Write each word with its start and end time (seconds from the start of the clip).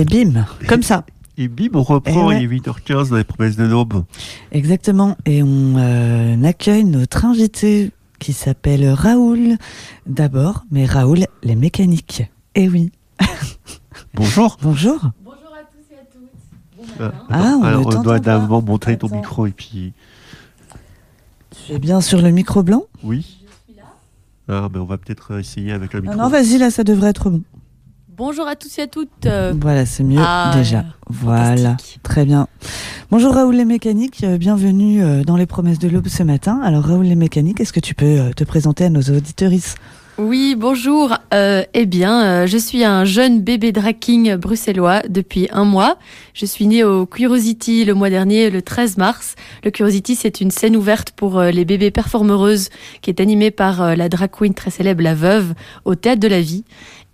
Et 0.00 0.04
bim, 0.06 0.46
comme 0.66 0.82
ça. 0.82 1.04
Et 1.36 1.46
bim, 1.48 1.68
on 1.74 1.82
reprend, 1.82 2.30
il 2.30 2.42
est 2.42 2.46
8h15 2.46 3.10
dans 3.10 3.16
les 3.16 3.24
promesses 3.24 3.56
de 3.56 3.64
l'aube. 3.64 4.04
Exactement, 4.50 5.14
et 5.26 5.42
on 5.42 5.76
euh, 5.76 6.42
accueille 6.42 6.84
notre 6.84 7.26
invité 7.26 7.90
qui 8.18 8.32
s'appelle 8.32 8.88
Raoul 8.88 9.58
d'abord, 10.06 10.64
mais 10.70 10.86
Raoul, 10.86 11.26
les 11.42 11.54
mécaniques. 11.54 12.22
Eh 12.54 12.70
oui. 12.70 12.92
Bonjour. 14.14 14.56
Bonjour. 14.62 15.00
Bonjour 15.22 15.52
à 15.52 15.64
tous 15.64 15.94
et 15.94 15.98
à 15.98 16.04
toutes. 16.10 16.98
Bon 16.98 17.10
ah, 17.28 17.56
on 17.60 17.62
Alors, 17.62 17.86
on 17.94 18.02
doit 18.02 18.20
d'abord 18.20 18.62
montrer 18.62 18.96
ton 18.96 19.14
micro 19.14 19.46
et 19.46 19.52
puis. 19.52 19.92
Tu 21.50 21.72
es 21.74 21.78
bien 21.78 22.00
sur 22.00 22.22
le 22.22 22.30
micro 22.30 22.62
blanc? 22.62 22.84
Oui. 23.02 23.44
Je 23.68 23.72
suis 23.72 23.78
là. 23.78 23.84
Ah, 24.48 24.68
ben 24.70 24.80
on 24.80 24.86
va 24.86 24.96
peut-être 24.96 25.38
essayer 25.38 25.72
avec 25.72 25.92
le 25.92 26.00
micro. 26.00 26.16
non 26.16 26.28
vas-y, 26.28 26.56
là, 26.56 26.70
ça 26.70 26.84
devrait 26.84 27.10
être 27.10 27.28
bon. 27.28 27.42
Bonjour 28.20 28.46
à 28.46 28.54
tous 28.54 28.78
et 28.78 28.82
à 28.82 28.86
toutes. 28.86 29.26
Voilà, 29.62 29.86
c'est 29.86 30.02
mieux 30.02 30.20
ah, 30.20 30.52
déjà. 30.54 30.84
Voilà, 31.08 31.78
très 32.02 32.26
bien. 32.26 32.48
Bonjour 33.10 33.32
Raoul 33.32 33.56
les 33.56 33.64
mécaniques, 33.64 34.24
euh, 34.24 34.36
bienvenue 34.36 35.02
euh, 35.02 35.24
dans 35.24 35.38
les 35.38 35.46
promesses 35.46 35.78
de 35.78 35.88
l'aube 35.88 36.08
ce 36.08 36.22
matin. 36.22 36.60
Alors 36.62 36.84
Raoul 36.84 37.06
les 37.06 37.14
mécaniques, 37.14 37.60
est-ce 37.60 37.72
que 37.72 37.80
tu 37.80 37.94
peux 37.94 38.04
euh, 38.04 38.30
te 38.36 38.44
présenter 38.44 38.84
à 38.84 38.90
nos 38.90 39.00
auditorices? 39.00 39.74
Oui, 40.18 40.54
bonjour. 40.54 41.16
eh 41.32 41.86
bien, 41.86 42.44
je 42.44 42.58
suis 42.58 42.84
un 42.84 43.06
jeune 43.06 43.40
bébé 43.40 43.72
draking 43.72 44.34
bruxellois 44.34 45.00
depuis 45.08 45.48
un 45.50 45.64
mois. 45.64 45.96
Je 46.34 46.44
suis 46.44 46.66
née 46.66 46.84
au 46.84 47.06
Curiosity 47.06 47.86
le 47.86 47.94
mois 47.94 48.10
dernier, 48.10 48.50
le 48.50 48.60
13 48.60 48.98
mars. 48.98 49.34
Le 49.64 49.70
Curiosity, 49.70 50.16
c'est 50.16 50.42
une 50.42 50.50
scène 50.50 50.76
ouverte 50.76 51.12
pour 51.12 51.40
les 51.40 51.64
bébés 51.64 51.90
performeuses 51.90 52.68
qui 53.00 53.08
est 53.08 53.18
animée 53.18 53.50
par 53.50 53.96
la 53.96 54.10
drag 54.10 54.30
queen 54.30 54.52
très 54.52 54.70
célèbre, 54.70 55.02
la 55.02 55.14
Veuve, 55.14 55.54
au 55.86 55.94
Théâtre 55.94 56.20
de 56.20 56.28
la 56.28 56.42
Vie. 56.42 56.64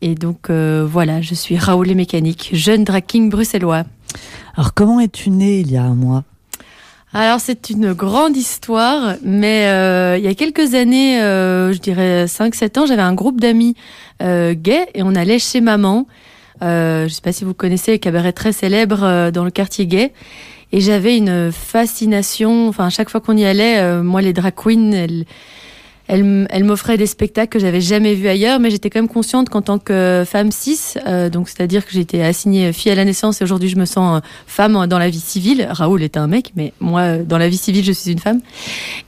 Et 0.03 0.15
donc 0.15 0.51
euh, 0.51 0.87
voilà, 0.89 1.21
je 1.23 1.35
suis 1.35 1.57
Raoul 1.57 1.91
et 1.91 1.95
Mécanique, 1.95 2.51
jeune 2.53 2.85
drag 2.85 3.05
bruxellois. 3.29 3.85
Alors 4.57 4.75
comment 4.75 5.01
es-tu 5.01 5.31
né 5.31 5.61
il 5.61 5.71
y 5.71 5.77
a 5.77 5.83
un 5.83 5.95
mois? 5.95 6.25
Alors 7.13 7.41
c'est 7.41 7.71
une 7.71 7.95
grande 7.95 8.37
histoire, 8.37 9.15
mais 9.23 9.67
euh, 9.69 10.19
il 10.19 10.25
y 10.25 10.29
a 10.29 10.35
quelques 10.35 10.75
années, 10.75 11.23
euh, 11.23 11.73
je 11.73 11.79
dirais 11.79 12.27
5-7 12.27 12.81
ans, 12.81 12.87
j'avais 12.87 13.03
un 13.03 13.15
groupe 13.15 13.41
d'amis 13.41 13.75
gays 14.21 14.89
et 14.95 15.03
on 15.03 15.15
allait 15.15 15.39
chez 15.39 15.61
maman. 15.61 16.07
je 16.61 17.05
ne 17.05 17.09
sais 17.09 17.23
pas 17.23 17.33
si 17.33 17.45
vous 17.45 17.55
connaissez 17.55 17.95
un 17.95 17.99
cabaret 17.99 18.33
très 18.33 18.53
célèbre 18.53 19.31
dans 19.31 19.45
le 19.45 19.51
quartier 19.51 19.87
gay. 19.87 20.13
Et 20.73 20.81
j'avais 20.81 21.17
une 21.17 21.53
fascination, 21.53 22.69
enfin 22.69 22.87
à 22.87 22.91
chaque 22.91 23.09
fois 23.09 23.21
qu'on 23.21 23.37
y 23.37 23.45
allait, 23.45 24.03
moi 24.03 24.21
les 24.21 24.33
drag 24.33 24.55
queens, 24.55 24.93
elles, 24.93 25.25
elle, 26.09 26.65
m'offrait 26.65 26.97
des 26.97 27.07
spectacles 27.07 27.49
que 27.49 27.59
j'avais 27.59 27.81
jamais 27.81 28.15
vus 28.15 28.29
ailleurs, 28.29 28.61
mais 28.61 28.71
j'étais 28.71 28.91
quand 28.91 29.01
même 29.01 29.09
consciente 29.09 29.49
qu'en 29.49 29.63
tant 29.63 29.79
que 29.79 30.23
femme 30.25 30.53
cis, 30.53 30.95
euh, 31.07 31.29
donc 31.29 31.49
c'est-à-dire 31.49 31.85
que 31.85 31.93
j'étais 31.93 32.23
assignée 32.23 32.73
fille 32.73 32.93
à 32.93 32.95
la 32.95 33.05
naissance 33.05 33.41
et 33.41 33.45
aujourd'hui 33.45 33.69
je 33.69 33.77
me 33.77 33.87
sens 33.87 34.19
euh, 34.19 34.27
femme 34.47 34.87
dans 34.87 34.99
la 34.99 35.11
vie 35.11 35.21
civile. 35.21 35.67
Raoul 35.69 36.03
était 36.03 36.19
un 36.19 36.29
mec, 36.29 36.53
mais 36.55 36.73
moi 36.79 37.01
euh, 37.01 37.25
dans 37.25 37.39
la 37.39 37.49
vie 37.49 37.57
civile 37.57 37.85
je 37.85 37.93
suis 37.93 38.13
une 38.13 38.21
femme. 38.21 38.41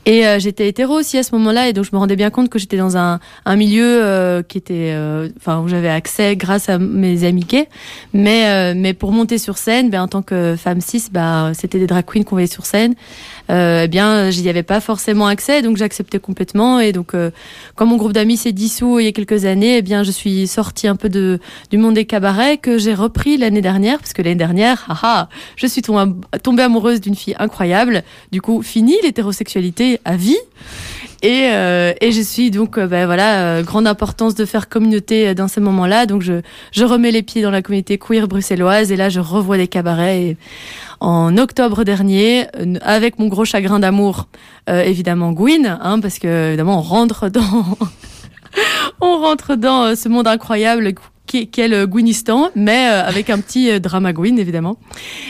Et 0.06 0.24
j'étais 0.38 0.68
hétéro 0.68 0.94
aussi 0.94 1.18
à 1.18 1.22
ce 1.22 1.34
moment-là 1.34 1.68
et 1.68 1.74
donc 1.74 1.84
je 1.84 1.90
me 1.92 1.98
rendais 1.98 2.16
bien 2.16 2.30
compte 2.30 2.48
que 2.48 2.58
j'étais 2.58 2.78
dans 2.78 2.96
un, 2.96 3.20
un 3.44 3.56
milieu 3.56 4.42
qui 4.48 4.56
était, 4.56 4.96
enfin 5.36 5.60
où 5.60 5.68
j'avais 5.68 5.90
accès 5.90 6.34
grâce 6.34 6.70
à 6.70 6.78
mes 6.78 7.24
amis 7.24 7.44
gays. 7.44 7.68
Mais 8.14 8.74
mais 8.74 8.94
pour 8.94 9.12
monter 9.12 9.36
sur 9.36 9.58
scène, 9.58 9.90
ben 9.90 10.00
en 10.00 10.08
tant 10.08 10.22
que 10.22 10.56
femme 10.56 10.80
cis, 10.80 11.08
ben 11.12 11.52
c'était 11.52 11.78
des 11.78 11.86
drag 11.86 12.06
queens 12.06 12.22
qu'on 12.22 12.36
voyait 12.36 12.46
sur 12.46 12.64
scène. 12.64 12.94
Euh, 13.50 13.82
eh 13.84 13.88
bien, 13.88 14.30
j'y 14.30 14.48
avais 14.48 14.62
pas 14.62 14.80
forcément 14.80 15.26
accès, 15.26 15.62
donc 15.62 15.76
j'acceptais 15.76 16.18
complètement. 16.18 16.80
Et 16.80 16.92
donc, 16.92 17.14
euh, 17.14 17.30
quand 17.74 17.86
mon 17.86 17.96
groupe 17.96 18.12
d'amis 18.12 18.36
s'est 18.36 18.52
dissous 18.52 18.98
il 18.98 19.06
y 19.06 19.08
a 19.08 19.12
quelques 19.12 19.44
années, 19.44 19.78
eh 19.78 19.82
bien, 19.82 20.02
je 20.02 20.10
suis 20.10 20.46
sortie 20.46 20.86
un 20.86 20.96
peu 20.96 21.08
de, 21.08 21.38
du 21.70 21.78
monde 21.78 21.94
des 21.94 22.04
cabarets 22.04 22.58
que 22.58 22.78
j'ai 22.78 22.94
repris 22.94 23.36
l'année 23.36 23.62
dernière, 23.62 23.98
parce 23.98 24.12
que 24.12 24.22
l'année 24.22 24.34
dernière, 24.34 24.86
haha, 24.88 25.28
je 25.56 25.66
suis 25.66 25.82
tombée 25.82 26.62
amoureuse 26.62 27.00
d'une 27.00 27.14
fille 27.14 27.36
incroyable. 27.38 28.02
Du 28.32 28.42
coup, 28.42 28.62
fini 28.62 28.96
l'hétérosexualité 29.02 30.00
à 30.04 30.16
vie. 30.16 30.36
Et, 31.22 31.48
euh, 31.50 31.92
et 32.00 32.12
je 32.12 32.20
suis 32.20 32.52
donc, 32.52 32.78
euh, 32.78 32.86
ben 32.86 33.06
voilà, 33.06 33.40
euh, 33.40 33.62
grande 33.64 33.88
importance 33.88 34.36
de 34.36 34.44
faire 34.44 34.68
communauté 34.68 35.34
dans 35.34 35.48
ces 35.48 35.60
moments-là. 35.60 36.06
Donc 36.06 36.22
je, 36.22 36.42
je 36.70 36.84
remets 36.84 37.10
les 37.10 37.22
pieds 37.22 37.42
dans 37.42 37.50
la 37.50 37.60
communauté 37.60 37.98
queer 37.98 38.28
bruxelloise 38.28 38.92
et 38.92 38.96
là 38.96 39.08
je 39.08 39.18
revois 39.18 39.56
des 39.56 39.66
cabarets. 39.66 40.36
En 41.00 41.36
octobre 41.36 41.84
dernier, 41.84 42.46
avec 42.82 43.18
mon 43.18 43.28
gros 43.28 43.44
chagrin 43.44 43.78
d'amour, 43.78 44.28
évidemment 44.68 45.32
Gwyn, 45.32 45.78
hein, 45.80 46.00
parce 46.00 46.18
que 46.18 46.48
évidemment 46.48 46.78
on 46.78 46.82
rentre 46.82 47.28
dans, 47.30 47.78
on 49.00 49.18
rentre 49.18 49.56
dans 49.56 49.94
ce 49.96 50.08
monde 50.08 50.26
incroyable 50.26 50.94
quel 51.52 51.74
euh, 51.74 51.86
Gwynistan, 51.86 52.50
mais 52.54 52.88
euh, 52.90 53.04
avec 53.04 53.30
un 53.30 53.38
petit 53.38 53.70
euh, 53.70 53.78
drama 53.78 54.12
Gwyn, 54.12 54.38
évidemment. 54.38 54.78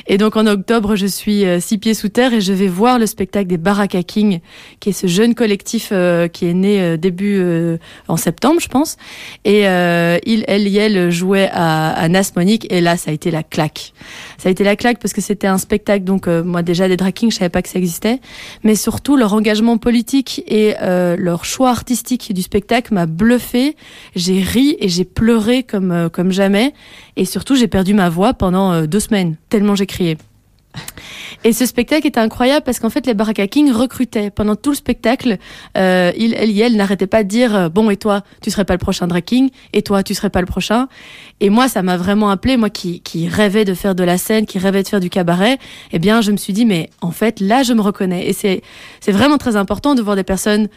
Et 0.06 0.18
donc 0.18 0.36
en 0.36 0.46
octobre, 0.46 0.96
je 0.96 1.06
suis 1.06 1.44
six 1.60 1.78
pieds 1.78 1.94
sous 1.94 2.08
terre 2.08 2.32
et 2.32 2.40
je 2.40 2.52
vais 2.52 2.68
voir 2.68 2.98
le 2.98 3.06
spectacle 3.06 3.48
des 3.48 3.58
Baraka 3.58 4.02
King, 4.02 4.40
qui 4.80 4.90
est 4.90 4.92
ce 4.92 5.06
jeune 5.06 5.34
collectif 5.34 5.92
qui 6.32 6.46
est 6.46 6.54
né 6.54 6.96
début 6.96 7.42
en 8.08 8.16
septembre, 8.16 8.60
je 8.60 8.68
pense. 8.68 8.96
Et 9.44 9.62
il, 9.62 10.44
elle, 10.48 10.76
elle 10.76 11.10
jouait 11.10 11.50
à, 11.52 11.90
à 11.90 12.08
Monique 12.36 12.66
et 12.72 12.80
là, 12.80 12.96
ça 12.96 13.10
a 13.10 13.14
été 13.14 13.30
la 13.30 13.42
claque. 13.42 13.92
Ça 14.38 14.48
a 14.48 14.52
été 14.52 14.64
la 14.64 14.76
claque 14.76 14.98
parce 15.00 15.12
que 15.12 15.20
c'était 15.20 15.46
un 15.46 15.58
spectacle, 15.58 16.04
donc 16.04 16.28
moi 16.28 16.62
déjà 16.62 16.88
des 16.88 16.96
drag 16.96 17.12
kings, 17.12 17.30
je 17.30 17.36
savais 17.36 17.48
pas 17.48 17.60
que 17.60 17.68
ça 17.68 17.78
existait, 17.78 18.20
mais 18.62 18.74
surtout 18.74 19.16
leur 19.16 19.34
engagement 19.34 19.78
politique 19.78 20.42
et 20.46 20.74
leur 20.80 21.44
choix 21.44 21.70
artistique 21.70 22.32
du 22.32 22.42
spectacle 22.42 22.94
m'a 22.94 23.06
bluffé. 23.06 23.76
J'ai 24.14 24.40
ri 24.40 24.76
et 24.80 24.88
j'ai 24.88 25.04
pleuré 25.04 25.62
comme 25.62 25.92
euh, 25.92 26.08
comme, 26.08 26.32
jamais. 26.32 26.72
Et 27.16 27.24
surtout, 27.24 27.56
j'ai 27.56 27.68
perdu 27.68 27.94
ma 27.94 28.08
voix 28.08 28.34
pendant 28.34 28.72
euh, 28.72 28.86
deux 28.86 29.00
semaines, 29.00 29.36
tellement 29.48 29.74
j'ai 29.74 29.86
crié. 29.86 30.16
Et 31.44 31.52
ce 31.52 31.66
spectacle 31.66 32.06
était 32.06 32.20
incroyable 32.20 32.64
parce 32.64 32.80
qu'en 32.80 32.90
fait, 32.90 33.06
les 33.06 33.14
Baraka 33.14 33.46
King 33.46 33.70
recrutaient 33.70 34.30
pendant 34.30 34.56
tout 34.56 34.70
le 34.70 34.76
spectacle. 34.76 35.38
Euh, 35.76 36.12
elle 36.16 36.50
et 36.50 36.58
elle 36.60 36.76
n'arrêtaient 36.76 37.06
pas 37.06 37.22
de 37.22 37.28
dire 37.28 37.54
euh, 37.54 37.68
bon 37.68 37.90
et 37.90 37.96
toi, 37.96 38.22
tu 38.42 38.50
serais 38.50 38.64
pas 38.64 38.74
le 38.74 38.78
prochain 38.78 39.06
drag 39.06 39.24
king 39.24 39.50
et 39.72 39.82
toi, 39.82 40.02
tu 40.02 40.14
serais 40.14 40.30
pas 40.30 40.40
le 40.40 40.46
prochain. 40.46 40.88
Et 41.40 41.50
moi, 41.50 41.68
ça 41.68 41.82
m'a 41.82 41.96
vraiment 41.96 42.30
appelé, 42.30 42.56
moi 42.56 42.70
qui, 42.70 43.00
qui 43.00 43.28
rêvais 43.28 43.64
de 43.64 43.74
faire 43.74 43.94
de 43.94 44.04
la 44.04 44.18
scène, 44.18 44.46
qui 44.46 44.58
rêvais 44.58 44.82
de 44.82 44.88
faire 44.88 45.00
du 45.00 45.10
cabaret. 45.10 45.58
Eh 45.92 45.98
bien, 45.98 46.20
je 46.20 46.32
me 46.32 46.36
suis 46.36 46.52
dit 46.52 46.64
mais 46.64 46.90
en 47.00 47.12
fait, 47.12 47.40
là, 47.40 47.62
je 47.62 47.72
me 47.72 47.80
reconnais. 47.80 48.28
Et 48.28 48.32
c'est 48.32 48.62
c'est 49.00 49.12
vraiment 49.12 49.38
très 49.38 49.56
important 49.56 49.94
de 49.94 50.02
voir 50.02 50.16
des 50.16 50.24
personnes 50.24 50.68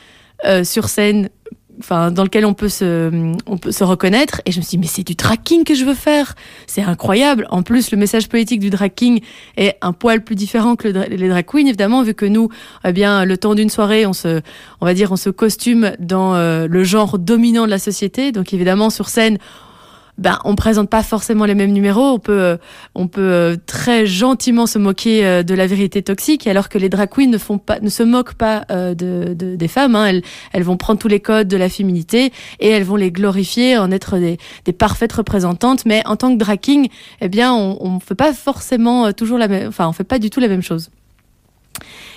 euh, 0.45 0.63
sur 0.63 0.89
scène 0.89 1.29
enfin 1.79 2.11
dans 2.11 2.23
lequel 2.23 2.45
on 2.45 2.53
peut 2.53 2.69
se 2.69 3.33
on 3.45 3.57
peut 3.57 3.71
se 3.71 3.83
reconnaître. 3.83 4.41
Et 4.45 4.51
je 4.51 4.59
me 4.59 4.63
suis 4.63 4.71
dit 4.71 4.77
mais 4.77 4.87
c'est 4.87 5.03
du 5.03 5.15
tracking 5.15 5.63
que 5.63 5.75
je 5.75 5.85
veux 5.85 5.93
faire. 5.93 6.35
C'est 6.67 6.81
incroyable. 6.81 7.47
En 7.49 7.63
plus 7.63 7.91
le 7.91 7.97
message 7.97 8.29
politique 8.29 8.59
du 8.59 8.69
tracking 8.69 9.21
est 9.57 9.77
un 9.81 9.93
poil 9.93 10.23
plus 10.23 10.35
différent 10.35 10.75
que 10.75 10.87
les 10.87 11.29
drag 11.29 11.45
queens 11.45 11.67
évidemment 11.67 12.03
vu 12.03 12.13
que 12.13 12.25
nous 12.25 12.49
eh 12.85 12.91
bien 12.91 13.25
le 13.25 13.37
temps 13.37 13.55
d'une 13.55 13.69
soirée 13.69 14.05
on 14.05 14.13
se 14.13 14.41
on 14.79 14.85
va 14.85 14.93
dire 14.93 15.11
on 15.11 15.17
se 15.17 15.29
costume 15.29 15.93
dans 15.99 16.35
euh, 16.35 16.67
le 16.67 16.83
genre 16.83 17.19
dominant 17.19 17.65
de 17.65 17.71
la 17.71 17.79
société. 17.79 18.31
Donc 18.31 18.53
évidemment 18.53 18.89
sur 18.89 19.09
scène 19.09 19.37
ben 20.21 20.37
on 20.45 20.55
présente 20.55 20.89
pas 20.89 21.01
forcément 21.01 21.45
les 21.45 21.55
mêmes 21.55 21.71
numéros. 21.71 22.13
On 22.13 22.19
peut, 22.19 22.39
euh, 22.39 22.57
on 22.95 23.07
peut 23.07 23.21
euh, 23.21 23.55
très 23.65 24.05
gentiment 24.05 24.67
se 24.67 24.77
moquer 24.77 25.25
euh, 25.25 25.43
de 25.43 25.55
la 25.55 25.65
vérité 25.65 26.03
toxique, 26.03 26.45
alors 26.45 26.69
que 26.69 26.77
les 26.77 26.89
drag 26.89 27.09
queens 27.09 27.29
ne 27.29 27.39
font 27.39 27.57
pas, 27.57 27.79
ne 27.79 27.89
se 27.89 28.03
moquent 28.03 28.35
pas 28.35 28.65
de, 28.69 29.33
des 29.33 29.67
femmes. 29.67 29.95
Hein. 29.95 30.05
Elles, 30.05 30.21
elles 30.53 30.63
vont 30.63 30.77
prendre 30.77 30.99
tous 30.99 31.07
les 31.07 31.19
codes 31.19 31.47
de 31.47 31.57
la 31.57 31.69
féminité 31.69 32.31
et 32.59 32.69
elles 32.69 32.83
vont 32.83 32.95
les 32.95 33.11
glorifier 33.11 33.77
en 33.77 33.91
être 33.91 34.17
des, 34.17 34.37
des 34.65 34.73
parfaites 34.73 35.13
représentantes. 35.13 35.85
Mais 35.85 36.03
en 36.05 36.15
tant 36.15 36.31
que 36.31 36.37
drag 36.37 36.59
king, 36.59 36.89
eh 37.19 37.27
bien, 37.27 37.53
on, 37.53 37.77
on 37.81 37.99
fait 37.99 38.15
pas 38.15 38.33
forcément 38.33 39.11
toujours 39.13 39.39
la 39.39 39.47
même, 39.47 39.67
enfin, 39.67 39.87
on 39.87 39.93
fait 39.93 40.03
pas 40.03 40.19
du 40.19 40.29
tout 40.29 40.39
la 40.39 40.47
même 40.47 40.61
chose. 40.61 40.91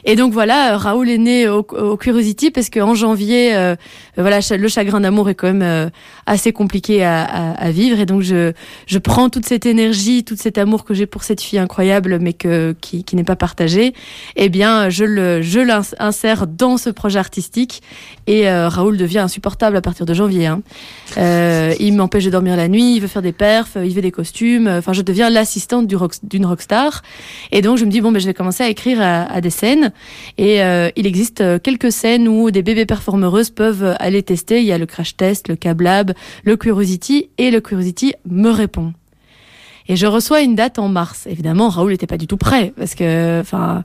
Et 0.07 0.17
donc 0.17 0.33
voilà, 0.33 0.77
Raoul 0.77 1.09
est 1.09 1.19
né 1.19 1.49
au, 1.49 1.63
Curiosity 1.97 2.51
parce 2.51 2.69
qu'en 2.69 2.95
janvier, 2.95 3.57
euh, 3.57 3.75
voilà, 4.17 4.41
le 4.51 4.69
chagrin 4.69 5.01
d'amour 5.01 5.31
est 5.31 5.35
quand 5.35 5.47
même 5.47 5.63
euh, 5.63 5.89
assez 6.27 6.53
compliqué 6.53 7.03
à, 7.03 7.23
à, 7.53 7.71
vivre. 7.71 7.99
Et 7.99 8.07
donc 8.07 8.21
je, 8.21 8.53
je 8.87 8.99
prends 8.99 9.31
toute 9.31 9.47
cette 9.47 9.65
énergie, 9.65 10.23
tout 10.23 10.37
cet 10.37 10.59
amour 10.59 10.85
que 10.85 10.93
j'ai 10.93 11.07
pour 11.07 11.23
cette 11.23 11.41
fille 11.41 11.59
incroyable, 11.59 12.19
mais 12.21 12.35
que, 12.35 12.77
qui, 12.83 13.05
qui 13.05 13.17
n'est 13.17 13.25
pas 13.25 13.37
partagé. 13.37 13.95
Eh 14.37 14.51
bien, 14.51 14.91
je 14.91 15.05
le, 15.05 15.41
je 15.41 15.61
l'insère 15.61 16.47
dans 16.47 16.77
ce 16.77 16.91
projet 16.91 17.19
artistique. 17.19 17.83
Et 18.27 18.49
euh, 18.49 18.69
Raoul 18.69 18.99
devient 18.99 19.21
insupportable 19.21 19.77
à 19.77 19.81
partir 19.81 20.05
de 20.05 20.13
janvier. 20.13 20.47
Hein. 20.47 20.63
il 21.81 21.95
m'empêche 21.95 22.25
de 22.25 22.31
dormir 22.31 22.57
la 22.57 22.69
nuit, 22.69 22.97
il 22.97 23.01
veut 23.01 23.09
faire 23.09 23.23
des 23.23 23.33
perfs, 23.33 23.77
il 23.77 23.95
veut 23.95 24.03
des 24.03 24.11
costumes. 24.11 24.69
Enfin, 24.69 24.93
je 24.93 25.01
deviens 25.01 25.31
l'assistante 25.31 25.87
du 25.87 25.97
rock, 25.97 26.13
d'une 26.23 26.45
rockstar. 26.45 27.03
Et 27.53 27.63
donc 27.63 27.79
je 27.79 27.87
me 27.87 27.91
dis 27.91 28.03
bon, 28.03 28.13
ben 28.13 28.19
je 28.19 28.27
vais 28.27 28.35
commencer 28.35 28.63
à 28.63 28.69
écrire 28.69 29.01
à, 29.01 29.23
à 29.23 29.41
des 29.41 29.51
scènes. 29.51 29.93
Et 30.39 30.63
euh, 30.63 30.91
il 30.97 31.07
existe 31.07 31.41
euh, 31.41 31.59
quelques 31.59 31.93
scènes 31.93 32.29
où 32.29 32.51
des 32.51 32.63
bébés 32.63 32.87
performeuses 32.87 33.51
peuvent 33.51 33.97
aller 33.99 34.23
tester. 34.23 34.61
Il 34.61 34.67
y 34.67 34.73
a 34.73 34.79
le 34.79 34.87
crash 34.87 35.17
test, 35.17 35.49
le 35.49 35.57
Cablab, 35.57 36.13
le 36.45 36.57
Curiosity, 36.57 37.29
et 37.39 37.51
le 37.51 37.61
Curiosity 37.61 38.15
me 38.29 38.51
répond. 38.51 38.93
Et 39.89 39.97
je 39.97 40.07
reçois 40.07 40.41
une 40.41 40.55
date 40.55 40.79
en 40.79 40.89
mars. 40.89 41.27
Évidemment, 41.27 41.69
Raoul 41.69 41.93
n'était 41.93 42.07
pas 42.07 42.17
du 42.17 42.27
tout 42.27 42.39
prêt 42.39 42.73
parce 42.77 42.95
que, 42.95 43.41
enfin, 43.41 43.85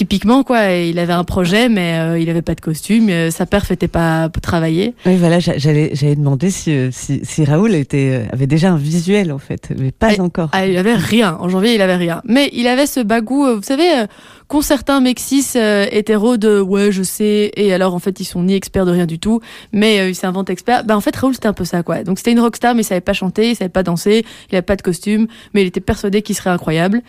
typiquement 0.00 0.44
quoi, 0.44 0.72
il 0.72 0.98
avait 0.98 1.12
un 1.12 1.24
projet 1.24 1.68
mais 1.68 2.18
il 2.22 2.30
avait 2.30 2.40
pas 2.40 2.54
de 2.54 2.62
costume, 2.62 3.30
sa 3.30 3.44
perf 3.44 3.70
était 3.70 3.86
pas 3.86 4.30
travailler. 4.40 4.94
Oui 5.04 5.16
voilà, 5.16 5.40
j'allais 5.40 5.90
j'allais 5.92 6.16
demander 6.16 6.50
si, 6.50 6.74
si, 6.90 7.20
si 7.22 7.44
Raoul 7.44 7.74
était 7.74 8.22
avait 8.32 8.46
déjà 8.46 8.70
un 8.70 8.78
visuel 8.78 9.30
en 9.30 9.38
fait, 9.38 9.68
mais 9.78 9.92
pas 9.92 10.18
encore. 10.18 10.48
Ah, 10.52 10.66
il 10.66 10.78
avait 10.78 10.94
rien. 10.94 11.36
En 11.38 11.50
janvier, 11.50 11.74
il 11.74 11.82
avait 11.82 11.96
rien. 11.96 12.22
Mais 12.24 12.48
il 12.54 12.66
avait 12.66 12.86
ce 12.86 13.00
bagou, 13.00 13.46
vous 13.56 13.62
savez, 13.62 14.06
qu'ont 14.50 14.62
certains 14.62 15.00
mexis 15.00 15.52
euh, 15.54 15.86
hétéros 15.92 16.36
de 16.36 16.60
ouais 16.60 16.90
je 16.90 17.04
sais 17.04 17.52
et 17.54 17.72
alors 17.72 17.94
en 17.94 18.00
fait 18.00 18.18
ils 18.18 18.24
sont 18.24 18.42
ni 18.42 18.54
experts 18.54 18.84
de 18.84 18.90
rien 18.90 19.06
du 19.06 19.20
tout 19.20 19.40
mais 19.72 20.00
euh, 20.00 20.08
ils 20.08 20.14
s'inventent 20.16 20.50
experts 20.50 20.82
bah 20.84 20.96
en 20.96 21.00
fait 21.00 21.14
Raoul 21.14 21.34
c'était 21.34 21.46
un 21.46 21.52
peu 21.52 21.64
ça 21.64 21.84
quoi 21.84 22.02
donc 22.02 22.18
c'était 22.18 22.32
une 22.32 22.40
rockstar 22.40 22.74
mais 22.74 22.82
il 22.82 22.84
savait 22.84 23.00
pas 23.00 23.12
chanter 23.12 23.50
il 23.50 23.54
savait 23.56 23.68
pas 23.68 23.84
danser 23.84 24.26
il 24.50 24.56
avait 24.56 24.62
pas 24.62 24.74
de 24.74 24.82
costume 24.82 25.28
mais 25.54 25.62
il 25.62 25.68
était 25.68 25.80
persuadé 25.80 26.22
qu'il 26.22 26.34
serait 26.34 26.50
incroyable 26.50 27.00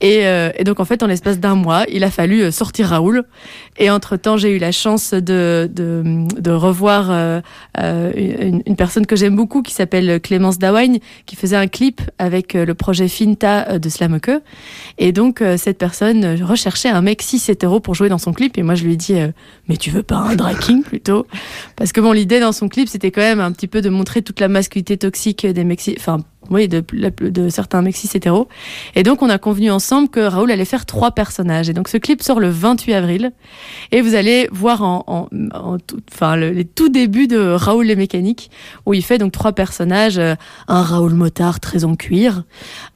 et, 0.00 0.26
euh, 0.28 0.50
et 0.56 0.62
donc 0.62 0.78
en 0.78 0.84
fait 0.84 1.02
en 1.02 1.08
l'espace 1.08 1.40
d'un 1.40 1.56
mois 1.56 1.84
il 1.88 2.04
a 2.04 2.12
fallu 2.12 2.33
euh, 2.42 2.50
sortir 2.50 2.88
Raoul. 2.88 3.24
Et 3.78 3.90
entre 3.90 4.16
temps 4.16 4.36
j'ai 4.36 4.50
eu 4.50 4.58
la 4.58 4.72
chance 4.72 5.12
de 5.14 5.70
de, 5.72 6.50
revoir 6.50 7.08
euh, 7.10 7.40
une, 7.76 8.62
une, 8.66 8.76
personne 8.76 9.06
que 9.06 9.16
j'aime 9.16 9.34
beaucoup 9.34 9.62
qui 9.62 9.74
s'appelle 9.74 10.20
Clémence 10.20 10.58
Dawagne 10.58 11.00
qui 11.26 11.34
faisait 11.34 11.56
un 11.56 11.66
clip 11.66 12.00
avec 12.18 12.54
le 12.54 12.74
projet 12.74 13.08
Finta 13.08 13.78
de 13.78 13.88
Slameke 13.88 14.30
et 14.98 15.10
donc 15.10 15.42
cette 15.56 15.78
personne 15.78 16.40
recherchait 16.42 16.88
un 16.88 17.02
mec 17.02 17.22
cis 17.22 17.42
hétéro 17.48 17.80
pour 17.80 17.94
jouer 17.94 18.08
dans 18.08 18.18
son 18.18 18.32
clip. 18.32 18.56
Et 18.58 18.62
moi, 18.62 18.74
je 18.74 18.84
lui 18.84 18.94
ai 18.94 18.96
dit, 18.96 19.14
euh, 19.14 19.28
mais 19.68 19.76
tu 19.76 19.90
veux 19.90 20.02
pas 20.02 20.16
un 20.16 20.34
drag 20.34 20.58
king 20.58 20.82
plutôt? 20.82 21.26
Parce 21.76 21.92
que 21.92 22.00
bon, 22.00 22.12
l'idée 22.12 22.40
dans 22.40 22.52
son 22.52 22.68
clip, 22.68 22.88
c'était 22.88 23.10
quand 23.10 23.20
même 23.20 23.40
un 23.40 23.52
petit 23.52 23.68
peu 23.68 23.80
de 23.80 23.88
montrer 23.88 24.22
toute 24.22 24.40
la 24.40 24.48
masculinité 24.48 24.96
toxique 24.96 25.46
des 25.46 25.64
mecs 25.64 25.80
enfin, 25.98 26.18
oui, 26.50 26.68
de, 26.68 26.84
de, 27.20 27.48
certains 27.48 27.82
mexis 27.82 28.10
hétéros. 28.14 28.48
Et 28.94 29.02
donc, 29.02 29.22
on 29.22 29.28
a 29.28 29.38
convenu 29.38 29.70
ensemble 29.70 30.08
que 30.08 30.20
Raoul 30.20 30.50
allait 30.50 30.64
faire 30.64 30.86
trois 30.86 31.12
personnages. 31.12 31.68
Et 31.68 31.72
donc, 31.72 31.88
ce 31.88 31.96
clip 31.96 32.22
sort 32.22 32.40
le 32.40 32.48
28 32.48 32.94
avril. 32.94 33.32
Et 33.92 34.00
vous 34.00 34.14
allez 34.14 34.48
voir 34.52 34.82
en, 34.82 35.04
en, 35.06 35.78
le, 36.36 36.50
les 36.50 36.64
tout 36.64 36.88
débuts 36.88 37.26
de 37.26 37.38
Raoul 37.38 37.86
les 37.86 37.96
mécaniques, 37.96 38.50
où 38.86 38.94
il 38.94 39.04
fait 39.04 39.18
donc 39.18 39.32
trois 39.32 39.52
personnages. 39.52 40.18
Euh, 40.18 40.34
un 40.68 40.82
Raoul 40.82 41.14
motard 41.14 41.60
très 41.60 41.84
en 41.84 41.94
cuir, 41.94 42.44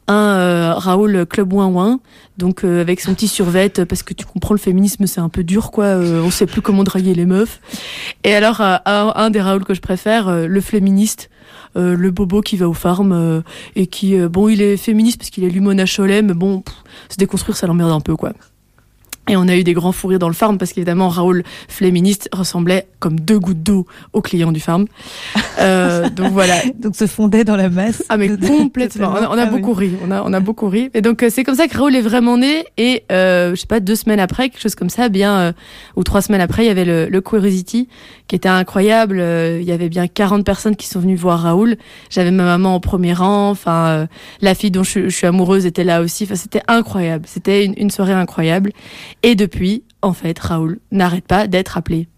un 0.07 0.37
euh, 0.37 0.75
Raoul 0.75 1.27
Club 1.27 1.53
Ouin 1.53 1.69
Ouin, 1.69 2.01
donc 2.39 2.65
euh, 2.65 2.81
avec 2.81 3.01
son 3.01 3.15
petit 3.15 3.29
survêt, 3.29 3.69
parce 3.69 4.03
que 4.03 4.15
tu 4.15 4.25
comprends 4.25 4.55
le 4.55 4.61
féminisme, 4.61 5.07
c'est 5.07 5.21
un 5.21 5.29
peu 5.29 5.45
dur, 5.45 5.71
quoi. 5.71 5.85
Euh, 5.85 6.23
on 6.23 6.31
sait 6.31 6.47
plus 6.47 6.63
comment 6.63 6.85
draguer 6.85 7.15
les 7.15 7.27
meufs. 7.27 7.61
Et 8.25 8.35
alors, 8.35 8.61
un, 8.61 9.31
des 9.31 9.41
Raoul 9.41 9.65
que 9.65 9.75
je 9.75 9.81
préfère, 9.81 10.31
le 10.31 10.61
féministe, 10.61 11.31
le 11.79 12.11
bobo 12.11 12.41
qui 12.41 12.57
va 12.57 12.69
aux 12.69 12.75
farms 12.75 13.43
et 13.77 13.87
qui, 13.87 14.19
bon, 14.29 14.49
il 14.49 14.61
est 14.61 14.77
féministe 14.77 15.19
parce 15.19 15.31
qu'il 15.31 15.45
est 15.45 15.51
Lumona 15.51 15.85
Cholet, 15.87 16.23
mais 16.23 16.35
bon, 16.35 16.63
se 17.09 17.17
déconstruire, 17.17 17.57
ça 17.57 17.67
l'emmerde 17.67 17.93
un 17.93 18.01
peu, 18.01 18.17
quoi. 18.17 18.33
Et 19.29 19.37
on 19.37 19.49
a 19.49 19.57
eu 19.57 19.65
des 19.65 19.75
grands 19.75 19.93
fous 19.93 20.09
rires 20.09 20.19
dans 20.19 20.29
le 20.29 20.35
farm 20.35 20.59
parce 20.59 20.73
qu'évidemment 20.73 21.09
Raoul 21.09 21.43
Fléministe 21.69 22.29
ressemblait 22.33 22.89
comme 22.99 23.21
deux 23.21 23.39
gouttes 23.39 23.63
d'eau 23.63 23.87
au 24.13 24.21
client 24.23 24.53
du 24.53 24.61
farm. 24.61 24.87
Euh, 25.61 26.09
donc 26.09 26.31
voilà. 26.31 26.55
donc 26.79 26.95
se 26.95 27.09
fondait 27.09 27.43
dans 27.43 27.57
la 27.57 27.69
masse. 27.69 28.05
Ah 28.09 28.17
mais 28.17 28.29
complètement. 28.29 29.11
On 29.11 29.17
a, 29.17 29.29
on 29.29 29.39
a 29.39 29.43
ah 29.43 29.47
beaucoup 29.47 29.73
ri. 29.73 29.91
On 30.07 30.13
a 30.13 30.23
on 30.23 30.33
a 30.33 30.39
beaucoup 30.39 30.69
ri. 30.69 30.89
Et 30.95 31.01
donc 31.01 31.25
euh, 31.25 31.31
c'est 31.31 31.43
comme 31.43 31.57
ça 31.57 31.67
que 31.67 31.77
Raoul 31.77 31.97
est 31.97 32.01
vraiment 32.01 32.37
né. 32.37 32.65
Et 32.77 33.03
euh, 33.11 33.57
je 33.57 33.61
sais 33.61 33.67
pas 33.67 33.81
deux 33.81 33.97
semaines 33.97 34.21
après 34.21 34.51
quelque 34.51 34.61
chose 34.61 34.77
comme 34.77 34.89
ça, 34.89 35.09
bien 35.09 35.39
euh, 35.39 35.53
ou 35.97 36.05
trois 36.05 36.23
semaines 36.23 36.41
après, 36.41 36.65
il 36.65 36.69
y 36.69 36.71
avait 36.71 36.85
le, 36.85 37.09
le 37.09 37.21
Curiosity 37.21 37.89
qui 38.29 38.37
était 38.37 38.49
incroyable. 38.49 39.19
Euh, 39.19 39.59
il 39.61 39.67
y 39.67 39.73
avait 39.73 39.89
bien 39.89 40.07
40 40.07 40.45
personnes 40.45 40.77
qui 40.77 40.87
sont 40.87 41.01
venues 41.01 41.17
voir 41.17 41.41
Raoul. 41.41 41.77
J'avais 42.11 42.31
ma 42.31 42.45
maman 42.45 42.77
au 42.77 42.81
premier 42.81 43.15
rang. 43.15 43.51
Enfin 43.51 44.07
la 44.41 44.55
fille 44.55 44.71
dont 44.71 44.85
je, 44.85 45.09
je, 45.09 45.17
suis 45.17 45.27
amoureuse 45.27 45.67
était 45.67 45.85
là 45.85 46.03
aussi. 46.03 46.25
Enfin 46.25 46.37
c'était 46.37 46.63
incroyable. 46.69 47.25
C'était 47.27 47.65
une, 47.65 47.75
une 47.77 47.91
soirée 47.91 48.13
incroyable. 48.13 48.73
Et 49.23 49.35
depuis, 49.35 49.85
en 50.03 50.13
fait, 50.13 50.39
Raoul 50.39 50.79
n'arrête 50.91 51.27
pas 51.27 51.47
d'être 51.47 51.77
appelé 51.77 52.09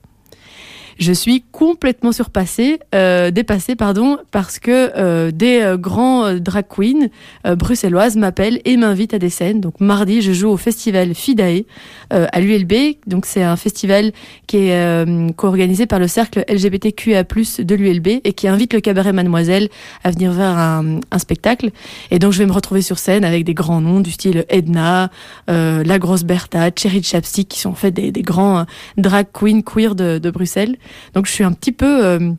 je 1.00 1.12
suis 1.12 1.42
complètement 1.50 2.12
surpassée, 2.12 2.78
euh, 2.94 3.30
dépassée, 3.30 3.74
pardon, 3.74 4.18
parce 4.30 4.58
que 4.58 4.92
euh, 4.96 5.30
des 5.30 5.60
euh, 5.62 5.78
grands 5.78 6.26
euh, 6.26 6.38
drag 6.38 6.66
queens 6.68 7.08
euh, 7.46 7.56
bruxelloises 7.56 8.16
m'appellent 8.16 8.60
et 8.66 8.76
m'invitent 8.76 9.14
à 9.14 9.18
des 9.18 9.30
scènes. 9.30 9.62
Donc 9.62 9.80
mardi, 9.80 10.20
je 10.20 10.32
joue 10.32 10.50
au 10.50 10.58
festival 10.58 11.14
Fidae 11.14 11.64
à 12.10 12.40
l'ULB. 12.40 12.96
Donc 13.06 13.24
c'est 13.24 13.42
un 13.42 13.56
festival 13.56 14.12
qui 14.48 14.56
est 14.56 15.34
co-organisé 15.36 15.86
par 15.86 16.00
le 16.00 16.08
cercle 16.08 16.44
LGBTQA+ 16.48 17.22
de 17.22 17.74
l'ULB 17.74 18.08
et 18.24 18.32
qui 18.32 18.48
invite 18.48 18.74
le 18.74 18.80
cabaret 18.80 19.12
Mademoiselle 19.12 19.68
à 20.02 20.10
venir 20.10 20.32
voir 20.32 20.58
un, 20.58 20.98
un, 21.10 21.18
spectacle. 21.18 21.70
Et 22.10 22.18
donc 22.18 22.32
je 22.32 22.38
vais 22.38 22.46
me 22.46 22.52
retrouver 22.52 22.82
sur 22.82 22.98
scène 22.98 23.24
avec 23.24 23.44
des 23.44 23.54
grands 23.54 23.80
noms 23.80 24.00
du 24.00 24.10
style 24.10 24.44
Edna, 24.48 25.10
La 25.46 25.98
Grosse 26.00 26.24
Bertha, 26.24 26.70
Cherry 26.76 27.02
Chapstick, 27.02 27.48
qui 27.48 27.60
sont 27.60 27.70
en 27.70 27.74
fait 27.74 27.92
des, 27.92 28.10
des 28.10 28.22
grands 28.22 28.66
drag 28.96 29.26
queens 29.32 29.62
queer 29.62 29.94
de, 29.94 30.18
de 30.18 30.30
Bruxelles. 30.30 30.76
Donc 31.14 31.26
je 31.26 31.32
suis 31.32 31.44
un 31.44 31.52
petit 31.52 31.72
peu, 31.72 32.04
euh, 32.04 32.32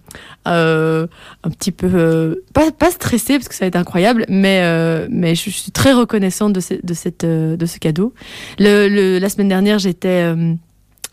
euh, 0.48 1.07
un 1.44 1.50
petit 1.50 1.71
peu 1.71 1.89
euh, 1.94 2.44
pas, 2.53 2.92
stressée 2.92 3.38
parce 3.38 3.48
que 3.48 3.56
ça 3.56 3.65
va 3.65 3.68
être 3.68 3.75
incroyable, 3.75 4.25
mais 4.30 4.62
mais 5.09 5.36
je, 5.36 5.50
suis 5.50 5.71
très 5.71 5.94
reconnaissante 5.94 6.53
de, 6.53 6.59
ce, 6.59 6.74
de 6.81 6.94
cette 6.94 7.25
de 7.25 7.65
ce 7.65 7.80
cadeau. 7.80 8.13
La 8.59 9.30
semaine 9.30 9.50
dernière, 9.50 9.80
j'étais 9.80 10.33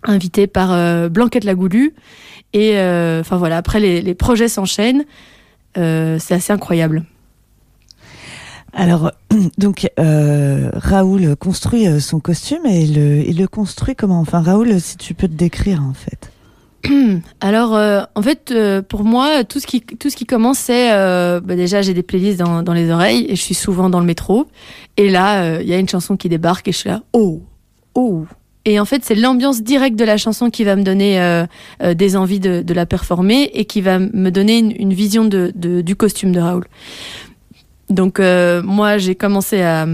invitée 0.05 0.47
par 0.47 1.11
Blanquette 1.11 1.45
Lagoulu 1.45 1.95
et 2.53 2.73
enfin 2.75 3.37
voilà. 3.37 3.57
Après 3.57 3.81
les, 3.81 4.15
projets 4.15 4.49
s'enchaînent, 4.49 5.05
c'est 5.75 6.35
assez 6.35 6.53
incroyable. 6.53 7.05
Alors, 8.75 9.11
donc, 9.59 9.89
Raoul 9.97 11.37
construit 11.37 12.01
son 12.01 12.21
costume 12.21 12.67
et 12.67 12.87
le, 12.87 13.29
il 13.29 13.39
le 13.39 13.49
construit 13.49 13.97
comment? 13.97 14.21
Enfin, 14.21 14.41
Raoul, 14.41 14.81
si 14.81 14.97
tu 14.97 15.15
peux 15.15 15.27
te 15.27 15.35
décrire 15.35 15.83
en 15.83 15.95
fait. 15.95 16.31
Alors, 17.41 17.75
euh, 17.75 18.03
en 18.15 18.23
fait, 18.23 18.51
euh, 18.51 18.83
pour 18.83 19.05
moi, 19.05 19.45
tout 19.45 19.61
ce 19.61 19.67
qui 19.67 20.27
commence, 20.27 20.59
c'est 20.59 20.93
euh, 20.93 21.41
bah 21.41 21.57
déjà 21.57 21.83
j'ai 21.83 21.95
des 21.95 22.03
playlists 22.03 22.39
dans, 22.39 22.73
les 22.73 22.91
oreilles 22.91 23.27
et 23.29 23.37
je 23.37 23.43
suis 23.43 23.55
souvent 23.55 23.91
dans 23.91 24.01
le 24.01 24.07
métro. 24.07 24.47
Et 24.97 25.09
là, 25.11 25.61
il 25.61 25.69
y 25.69 25.75
a 25.75 25.79
une 25.79 25.89
chanson 25.89 26.17
qui 26.17 26.29
débarque 26.29 26.69
et 26.69 26.73
je 26.73 26.79
suis 26.79 26.89
là, 26.89 27.03
oh, 27.13 27.43
oh. 27.95 28.27
Et 28.65 28.79
en 28.79 28.85
fait, 28.85 29.03
c'est 29.03 29.15
l'ambiance 29.15 29.63
directe 29.63 29.97
de 29.97 30.05
la 30.05 30.19
chanson 30.19 30.51
qui 30.51 30.63
va 30.63 30.77
me 30.77 30.83
donner 30.83 31.45
des 31.95 32.17
envies 32.17 32.41
de, 32.41 32.75
la 32.75 32.85
performer 32.85 33.45
et 33.55 33.65
qui 33.65 33.81
va 33.81 33.99
me 33.99 34.31
donner 34.31 34.59
une, 34.59 34.93
vision 34.93 35.25
du 35.25 35.97
costume 35.97 36.33
de 36.33 36.41
Raoul. 36.41 36.65
Donc, 37.89 38.19
moi, 38.19 38.99
j'ai 38.99 39.15
commencé 39.15 39.63
à 39.63 39.87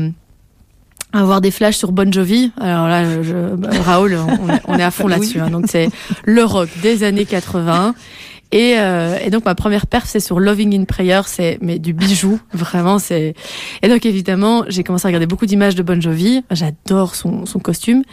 avoir 1.21 1.41
des 1.41 1.51
flashs 1.51 1.77
sur 1.77 1.93
Bon 1.93 2.13
Jovi. 2.13 2.53
Alors 2.61 2.89
là, 2.89 3.23
je, 3.23 3.35
Raoul, 3.83 4.19
on, 4.67 4.79
est 4.79 4.83
à 4.83 4.91
fond 4.91 5.09
là-dessus. 5.09 5.41
Hein. 5.41 5.51
Donc 5.51 5.67
c'est 5.69 5.89
le 6.25 6.45
rock 6.45 6.69
des 6.83 7.05
années 7.05 7.25
80. 7.25 7.95
Et, 8.53 8.77
euh, 8.79 9.19
et 9.21 9.31
donc 9.31 9.45
ma 9.47 9.57
première 9.57 9.89
perf 9.89 10.05
c'est 10.07 10.21
sur 10.21 10.39
Loving 10.39 10.81
in 10.81 10.85
Prayer, 10.85 11.23
c'est 11.27 11.59
mais 11.61 11.81
du 11.81 11.93
bijou, 11.93 12.39
vraiment 12.53 13.01
c'est. 13.01 13.35
Et 13.83 13.89
donc 13.89 14.06
évidemment 14.06 14.63
j'ai 14.69 14.85
commencé 14.85 15.06
à 15.06 15.09
regarder 15.09 15.27
beaucoup 15.27 15.47
d'images 15.47 15.75
de 15.75 15.83
Bon 15.83 16.01
Jovi. 16.01 16.44
J'adore 16.53 17.17
son, 17.17 17.47
son 17.47 17.59
costume, 17.59 18.05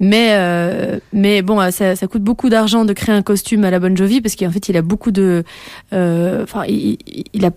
mais 0.00 0.30
euh, 0.32 0.98
mais 1.12 1.42
bon 1.42 1.60
ça, 1.70 1.94
ça 1.94 2.06
coûte 2.08 2.22
beaucoup 2.22 2.48
d'argent 2.48 2.84
de 2.84 2.92
créer 2.92 3.14
un 3.14 3.22
costume 3.22 3.62
à 3.64 3.70
la 3.70 3.78
Bon 3.78 3.96
Jovi 3.96 4.20
parce 4.20 4.34
qu'en 4.34 4.50
fait 4.50 4.68
il 4.68 4.76
a 4.76 4.82
beaucoup 4.82 5.12
de, 5.12 5.44
euh, 5.92 6.42
enfin 6.42 6.64
il, 6.66 6.98
il 7.32 7.44
a 7.44 7.52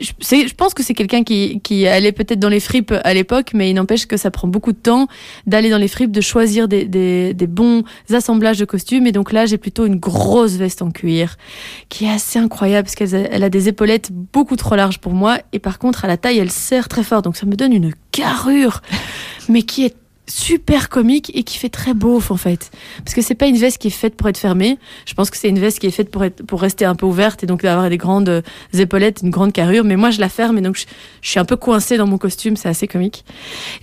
je, 0.00 0.54
pense 0.54 0.74
que 0.74 0.82
c'est 0.82 0.94
quelqu'un 0.94 1.22
qui, 1.22 1.86
allait 1.86 2.12
peut-être 2.12 2.38
dans 2.38 2.48
les 2.48 2.60
fripes 2.60 2.92
à 3.04 3.14
l'époque, 3.14 3.50
mais 3.54 3.70
il 3.70 3.74
n'empêche 3.74 4.06
que 4.06 4.16
ça 4.16 4.30
prend 4.30 4.48
beaucoup 4.48 4.72
de 4.72 4.78
temps 4.78 5.06
d'aller 5.46 5.70
dans 5.70 5.78
les 5.78 5.88
fripes, 5.88 6.12
de 6.12 6.20
choisir 6.20 6.68
des, 6.68 7.34
bons 7.48 7.84
assemblages 8.12 8.58
de 8.58 8.64
costumes. 8.64 9.06
Et 9.06 9.12
donc 9.12 9.32
là, 9.32 9.46
j'ai 9.46 9.58
plutôt 9.58 9.86
une 9.86 9.96
grosse 9.96 10.52
veste 10.52 10.82
en 10.82 10.90
cuir 10.90 11.36
qui 11.88 12.04
est 12.04 12.10
assez 12.10 12.38
incroyable 12.38 12.86
parce 12.86 12.94
qu'elle 12.94 13.14
a, 13.14 13.28
elle 13.30 13.44
a 13.44 13.50
des 13.50 13.68
épaulettes 13.68 14.10
beaucoup 14.12 14.56
trop 14.56 14.76
larges 14.76 14.98
pour 14.98 15.12
moi. 15.12 15.38
Et 15.52 15.58
par 15.58 15.78
contre, 15.78 16.04
à 16.04 16.08
la 16.08 16.16
taille, 16.16 16.38
elle 16.38 16.50
serre 16.50 16.88
très 16.88 17.02
fort. 17.02 17.22
Donc 17.22 17.36
ça 17.36 17.46
me 17.46 17.56
donne 17.56 17.72
une 17.72 17.92
carrure, 18.12 18.82
mais 19.48 19.62
qui 19.62 19.84
est 19.84 19.94
super 20.28 20.88
comique 20.88 21.30
et 21.34 21.42
qui 21.42 21.58
fait 21.58 21.68
très 21.68 21.94
beau 21.94 22.22
en 22.28 22.36
fait. 22.36 22.70
Parce 23.04 23.14
que 23.14 23.22
c'est 23.22 23.34
pas 23.34 23.46
une 23.46 23.56
veste 23.56 23.78
qui 23.78 23.88
est 23.88 23.90
faite 23.90 24.14
pour 24.14 24.28
être 24.28 24.38
fermée. 24.38 24.78
Je 25.06 25.14
pense 25.14 25.30
que 25.30 25.36
c'est 25.36 25.48
une 25.48 25.58
veste 25.58 25.78
qui 25.78 25.86
est 25.86 25.90
faite 25.90 26.10
pour 26.10 26.24
être, 26.24 26.44
pour 26.44 26.60
rester 26.60 26.84
un 26.84 26.94
peu 26.94 27.06
ouverte 27.06 27.42
et 27.42 27.46
donc 27.46 27.64
avoir 27.64 27.88
des 27.88 27.96
grandes 27.96 28.28
euh, 28.28 28.42
épaulettes, 28.74 29.20
une 29.22 29.30
grande 29.30 29.52
carrure. 29.52 29.84
Mais 29.84 29.96
moi, 29.96 30.10
je 30.10 30.20
la 30.20 30.28
ferme 30.28 30.58
et 30.58 30.60
donc 30.60 30.76
je, 30.76 30.86
suis 31.22 31.40
un 31.40 31.44
peu 31.44 31.56
coincée 31.56 31.96
dans 31.96 32.06
mon 32.06 32.18
costume. 32.18 32.56
C'est 32.56 32.68
assez 32.68 32.86
comique. 32.86 33.24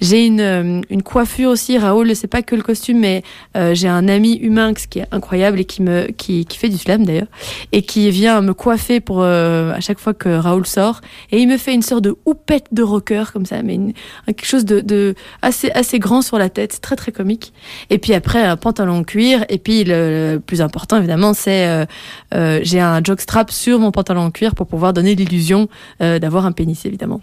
J'ai 0.02 0.26
une, 0.26 0.40
euh, 0.40 0.82
une 0.90 1.04
coiffure 1.04 1.50
aussi. 1.50 1.78
Raoul, 1.78 2.16
c'est 2.16 2.28
pas 2.28 2.42
que 2.42 2.56
le 2.56 2.62
costume, 2.62 3.00
mais 3.00 3.24
euh, 3.58 3.74
j'ai 3.74 3.88
un 3.88 4.08
ami 4.08 4.36
humain 4.36 4.74
qui 4.74 5.00
est 5.00 5.08
incroyable 5.12 5.60
et 5.60 5.66
qui 5.66 5.82
me, 5.82 6.08
qui, 6.12 6.46
qui 6.46 6.58
fait 6.58 6.70
du 6.70 6.78
slam 6.78 7.06
d'ailleurs 7.06 7.28
et 7.72 7.82
qui 7.82 8.10
vient 8.12 8.42
me 8.42 8.54
coiffer 8.54 9.00
pour 9.00 9.24
à 9.24 9.80
chaque 9.80 10.00
fois 10.00 10.14
que 10.14 10.30
Raoul 10.30 10.66
sort 10.66 11.02
et 11.32 11.40
il 11.40 11.48
me 11.48 11.58
fait 11.58 11.74
une 11.74 11.82
sorte 11.82 12.04
de 12.04 12.16
houppette 12.26 12.68
de 12.72 12.84
rocker 12.84 13.24
comme 13.34 13.46
ça, 13.46 13.62
mais 13.64 13.76
une, 13.76 13.94
quelque 14.26 14.46
chose 14.46 14.66
de, 14.66 14.82
de 14.82 15.16
assez, 15.42 15.72
assez 15.72 16.00
grand 16.00 16.22
sur 16.22 16.35
la 16.38 16.50
tête, 16.50 16.80
très 16.82 16.96
très 16.96 17.12
comique. 17.12 17.54
Et 17.90 17.98
puis 17.98 18.14
après 18.14 18.44
un 18.44 18.58
pantalon 18.58 19.00
en 19.00 19.04
cuir. 19.04 19.46
Et 19.50 19.58
puis 19.58 19.84
le, 19.84 20.34
le 20.34 20.40
plus 20.40 20.62
important 20.62 20.98
évidemment, 20.98 21.34
c'est 21.34 21.68
euh, 21.68 21.86
euh, 22.34 22.60
j'ai 22.64 22.80
un 22.80 23.02
jockstrap 23.04 23.52
sur 23.52 23.80
mon 23.80 23.92
pantalon 23.92 24.22
en 24.22 24.32
cuir 24.32 24.56
pour 24.56 24.68
pouvoir 24.68 24.94
donner 24.94 25.16
l'illusion 25.16 25.68
euh, 26.02 26.20
d'avoir 26.20 26.46
un 26.46 26.52
pénis 26.52 26.86
évidemment. 26.86 27.22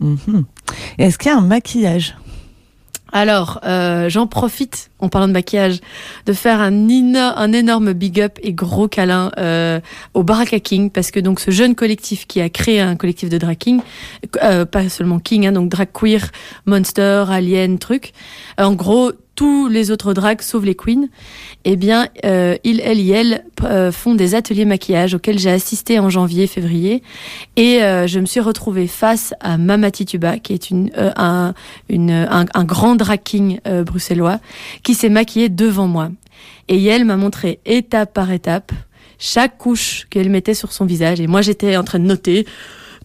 Mmh. 0.00 0.16
Est-ce 0.98 1.18
qu'il 1.18 1.30
y 1.30 1.34
a 1.34 1.38
un 1.38 1.42
maquillage? 1.42 2.16
Alors, 3.12 3.60
j'en 4.08 4.28
profite, 4.28 4.89
en 5.00 5.08
parlant 5.08 5.28
de 5.28 5.32
maquillage, 5.32 5.80
de 6.26 6.32
faire 6.32 6.60
un, 6.60 6.72
énorme 7.52 7.92
big 7.92 8.20
up 8.20 8.38
et 8.42 8.52
gros 8.52 8.88
câlin 8.88 9.30
euh, 9.38 9.80
au 10.14 10.22
Baraka 10.22 10.60
King, 10.60 10.90
parce 10.90 11.10
que 11.10 11.20
donc 11.20 11.40
ce 11.40 11.50
jeune 11.50 11.74
collectif 11.74 12.26
qui 12.26 12.40
a 12.40 12.48
créé 12.48 12.80
un 12.80 12.96
collectif 12.96 13.28
de 13.28 13.38
drag 13.38 13.56
king, 13.56 13.80
euh, 14.42 14.64
pas 14.64 14.88
seulement 14.88 15.18
king, 15.18 15.46
hein, 15.46 15.52
donc 15.52 15.68
drag 15.68 15.88
queer, 15.92 16.30
monster, 16.66 17.24
alien, 17.28 17.78
truc. 17.78 18.12
En 18.58 18.72
gros, 18.74 19.12
tous 19.36 19.68
les 19.68 19.90
autres 19.90 20.12
drags, 20.12 20.42
sauf 20.42 20.62
les 20.62 20.74
queens, 20.74 21.08
eh 21.64 21.76
bien, 21.76 22.08
euh, 22.26 22.56
ils, 22.62 22.80
elles 22.80 23.00
et 23.00 23.08
elles 23.08 23.44
euh, 23.64 23.90
font 23.90 24.14
des 24.14 24.34
ateliers 24.34 24.66
maquillage 24.66 25.14
auxquels 25.14 25.38
j'ai 25.38 25.50
assisté 25.50 25.98
en 25.98 26.10
janvier, 26.10 26.46
février. 26.46 27.02
Et 27.56 27.78
je 27.80 28.20
me 28.20 28.26
suis 28.26 28.40
retrouvée 28.40 28.86
face 28.86 29.32
à 29.40 29.56
Mama 29.56 29.90
Tituba, 29.90 30.38
qui 30.38 30.52
est 30.52 30.68
un, 31.16 31.54
grand 32.64 32.96
drag 32.96 33.20
king 33.22 33.60
bruxellois, 33.86 34.40
s'est 34.94 35.08
maquillée 35.08 35.48
devant 35.48 35.86
moi. 35.86 36.10
Et 36.68 36.84
elle 36.84 37.04
m'a 37.04 37.16
montré 37.16 37.60
étape 37.66 38.14
par 38.14 38.30
étape 38.30 38.72
chaque 39.18 39.58
couche 39.58 40.06
qu'elle 40.10 40.30
mettait 40.30 40.54
sur 40.54 40.72
son 40.72 40.86
visage. 40.86 41.20
Et 41.20 41.26
moi, 41.26 41.42
j'étais 41.42 41.76
en 41.76 41.84
train 41.84 41.98
de 41.98 42.04
noter 42.04 42.46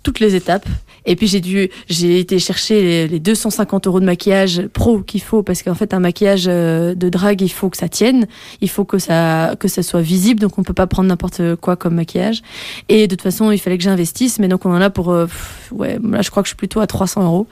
toutes 0.05 0.19
les 0.19 0.35
étapes. 0.35 0.67
Et 1.07 1.15
puis 1.15 1.27
j'ai 1.27 1.41
dû, 1.41 1.69
j'ai 1.89 2.19
été 2.19 2.39
chercher 2.39 3.07
les, 3.07 3.19
250 3.19 3.87
euros 3.87 3.99
de 3.99 4.05
maquillage 4.05 4.67
pro 4.67 4.99
qu'il 4.99 5.21
faut 5.21 5.43
parce 5.43 5.63
qu'en 5.63 5.73
fait 5.73 5.93
un 5.93 5.99
maquillage 5.99 6.45
euh, 6.47 6.95
de 6.95 7.09
drague 7.09 7.41
il 7.41 7.51
faut 7.51 7.69
que 7.69 7.77
ça 7.77 7.89
tienne, 7.89 8.27
il 8.61 8.69
faut 8.69 8.85
que 8.85 8.99
ça 8.99 9.55
que 9.59 9.67
ça 9.67 9.83
soit 9.83 10.01
visible 10.01 10.39
donc 10.39 10.57
on 10.57 10.63
peut 10.63 10.73
pas 10.73 10.87
prendre 10.87 11.09
n'importe 11.09 11.55
quoi 11.55 11.75
comme 11.75 11.95
maquillage. 11.95 12.41
Et 12.87 13.07
de 13.07 13.15
toute 13.15 13.23
façon 13.23 13.51
il 13.51 13.57
fallait 13.57 13.77
que 13.77 13.83
j'investisse 13.83 14.37
mais 14.39 14.47
donc 14.47 14.65
on 14.65 14.71
en 14.71 14.81
a 14.81 14.91
pour 14.91 15.11
euh, 15.11 15.27
ouais 15.71 15.99
là 16.03 16.21
je 16.21 16.29
crois 16.29 16.43
que 16.43 16.47
je 16.47 16.51
suis 16.51 16.57
plutôt 16.57 16.81
à 16.81 16.87
300 16.87 17.23
euros. 17.23 17.47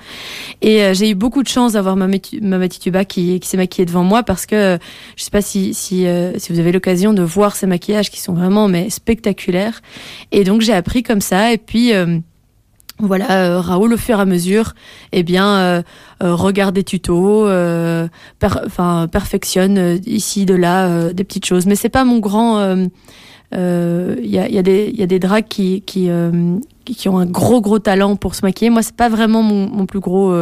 Et 0.61 0.83
euh, 0.83 0.93
j'ai 0.93 1.09
eu 1.09 1.15
beaucoup 1.15 1.41
de 1.41 1.47
chance 1.47 1.73
d'avoir 1.73 1.95
ma 1.95 2.07
ma 2.07 2.57
Matituba 2.59 3.03
qui 3.03 3.39
qui 3.39 3.49
s'est 3.49 3.57
maquillée 3.57 3.85
devant 3.85 4.03
moi 4.03 4.21
parce 4.21 4.45
que 4.45 4.77
je 5.15 5.23
sais 5.23 5.31
pas 5.31 5.41
si 5.41 5.73
si 5.73 6.05
si 6.37 6.53
vous 6.53 6.59
avez 6.59 6.71
l'occasion 6.71 7.13
de 7.13 7.23
voir 7.23 7.55
ces 7.55 7.65
maquillages 7.65 8.11
qui 8.11 8.21
sont 8.21 8.33
vraiment 8.33 8.67
mais 8.67 8.91
spectaculaires. 8.91 9.81
Et 10.31 10.43
donc 10.43 10.61
j'ai 10.61 10.73
appris 10.73 11.01
comme 11.01 11.21
ça 11.21 11.51
et 11.51 11.57
puis 11.57 11.91
voilà, 13.05 13.31
euh, 13.31 13.61
Raoul, 13.61 13.93
au 13.93 13.97
fur 13.97 14.17
et 14.17 14.21
à 14.21 14.25
mesure, 14.25 14.73
eh 15.11 15.23
bien, 15.23 15.47
euh, 15.47 15.81
euh, 16.23 16.35
regarde 16.35 16.75
des 16.75 16.83
tutos, 16.83 17.47
euh, 17.47 18.07
perfectionne 19.11 19.99
ici, 20.05 20.45
de 20.45 20.55
là, 20.55 21.13
des 21.13 21.23
petites 21.23 21.45
choses. 21.45 21.65
Mais 21.65 21.75
c'est 21.75 21.89
pas 21.89 22.05
mon 22.05 22.19
grand. 22.19 22.75
Il 23.51 24.25
y 24.25 24.39
a, 24.39 24.47
y, 24.47 24.63
des, 24.63 24.91
y 24.95 25.03
a 25.03 25.05
des 25.07 25.19
drags 25.19 25.47
qui, 25.47 25.81
qui, 25.81 26.09
qui 26.85 27.09
ont 27.09 27.19
un 27.19 27.25
gros 27.25 27.61
gros 27.61 27.79
talent 27.79 28.15
pour 28.15 28.35
se 28.35 28.43
maquiller. 28.43 28.69
Moi, 28.69 28.81
c'est 28.81 28.95
pas 28.95 29.09
vraiment 29.09 29.43
mon, 29.43 29.69
mon 29.69 29.85
plus 29.85 29.99
gros, 29.99 30.33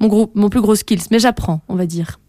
mon 0.00 0.08
gros, 0.08 0.30
mon 0.34 0.48
plus 0.48 0.60
gros 0.60 0.74
skills, 0.74 1.04
mais 1.10 1.18
j'apprends, 1.18 1.60
on 1.68 1.76
va 1.76 1.86
dire. 1.86 2.20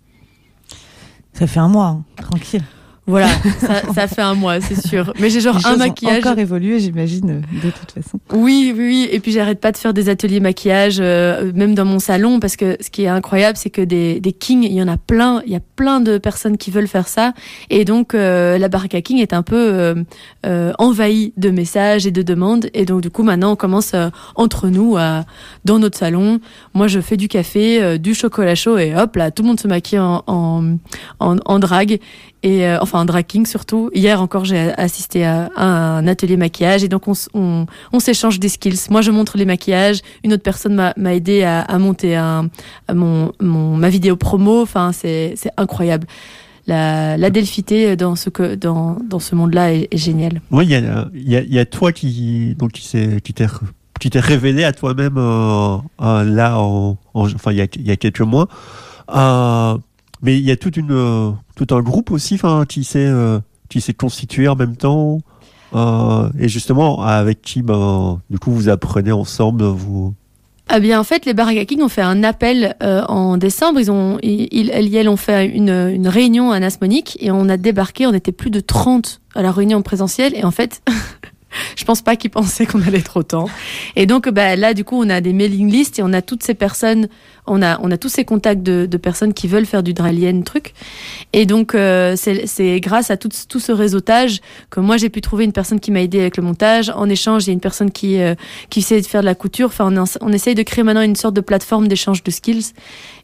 Ça 1.34 1.48
fait 1.48 1.60
un 1.60 1.68
mois, 1.68 1.88
hein, 1.88 2.04
tranquille. 2.16 2.64
Voilà, 3.10 3.28
ça, 3.60 3.82
ça, 3.94 4.08
fait 4.08 4.22
un 4.22 4.36
mois, 4.36 4.62
c'est 4.62 4.88
sûr. 4.88 5.14
Mais 5.20 5.30
j'ai 5.32 5.42
genre 5.42 5.58
Les 5.58 5.66
un 5.66 5.78
maquillage. 5.78 6.20
encore 6.20 6.38
évolué, 6.38 6.80
j'imagine, 6.80 7.42
de 7.64 7.72
toute 7.72 7.92
façon. 7.92 8.20
Oui, 8.34 8.72
oui, 8.78 8.84
oui. 8.88 9.10
Et 9.12 9.20
puis 9.20 9.32
j'arrête 9.32 9.60
pas 9.60 9.72
de 9.72 9.78
faire 9.78 9.94
des 9.94 10.10
ateliers 10.10 10.40
maquillage, 10.40 11.00
euh, 11.00 11.52
même 11.56 11.74
dans 11.74 11.86
mon 11.86 11.98
salon, 12.00 12.40
parce 12.40 12.56
que 12.56 12.78
ce 12.80 12.90
qui 12.92 13.04
est 13.04 13.08
incroyable, 13.08 13.58
c'est 13.58 13.72
que 13.72 13.82
des, 13.82 14.20
des 14.20 14.32
kings, 14.32 14.64
il 14.64 14.74
y 14.74 14.82
en 14.82 14.88
a 14.88 14.98
plein. 14.98 15.42
Il 15.48 15.52
y 15.52 15.56
a 15.56 15.62
plein 15.76 16.02
de 16.02 16.18
personnes 16.20 16.58
qui 16.58 16.70
veulent 16.72 16.88
faire 16.88 17.08
ça. 17.08 17.34
Et 17.72 17.84
donc 17.84 18.14
euh, 18.14 18.58
la 18.58 18.68
Baraka 18.70 19.02
King 19.02 19.18
est 19.20 19.34
un 19.34 19.42
peu 19.42 19.56
euh, 19.56 19.96
euh, 20.46 20.72
envahie 20.78 21.34
de 21.38 21.50
messages 21.50 22.06
et 22.06 22.12
de 22.12 22.22
demandes. 22.22 22.70
Et 22.74 22.86
donc 22.86 23.02
du 23.02 23.10
coup, 23.10 23.24
maintenant, 23.24 23.54
on 23.54 23.56
commence 23.56 23.94
euh, 23.96 24.10
entre 24.36 24.68
nous, 24.68 24.98
à, 24.98 25.26
dans 25.66 25.80
notre 25.80 25.98
salon. 25.98 26.40
Moi, 26.74 26.88
je 26.88 27.00
fais 27.00 27.18
du 27.18 27.28
café, 27.28 27.82
euh, 27.82 27.98
du 27.98 28.14
chocolat 28.14 28.56
chaud, 28.56 28.78
et 28.78 28.96
hop 28.96 29.16
là, 29.16 29.32
tout 29.32 29.42
le 29.44 29.48
monde 29.48 29.60
se 29.60 29.68
maquille 29.68 30.00
en, 30.00 30.24
en, 30.28 30.76
en, 31.20 31.38
en 31.46 31.60
drague 31.60 32.00
et 32.42 32.66
euh, 32.66 32.78
enfin 32.82 33.00
en 33.00 33.06
drag 33.06 33.26
surtout. 33.46 33.90
Hier 33.94 34.22
encore, 34.22 34.46
j'ai 34.46 34.74
assisté 34.78 35.26
à, 35.26 35.50
un 35.56 36.08
atelier 36.08 36.38
maquillage 36.38 36.84
et 36.84 36.88
donc 36.88 37.08
on, 37.08 37.14
on, 37.34 37.66
on 37.92 38.00
s'échange 38.00 38.40
des 38.40 38.50
skills. 38.50 38.80
Moi, 38.90 39.02
je 39.02 39.12
montre 39.12 39.38
les 39.38 39.46
maquillages, 39.46 40.02
une 40.24 40.34
autre 40.34 40.44
personne 40.44 40.94
m'a 40.96 41.14
aidé 41.14 41.44
à, 41.44 41.78
monter 41.78 42.16
un, 42.16 42.50
mon, 42.94 43.32
mon, 43.40 43.76
ma 43.76 43.90
vidéo 43.90 44.16
promo. 44.16 44.62
Enfin, 44.62 44.92
c'est 44.94 45.36
incroyable. 45.58 46.08
La, 46.68 47.18
la 47.18 47.30
delphité 47.32 47.96
dans 47.96 48.16
ce 48.16 48.30
que 48.30 48.54
dans, 48.56 48.98
dans 49.04 49.20
ce 49.20 49.34
monde-là 49.34 49.74
est, 49.74 49.88
est 49.92 49.98
génial. 49.98 50.42
Oui, 50.52 50.66
il 50.66 50.72
y 50.72 50.76
a, 50.76 51.08
y, 51.14 51.56
y 51.56 51.60
a 51.60 51.66
toi 51.66 51.92
qui 51.92 52.56
donc 52.60 52.74
qui 52.74 53.34
t'es 53.34 53.48
qui 54.00 54.10
t'es 54.10 54.20
révélé 54.20 54.64
à 54.64 54.72
toi-même 54.72 55.18
euh, 55.18 55.78
euh, 56.02 56.24
là 56.24 56.60
en, 56.60 56.98
en, 57.14 57.26
enfin 57.26 57.52
il 57.52 57.58
y 57.58 57.62
a, 57.62 57.68
y 57.78 57.92
a 57.92 57.96
quelques 57.96 58.22
mois. 58.22 58.48
Mais 60.22 60.38
il 60.38 60.44
y 60.44 60.52
a 60.52 60.58
toute 60.58 60.76
une, 60.78 61.36
tout 61.60 61.76
un 61.76 61.82
groupe 61.82 62.12
aussi 62.12 62.36
enfin, 62.36 62.66
qui 62.68 62.84
s'est 62.84 63.06
euh, 63.06 63.40
qui 63.68 63.82
s'est 63.82 63.94
constitué 63.94 64.48
en 64.48 64.56
même 64.56 64.78
temps. 64.78 65.20
Euh, 65.76 66.30
et 66.40 66.48
justement, 66.48 67.04
avec 67.04 67.42
qui 67.42 67.62
ben, 67.62 68.22
du 68.30 68.40
coup 68.40 68.52
vous 68.52 68.70
apprenez 68.70 69.12
ensemble 69.12 69.66
vous? 69.66 70.14
Ah 70.72 70.80
bien, 70.80 71.00
en 71.00 71.04
fait, 71.04 71.26
les 71.26 71.34
Baraka 71.34 71.66
King 71.66 71.82
ont 71.82 71.90
fait 71.90 72.04
un 72.04 72.24
appel 72.24 72.76
euh, 72.84 73.04
en 73.08 73.38
décembre. 73.38 73.80
Ils 73.80 73.92
ont, 73.92 74.20
ils, 74.22 74.70
elles, 74.70 74.96
elles 74.96 75.10
ont 75.10 75.18
fait 75.18 75.48
une, 75.48 75.72
une 75.72 76.08
réunion 76.08 76.52
à 76.52 76.60
Nasmonique 76.60 77.18
et 77.20 77.32
on 77.32 77.50
a 77.50 77.58
débarqué. 77.58 78.06
On 78.06 78.14
était 78.14 78.32
plus 78.32 78.52
de 78.52 78.60
30 78.60 79.20
à 79.34 79.42
la 79.42 79.52
réunion 79.52 79.82
présentielle 79.82 80.34
et 80.36 80.44
en 80.44 80.52
fait, 80.52 80.84
je 81.76 81.84
pense 81.84 82.02
pas 82.02 82.16
qu'ils 82.16 82.32
pensaient 82.32 82.66
qu'on 82.66 82.82
allait 82.82 83.00
être 83.00 83.18
autant. 83.18 83.50
Et 83.96 84.06
donc, 84.06 84.30
bah, 84.30 84.56
là, 84.56 84.74
du 84.74 84.84
coup, 84.84 85.02
on 85.02 85.10
a 85.10 85.22
des 85.22 85.34
mailing 85.34 85.70
lists 85.72 86.00
et 86.00 86.04
on 86.04 86.14
a 86.14 86.22
toutes 86.22 86.44
ces 86.44 86.54
personnes, 86.54 87.08
on 87.48 87.62
a, 87.62 87.80
on 87.82 87.92
a 87.92 87.98
tous 87.98 88.10
ces 88.10 88.26
contacts 88.26 88.64
de, 88.64 88.98
personnes 88.98 89.34
qui 89.34 89.48
veulent 89.48 89.66
faire 89.66 89.84
du 89.84 89.94
dralien 89.94 90.42
truc. 90.42 90.74
Et 91.34 91.46
donc, 91.46 91.74
euh, 91.74 92.16
c'est 92.16 92.80
grâce 92.80 93.12
à 93.12 93.18
tout, 93.18 93.30
tout 93.48 93.60
ce 93.60 93.72
réseautage 93.72 94.42
que 94.70 94.80
moi, 94.80 94.98
j'ai 94.98 95.10
pu 95.10 95.22
trouver 95.22 95.46
une 95.46 95.54
personne 95.54 95.80
qui 95.80 95.92
m'a 95.92 96.02
aidé 96.02 96.20
avec 96.20 96.38
le 96.38 96.44
montage. 96.44 96.90
En 96.90 97.10
échange, 97.10 97.46
il 97.46 97.48
y 97.48 97.50
a 97.52 97.54
une 97.54 97.60
personne 97.60 97.92
qui, 97.92 98.20
euh, 98.20 98.36
qui 98.70 98.82
sait 98.82 99.00
de 99.02 99.06
faire 99.06 99.22
de 99.22 99.26
la 99.26 99.36
couture. 99.36 99.68
Enfin, 99.68 99.92
on, 99.96 100.04
on 100.22 100.34
essaye 100.34 100.56
de 100.56 100.64
créer 100.64 100.84
maintenant 100.84 101.02
une 101.02 101.16
sorte 101.16 101.34
de 101.36 101.42
plateforme 101.42 101.88
d'échange 101.88 102.24
de 102.24 102.32
skills. 102.32 102.74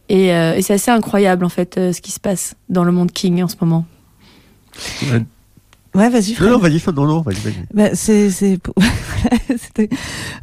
Et, 0.10 0.34
euh, 0.34 0.62
c'est 0.62 0.74
assez 0.74 0.92
incroyable, 0.92 1.46
en 1.46 1.50
fait, 1.50 1.78
euh, 1.78 1.94
ce 1.94 2.02
qui 2.02 2.12
se 2.12 2.20
passe 2.20 2.56
dans 2.70 2.84
le 2.84 2.92
monde 2.92 3.12
King 3.12 3.44
en 3.44 3.48
ce 3.48 3.56
moment. 3.60 3.86
Ouais. 5.96 6.10
Vas-y. 6.10 6.36
Non, 6.40 6.52
non, 6.52 6.58
vas-y, 6.60 6.82
non, 6.94 7.06
non, 7.06 7.22
vas-y, 7.22 7.36
vas-y. 7.36 7.66
Bah, 7.74 7.90
c'est, 7.94 8.30
c'est, 8.30 8.60
c'était, 9.58 9.90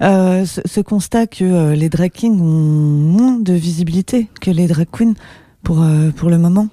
euh, 0.03 0.45
ce, 0.45 0.61
ce, 0.65 0.81
constat 0.81 1.27
que 1.27 1.45
euh, 1.45 1.75
les 1.75 1.89
drag 1.89 2.11
kings 2.11 2.41
ont 2.41 2.45
moins 2.45 3.39
de 3.39 3.53
visibilité 3.53 4.29
que 4.41 4.51
les 4.51 4.67
drag 4.67 4.89
queens 4.91 5.15
pour, 5.63 5.83
euh, 5.83 6.11
pour 6.11 6.31
le 6.31 6.39
moment. 6.39 6.69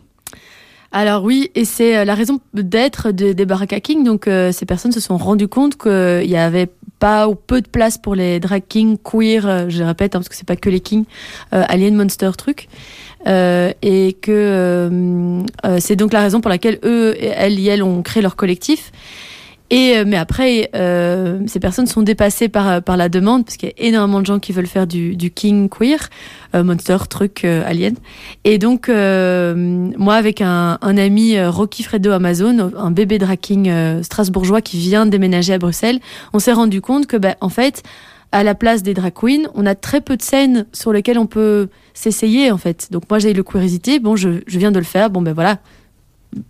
Alors 0.92 1.24
oui, 1.24 1.52
et 1.54 1.66
c'est 1.66 2.04
la 2.04 2.16
raison 2.16 2.40
d'être 2.56 3.12
de, 3.12 3.32
des 3.34 3.46
Baraka 3.46 3.80
Kings. 3.80 4.04
Donc 4.04 4.28
euh, 4.28 4.52
ces 4.52 4.66
personnes 4.66 4.92
se 4.92 5.00
sont 5.00 5.18
rendues 5.18 5.48
compte 5.48 5.78
qu'il 5.78 6.30
y 6.30 6.36
avait 6.36 6.70
pas 6.98 7.30
ou 7.30 7.36
peu 7.36 7.62
de 7.62 7.68
place 7.68 7.98
pour 7.98 8.16
les 8.16 8.40
drag 8.40 8.64
kings 8.68 8.98
queer, 8.98 9.70
je 9.70 9.84
répète, 9.84 10.16
hein, 10.16 10.20
parce 10.20 10.30
que 10.30 10.36
c'est 10.36 10.48
pas 10.48 10.56
que 10.56 10.70
les 10.70 10.80
kings, 10.80 11.06
euh, 11.54 11.64
alien 11.68 11.96
monster 11.96 12.32
truc. 12.38 12.68
Euh, 13.28 13.72
et 13.82 14.14
que 14.14 14.32
euh, 14.32 15.80
c'est 15.80 15.96
donc 15.96 16.14
la 16.14 16.22
raison 16.22 16.40
pour 16.40 16.50
laquelle 16.50 16.80
eux, 16.84 17.16
elles 17.20 17.60
et 17.60 17.66
elles 17.66 17.84
ont 17.84 18.02
créé 18.02 18.24
leur 18.24 18.36
collectif. 18.36 18.92
Et 19.72 20.04
mais 20.04 20.18
après, 20.18 20.72
euh, 20.76 21.42
ces 21.46 21.60
personnes 21.60 21.86
sont 21.86 22.02
dépassées 22.02 22.50
par 22.50 22.82
par 22.82 22.98
la 22.98 23.08
demande 23.08 23.46
parce 23.46 23.56
qu'il 23.56 23.70
y 23.70 23.72
a 23.72 23.88
énormément 23.88 24.20
de 24.20 24.26
gens 24.26 24.40
qui 24.40 24.52
veulent 24.52 24.66
faire 24.66 24.88
du, 24.88 25.16
du 25.16 25.30
king 25.30 25.70
queer, 25.70 26.10
euh, 26.56 26.64
monster, 26.64 26.98
truc, 27.08 27.46
euh, 27.46 27.62
alien. 27.68 27.94
Et 28.46 28.58
donc 28.58 28.88
moi 28.90 30.16
avec 30.16 30.42
un, 30.42 30.80
un 30.82 30.98
ami 30.98 31.40
Rocky 31.40 31.84
Fredo 31.84 32.12
Amazon, 32.12 32.72
un 32.76 32.90
bébé 32.90 33.20
drag 33.20 33.40
king 33.40 33.72
strasbourgeois 34.02 34.62
qui 34.62 34.78
vient 34.78 35.06
de 35.06 35.12
déménager 35.12 35.54
à 35.54 35.60
Bruxelles, 35.60 36.00
on 36.34 36.40
s'est 36.40 36.54
rendu 36.54 36.82
compte 36.82 37.06
que 37.06 37.18
ben 37.18 37.36
en 37.40 37.50
fait 37.50 37.84
à 38.32 38.44
la 38.44 38.56
place 38.56 38.84
des 38.84 38.94
drag 38.94 39.14
queens, 39.14 39.50
on 39.56 39.66
a 39.66 39.76
très 39.76 40.02
peu 40.02 40.16
de 40.16 40.22
scènes 40.22 40.66
sur 40.72 40.94
lesquelles 40.94 41.18
on 41.18 41.28
peut 41.28 41.70
s'essayer 41.94 42.52
en 42.52 42.58
fait. 42.58 42.92
Donc 42.92 43.04
moi 43.10 43.20
j'ai 43.20 43.32
eu 43.32 43.34
le 43.34 43.44
curiosité, 43.44 44.00
bon 44.00 44.16
je 44.16 44.42
viens 44.48 44.72
de 44.72 44.80
le 44.80 44.86
faire, 44.86 45.10
bon 45.10 45.22
ben 45.22 45.34
voilà, 45.34 45.60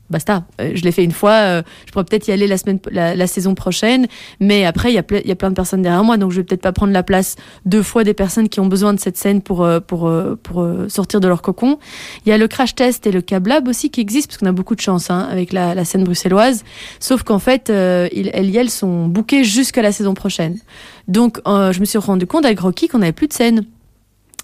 basta. 0.10 0.44
Euh, 0.60 0.72
je 0.74 0.84
l'ai 0.84 0.92
fait 0.92 1.04
une 1.04 1.12
fois, 1.12 1.32
euh, 1.32 1.62
je 1.86 1.92
pourrais 1.92 2.04
peut-être 2.04 2.28
y 2.28 2.32
aller 2.32 2.48
la 2.48 2.58
semaine, 2.58 2.80
la, 2.92 3.28
saison 3.28 3.56
prochaine, 3.56 4.08
mais 4.40 4.66
après 4.66 4.92
il 4.92 4.96
y 4.96 4.98
a, 4.98 5.04
plein 5.36 5.50
de 5.50 5.56
personnes 5.56 5.82
derrière 5.82 6.04
moi, 6.04 6.18
donc 6.18 6.32
je 6.32 6.38
vais 6.38 6.44
peut-être 6.44 6.62
pas 6.62 6.72
prendre 6.72 6.92
la 6.92 7.04
place 7.04 7.36
deux 7.66 7.84
fois 7.84 8.04
des 8.04 8.14
personnes 8.14 8.50
qui 8.50 8.60
ont 8.60 8.66
besoin 8.66 8.94
de 8.94 9.00
cette 9.00 9.18
scène 9.18 9.42
pour 9.42 9.66
euh, 9.66 10.88
sortir 10.88 11.20
de 11.20 11.28
leur 11.28 11.42
cocon. 11.42 11.80
Il 12.26 12.30
y 12.30 12.32
a 12.32 12.38
le 12.38 12.48
crash 12.48 12.76
test 12.76 13.08
et 13.08 13.12
le 13.12 13.22
cablab 13.22 13.68
aussi 13.68 13.90
qui 13.90 14.02
existent 14.02 14.30
parce 14.30 14.40
qu'on 14.40 14.48
a 14.48 14.52
beaucoup 14.52 14.76
de 14.76 14.82
chance 14.82 15.10
hein, 15.10 15.28
avec 15.32 15.54
la, 15.54 15.86
scène 15.86 16.04
bruxelloise, 16.04 16.64
sauf 17.00 17.24
qu'en 17.24 17.40
fait 17.40 17.70
euh, 17.70 18.10
ils, 18.12 18.30
elles, 18.34 18.56
elles 18.56 18.70
sont 18.70 19.08
bookées 19.08 19.44
jusqu'à 19.44 19.82
la 19.82 19.92
saison 19.92 20.14
prochaine. 20.14 20.58
Donc 21.08 21.40
je 21.46 21.80
me 21.80 21.86
suis 21.86 21.98
rendu 21.98 22.28
compte 22.28 22.46
avec 22.46 22.60
Rocky 22.60 22.88
qu'on 22.88 23.02
avait 23.02 23.12
plus 23.12 23.28
de 23.28 23.34
scène 23.34 23.66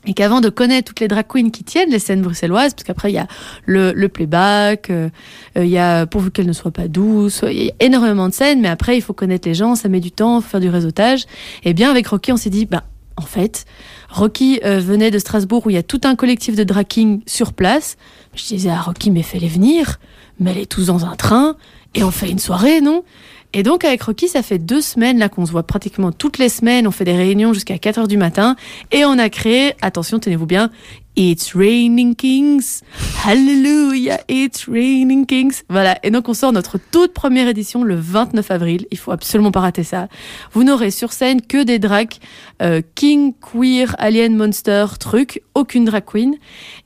et 0.05 0.13
qu'avant 0.13 0.41
de 0.41 0.50
connaître 0.50 0.89
toutes 0.89 1.00
les 1.00 1.07
drag 1.07 1.25
queens 1.27 1.50
qui 1.50 1.63
tiennent 1.63 1.89
les 1.89 2.00
scènes 2.00 2.21
bruxelloises, 2.21 2.74
parce 2.74 2.83
qu'après 2.83 3.12
il 3.12 3.15
y 3.15 3.19
a 3.19 3.27
le, 3.65 4.07
playback, 4.07 4.89
euh, 4.89 5.09
il 5.55 5.67
y 5.67 5.77
a 5.77 6.05
pourvu 6.05 6.31
qu'elles 6.31 6.47
ne 6.47 6.53
soient 6.53 6.71
pas 6.71 6.88
douces, 6.88 7.43
il 7.43 7.63
y 7.63 7.69
a 7.69 7.74
énormément 7.79 8.27
de 8.29 8.33
scènes, 8.33 8.62
mais 8.62 8.69
après 8.69 8.97
il 8.97 9.01
faut 9.01 9.13
connaître 9.13 9.47
les 9.47 9.55
gens, 9.55 9.75
ça 9.75 9.89
met 9.89 10.00
du 10.00 10.12
temps, 10.12 10.41
faut 10.41 10.50
faire 10.50 10.59
du 10.59 10.69
réseautage. 10.69 11.25
Et 11.63 11.74
bien 11.74 11.89
avec 11.89 12.07
Rocky, 12.07 12.31
on 12.31 12.38
s'est 12.38 12.50
dit, 12.50 12.65
bah 12.65 12.83
en 13.17 13.21
fait. 13.21 13.65
Rocky 14.09 14.59
euh, 14.63 14.79
venait 14.79 15.12
de 15.12 15.19
Strasbourg 15.19 15.65
où 15.65 15.69
il 15.69 15.74
y 15.74 15.79
a 15.79 15.83
tout 15.83 16.01
un 16.03 16.15
collectif 16.15 16.55
de 16.55 16.63
drag 16.63 16.85
sur 17.25 17.53
place. 17.53 17.97
Je 18.35 18.43
disais 18.45 18.69
à 18.69 18.79
Rocky, 18.79 19.12
mais 19.12 19.24
fais-les 19.24 19.47
venir, 19.47 20.00
mets-les 20.39 20.65
tous 20.65 20.88
dans 20.88 21.05
un 21.05 21.15
train 21.15 21.55
et 21.93 22.03
on 22.03 22.12
fait 22.12 22.29
une 22.29 22.39
soirée, 22.39 22.81
non? 22.81 23.03
Et 23.57 23.63
donc 23.63 23.85
avec 23.85 24.01
Rocky, 24.01 24.27
ça 24.27 24.43
fait 24.43 24.59
deux 24.59 24.81
semaines 24.81 25.17
là 25.17 25.29
qu'on 25.29 25.45
se 25.45 25.51
voit 25.53 25.63
pratiquement 25.63 26.12
toutes 26.12 26.39
les 26.39 26.50
semaines. 26.50 26.88
On 26.88 26.91
fait 26.91 27.05
des 27.05 27.15
réunions 27.15 27.53
jusqu'à 27.53 27.77
4 27.77 28.00
heures 28.00 28.07
du 28.09 28.17
matin 28.17 28.57
et 28.91 29.05
on 29.05 29.17
a 29.17 29.29
créé, 29.29 29.75
attention, 29.81 30.19
tenez-vous 30.19 30.45
bien, 30.45 30.71
It's 31.15 31.53
Raining 31.55 32.15
Kings. 32.15 32.81
Hallelujah, 33.25 34.19
It's 34.27 34.67
Raining 34.67 35.25
Kings. 35.25 35.62
Voilà. 35.69 35.97
Et 36.03 36.12
donc, 36.12 36.27
on 36.27 36.33
sort 36.33 36.51
notre 36.51 36.77
toute 36.77 37.13
première 37.13 37.47
édition 37.47 37.83
le 37.83 37.95
29 37.95 38.51
avril. 38.51 38.85
Il 38.91 38.97
faut 38.97 39.12
absolument 39.12 39.51
pas 39.51 39.62
rater 39.62 39.83
ça. 39.83 40.09
Vous 40.51 40.65
n'aurez 40.65 40.91
sur 40.91 41.13
scène 41.13 41.41
que 41.41 41.63
des 41.63 41.79
drags 41.79 42.15
euh, 42.62 42.81
king, 42.95 43.33
queer, 43.39 43.95
alien, 43.97 44.35
monster, 44.35 44.85
truc. 45.00 45.41
Aucune 45.53 45.85
drag 45.85 46.03
queen. 46.05 46.35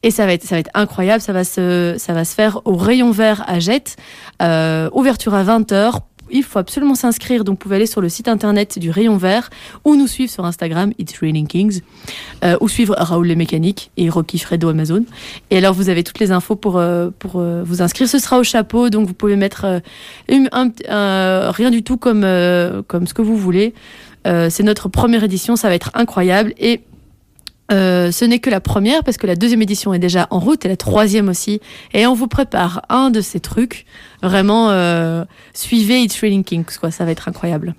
Et 0.03 0.11
ça 0.11 0.27
va 0.27 0.33
être, 0.33 0.43
ça 0.43 0.53
va 0.53 0.59
être 0.59 0.71
incroyable. 0.75 1.21
Ça 1.21 1.33
va 1.33 1.43
se, 1.43 1.95
ça 1.97 2.13
va 2.13 2.23
se 2.23 2.35
faire 2.35 2.61
au 2.65 2.75
rayon 2.75 3.09
vert 3.09 3.43
à 3.47 3.59
Jette. 3.59 3.95
Euh, 4.43 4.91
ouverture 4.93 5.33
à 5.33 5.43
20h 5.43 6.01
il 6.31 6.43
faut 6.43 6.59
absolument 6.59 6.95
s'inscrire. 6.95 7.43
Donc, 7.43 7.55
vous 7.55 7.63
pouvez 7.63 7.75
aller 7.77 7.85
sur 7.85 8.01
le 8.01 8.09
site 8.09 8.27
internet 8.27 8.79
du 8.79 8.89
Rayon 8.89 9.17
Vert 9.17 9.49
ou 9.85 9.95
nous 9.95 10.07
suivre 10.07 10.31
sur 10.31 10.45
Instagram, 10.45 10.91
It's 10.97 11.17
Raining 11.19 11.47
Kings, 11.47 11.81
euh, 12.43 12.57
ou 12.61 12.67
suivre 12.67 12.95
Raoul 12.97 13.27
les 13.27 13.35
Mécaniques 13.35 13.91
et 13.97 14.09
Rocky 14.09 14.39
Fredo 14.39 14.69
Amazon. 14.69 15.05
Et 15.49 15.57
alors, 15.57 15.73
vous 15.73 15.89
avez 15.89 16.03
toutes 16.03 16.19
les 16.19 16.31
infos 16.31 16.55
pour, 16.55 16.77
euh, 16.77 17.09
euh, 17.35 17.63
vous 17.65 17.81
inscrire. 17.81 18.07
Ce 18.07 18.19
sera 18.19 18.39
au 18.39 18.43
chapeau, 18.43 18.89
donc 18.89 19.07
vous 19.07 19.13
pouvez 19.13 19.35
mettre 19.35 19.81
rien 20.27 21.69
du 21.71 21.83
tout 21.83 21.97
comme, 21.97 22.25
comme 22.87 23.07
ce 23.07 23.13
que 23.13 23.21
vous 23.21 23.37
voulez. 23.37 23.73
C'est 24.25 24.63
notre 24.63 24.89
première 24.89 25.23
édition, 25.23 25.55
ça 25.55 25.69
va 25.69 25.75
être 25.75 25.91
incroyable. 25.93 26.53
Et 26.57 26.81
euh, 27.71 28.11
ce 28.11 28.25
n'est 28.25 28.39
que 28.39 28.49
la 28.49 28.59
première 28.59 29.03
parce 29.03 29.17
que 29.17 29.27
la 29.27 29.35
deuxième 29.35 29.61
édition 29.61 29.93
est 29.93 29.99
déjà 29.99 30.27
en 30.31 30.39
route 30.39 30.65
et 30.65 30.67
la 30.67 30.77
troisième 30.77 31.29
aussi. 31.29 31.59
Et 31.93 32.05
on 32.07 32.13
vous 32.13 32.27
prépare 32.27 32.81
un 32.89 33.09
de 33.09 33.21
ces 33.21 33.39
trucs. 33.39 33.85
Vraiment, 34.21 34.71
euh, 34.71 35.25
suivez 35.53 36.01
It's 36.01 36.15
Training 36.17 36.43
Kings, 36.43 36.77
quoi. 36.79 36.91
Ça 36.91 37.05
va 37.05 37.11
être 37.11 37.27
incroyable. 37.27 37.75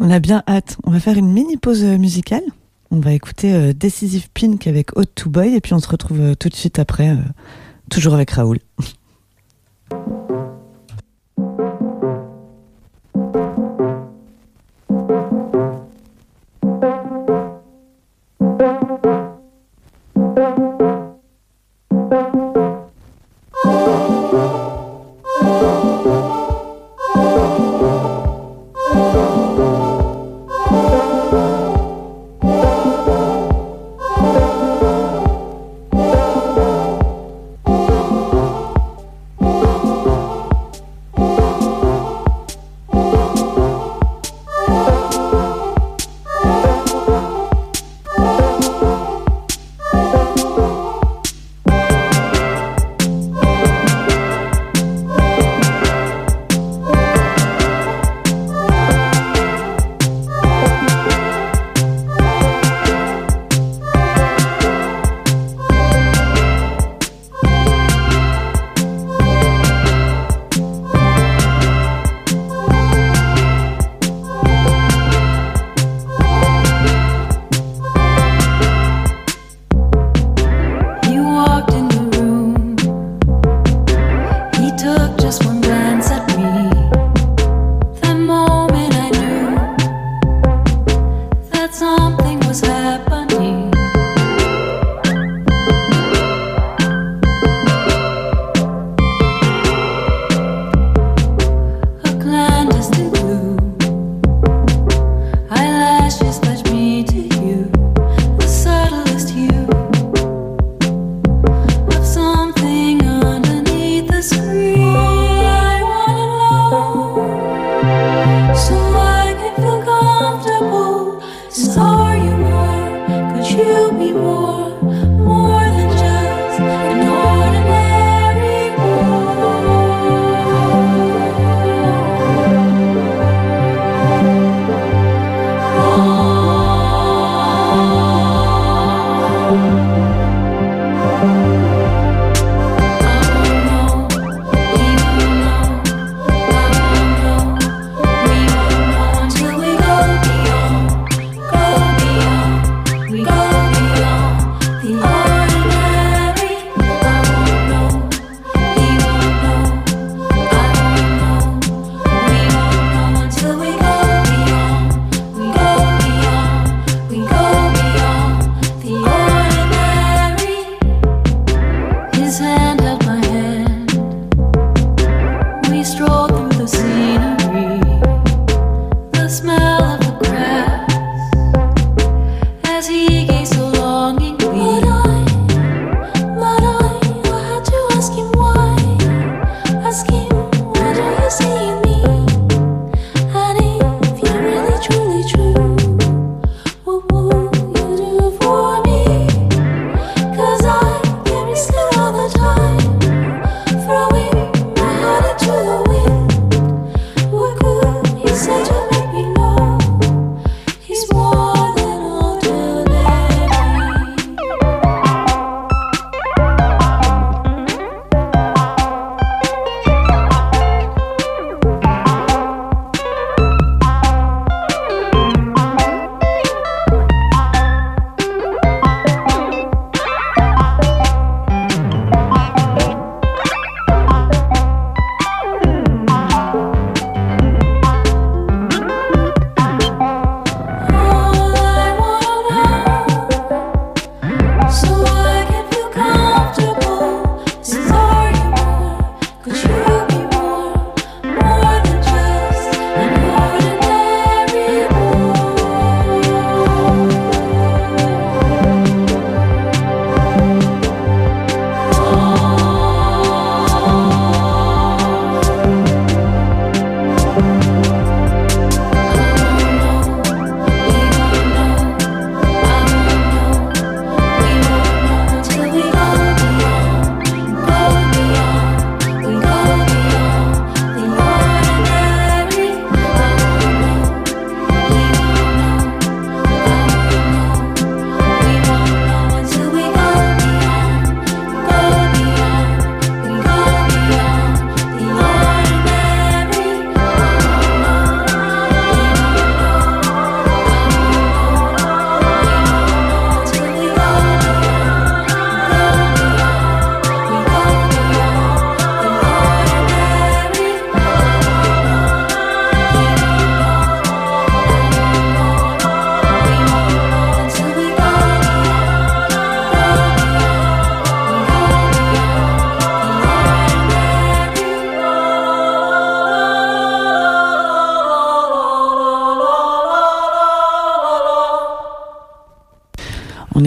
On 0.00 0.10
a 0.10 0.18
bien 0.18 0.42
hâte. 0.48 0.76
On 0.84 0.90
va 0.90 1.00
faire 1.00 1.16
une 1.16 1.32
mini 1.32 1.56
pause 1.56 1.84
euh, 1.84 1.98
musicale. 1.98 2.42
On 2.90 3.00
va 3.00 3.12
écouter 3.12 3.74
Decisive 3.74 4.28
Pink 4.34 4.68
avec 4.68 4.96
Hot 4.96 5.06
to 5.16 5.28
Boy 5.28 5.56
et 5.56 5.60
puis 5.60 5.72
on 5.74 5.80
se 5.80 5.88
retrouve 5.88 6.36
tout 6.36 6.48
de 6.48 6.54
suite 6.54 6.78
après, 6.78 7.16
toujours 7.90 8.14
avec 8.14 8.30
Raoul. 8.30 8.58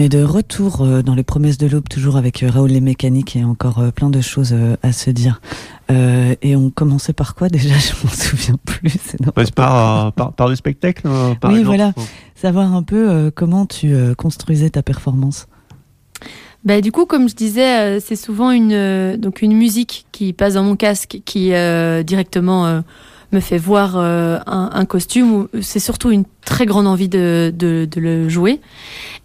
est 0.08 0.18
de 0.18 0.24
retour 0.24 0.80
euh, 0.80 1.02
dans 1.02 1.14
les 1.14 1.22
promesses 1.22 1.58
de 1.58 1.66
l'aube, 1.66 1.88
toujours 1.88 2.16
avec 2.16 2.42
euh, 2.42 2.50
Raoul 2.50 2.70
les 2.70 2.80
mécaniques 2.80 3.36
et 3.36 3.44
encore 3.44 3.78
euh, 3.78 3.90
plein 3.90 4.08
de 4.08 4.20
choses 4.20 4.54
à 4.82 4.92
se 4.92 5.10
dire. 5.10 5.40
et 5.90 6.56
on 6.56 6.70
commençait 6.70 7.12
par 7.12 7.34
quoi 7.34 7.48
déjà? 7.50 7.74
Je 7.74 7.92
m'en 8.04 8.12
souviens 8.12 8.56
plus. 8.64 8.98
Par, 9.54 10.12
par, 10.12 10.48
le 10.48 10.56
spectacle 10.56 11.08
Oui, 11.44 11.62
voilà. 11.62 11.92
Savoir 12.34 12.74
un 12.74 12.82
peu 12.82 13.30
comment 13.34 13.66
tu 13.66 13.94
construisais 14.16 14.70
ta 14.70 14.82
performance. 14.82 15.46
Bah, 16.64 16.80
du 16.80 16.92
coup, 16.92 17.06
comme 17.06 17.28
je 17.28 17.34
disais, 17.34 18.00
c'est 18.00 18.16
souvent 18.16 18.50
une, 18.50 19.16
donc 19.16 19.42
une 19.42 19.54
musique 19.54 20.06
qui 20.12 20.32
passe 20.32 20.54
dans 20.54 20.62
mon 20.62 20.76
casque 20.76 21.20
qui 21.24 21.50
directement 22.04 22.82
me 23.32 23.40
fait 23.40 23.58
voir 23.58 23.96
euh, 23.96 24.38
un, 24.46 24.84
costume 24.84 25.48
c'est 25.60 25.80
surtout 25.80 26.10
une 26.10 26.24
très 26.44 26.66
grande 26.66 26.86
envie 26.86 27.08
de, 27.08 27.52
le 27.96 28.28
jouer. 28.28 28.60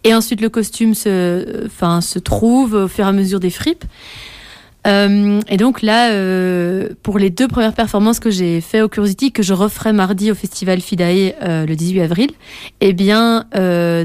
Et 0.04 0.14
ensuite, 0.14 0.40
le 0.40 0.48
costume 0.48 0.94
se 0.94 2.18
trouve 2.18 2.74
au 2.74 2.88
fur 2.88 3.04
et 3.04 3.08
à 3.08 3.12
mesure 3.12 3.40
des 3.40 3.50
fripes. 3.50 3.84
Euh, 4.86 5.40
et 5.48 5.56
donc 5.56 5.80
là, 5.80 6.10
euh, 6.10 6.90
pour 7.02 7.18
les 7.18 7.30
deux 7.30 7.48
premières 7.48 7.72
performances 7.72 8.20
que 8.20 8.30
j'ai 8.30 8.60
fait 8.60 8.82
au 8.82 8.88
Curiosity, 8.88 9.32
que 9.32 9.42
je 9.42 9.54
referai 9.54 9.94
mardi 9.94 10.30
au 10.30 10.34
Festival 10.34 10.80
Fidae 10.80 11.32
le 11.40 11.74
18 11.74 12.02
avril, 12.02 12.30
eh 12.80 12.92
bien, 12.92 13.46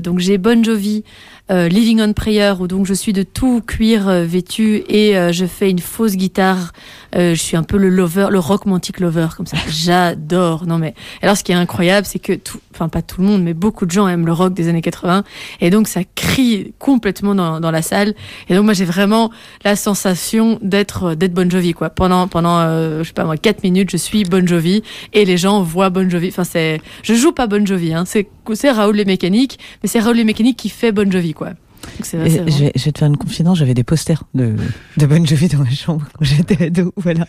donc 0.01 0.19
j'ai 0.19 0.38
Bon 0.38 0.63
Jovi 0.63 1.03
euh, 1.51 1.67
Living 1.67 2.01
on 2.01 2.13
Prayer 2.13 2.53
où 2.59 2.67
donc 2.67 2.85
je 2.85 2.93
suis 2.93 3.13
de 3.13 3.23
tout 3.23 3.62
cuir 3.62 4.07
euh, 4.07 4.23
vêtu 4.23 4.83
et 4.88 5.17
euh, 5.17 5.31
je 5.31 5.45
fais 5.45 5.69
une 5.69 5.79
fausse 5.79 6.15
guitare. 6.15 6.73
je 7.13 7.33
suis 7.33 7.57
un 7.57 7.63
peu 7.63 7.77
le 7.77 7.89
lover, 7.89 8.27
le 8.29 8.39
romantique 8.39 8.99
lover 8.99 9.27
comme 9.35 9.47
ça. 9.47 9.57
J'adore. 9.67 10.65
Non 10.65 10.77
mais 10.77 10.93
alors 11.21 11.38
ce 11.38 11.43
qui 11.43 11.51
est 11.51 11.55
incroyable, 11.55 12.05
c'est 12.05 12.19
que 12.19 12.33
tout, 12.33 12.59
enfin 12.73 12.88
pas 12.88 13.01
tout 13.01 13.21
le 13.21 13.27
monde, 13.27 13.43
mais 13.43 13.53
beaucoup 13.53 13.85
de 13.85 13.91
gens 13.91 14.07
aiment 14.07 14.25
le 14.25 14.33
rock 14.33 14.53
des 14.53 14.67
années 14.67 14.81
80 14.81 15.23
et 15.62 15.69
donc 15.69 15.88
ça 15.88 16.01
crie 16.15 16.73
complètement 16.77 17.33
dans, 17.35 17.59
dans 17.59 17.71
la 17.71 17.81
salle. 17.81 18.13
Et 18.47 18.55
donc 18.55 18.65
moi 18.65 18.73
j'ai 18.73 18.85
vraiment 18.85 19.31
la 19.63 19.75
sensation 19.75 20.59
d'être 20.62 21.15
d'être 21.15 21.33
Bon 21.33 21.49
Jovi 21.49 21.73
quoi. 21.73 21.89
Pendant 21.89 22.27
pendant 22.27 22.59
je 22.99 23.03
sais 23.03 23.13
pas 23.13 23.25
moi 23.25 23.38
4 23.38 23.63
minutes, 23.63 23.89
je 23.89 23.97
suis 23.97 24.23
Bon 24.23 24.47
Jovi 24.47 24.83
et 25.13 25.25
les 25.25 25.38
gens 25.38 25.62
voient 25.62 25.89
Bon 25.89 26.09
Jovi. 26.09 26.27
Enfin 26.29 26.43
c'est, 26.43 26.81
je 27.03 27.13
joue 27.15 27.31
pas 27.31 27.47
Bon 27.47 27.65
Jovi, 27.65 27.93
hein. 27.93 28.03
C'est 28.05 28.27
c'est 28.55 28.71
Raoul 28.71 28.95
les 28.95 29.05
mécaniques, 29.05 29.59
mais 29.81 29.89
c'est 29.89 29.99
Raoul 29.99 30.17
les 30.17 30.23
mécaniques 30.23 30.57
qui 30.57 30.69
fait 30.69 30.91
Bon 30.91 31.09
Jovi 31.12 31.33
quoi. 31.33 31.51
je, 31.99 32.17
vais, 32.17 32.91
te 32.91 32.99
faire 32.99 33.07
une 33.07 33.17
confidence, 33.17 33.57
j'avais 33.57 33.73
des 33.73 33.83
posters 33.83 34.23
de, 34.33 34.55
de 34.97 35.05
Bon 35.05 35.25
Jovi 35.25 35.47
dans 35.47 35.59
ma 35.59 35.69
chambre 35.69 36.05
quand 36.17 36.25
j'étais 36.25 36.65
ado, 36.65 36.93
voilà. 36.97 37.27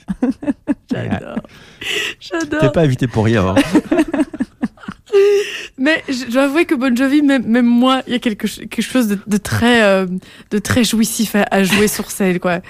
J'adore. 0.92 1.36
J'adore. 2.20 2.60
T'es 2.60 2.70
pas 2.70 2.82
invité 2.82 3.06
pour 3.06 3.24
rien. 3.24 3.46
Hein. 3.48 3.54
Mais 5.78 6.02
je 6.08 6.30
dois 6.30 6.44
avouer 6.44 6.64
que 6.64 6.74
Bon 6.74 6.94
Jovi, 6.96 7.22
même, 7.22 7.66
moi, 7.66 8.02
il 8.06 8.12
y 8.12 8.16
a 8.16 8.18
quelque, 8.18 8.46
chose 8.46 9.08
de, 9.08 9.36
très, 9.36 9.82
euh, 9.82 10.06
de 10.50 10.58
très 10.58 10.84
jouissif 10.84 11.34
à, 11.34 11.62
jouer 11.62 11.88
sur 11.88 12.10
scène, 12.10 12.38
quoi. 12.38 12.60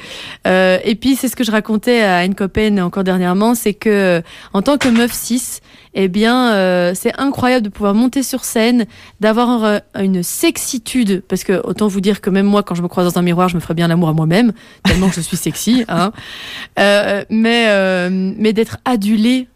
Euh, 0.47 0.79
et 0.85 0.95
puis, 0.95 1.17
c'est 1.17 1.29
ce 1.29 1.37
que 1.37 1.45
je 1.45 1.51
racontais 1.51 2.03
à 2.03 2.25
une 2.25 2.35
copine 2.35 2.81
encore 2.81 3.05
dernièrement, 3.05 3.55
c'est 3.55 3.75
que 3.75 4.23
en 4.53 4.63
tant 4.63 4.79
que 4.79 4.89
meuf 4.89 5.13
6, 5.13 5.61
eh 5.95 6.09
bien, 6.09 6.53
euh, 6.53 6.93
c'est 6.95 7.19
incroyable 7.19 7.65
de 7.65 7.69
pouvoir 7.69 7.95
monter 7.95 8.23
sur 8.23 8.45
scène, 8.45 8.87
d'avoir 9.19 9.81
une 9.99 10.23
sexitude, 10.23 11.23
parce 11.29 11.43
que 11.43 11.61
autant 11.65 11.89
vous 11.89 12.01
dire 12.01 12.21
que 12.21 12.31
même 12.31 12.47
moi, 12.47 12.63
quand 12.63 12.75
je 12.75 12.83
me 12.83 12.89
croise 12.89 13.13
dans 13.13 13.19
un 13.19 13.23
miroir, 13.23 13.49
je 13.49 13.57
me 13.57 13.61
ferais 13.61 13.75
bien 13.75 13.89
l'amour 13.89 14.09
à 14.09 14.13
moi-même, 14.13 14.53
tellement 14.85 15.09
que 15.09 15.17
je 15.17 15.21
suis 15.21 15.37
sexy, 15.37 15.85
hein. 15.89 16.13
Euh, 16.79 17.25
mais, 17.29 17.67
euh, 17.69 18.09
mais 18.11 18.53
d'être 18.53 18.79
adulée 18.85 19.49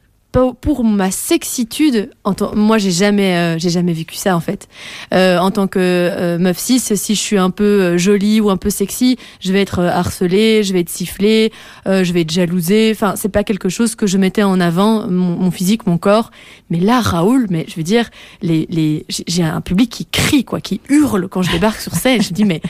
pour 0.60 0.84
ma 0.84 1.10
sexitude, 1.10 2.10
moi 2.54 2.78
j'ai 2.78 2.90
jamais, 2.90 3.36
euh, 3.36 3.58
jamais 3.58 3.92
vécu 3.92 4.16
ça 4.16 4.36
en 4.36 4.40
fait. 4.40 4.68
Euh, 5.12 5.38
en 5.38 5.50
tant 5.50 5.66
que 5.66 5.78
euh, 5.80 6.38
meuf 6.38 6.58
cis, 6.58 6.80
si 6.80 7.14
je 7.14 7.20
suis 7.20 7.38
un 7.38 7.50
peu 7.50 7.96
jolie 7.96 8.40
ou 8.40 8.50
un 8.50 8.56
peu 8.56 8.70
sexy, 8.70 9.16
je 9.40 9.52
vais 9.52 9.60
être 9.60 9.80
harcelée, 9.80 10.62
je 10.64 10.72
vais 10.72 10.80
être 10.80 10.88
sifflée, 10.88 11.52
je 11.86 12.12
vais 12.12 12.22
être 12.22 12.32
jalousée. 12.32 12.90
Enfin, 12.92 13.14
c'est 13.16 13.28
pas 13.28 13.44
quelque 13.44 13.68
chose 13.68 13.94
que 13.94 14.06
je 14.06 14.18
mettais 14.18 14.42
en 14.42 14.60
avant, 14.60 15.06
mon, 15.08 15.50
physique, 15.50 15.86
mon 15.86 15.98
corps. 15.98 16.30
Mais 16.70 16.80
là, 16.80 17.00
Raoul, 17.00 17.46
mais 17.50 17.64
je 17.68 17.76
veux 17.76 17.82
dire, 17.82 18.10
les, 18.42 18.66
les, 18.70 19.06
j'ai 19.08 19.42
un 19.42 19.60
public 19.60 19.90
qui 19.90 20.06
crie 20.06 20.44
quoi, 20.44 20.60
qui 20.60 20.80
hurle 20.88 21.28
quand 21.28 21.42
je 21.42 21.52
débarque 21.52 21.80
sur 21.80 21.94
scène. 21.94 22.22
Je 22.22 22.32
dis 22.32 22.44
mais 22.44 22.60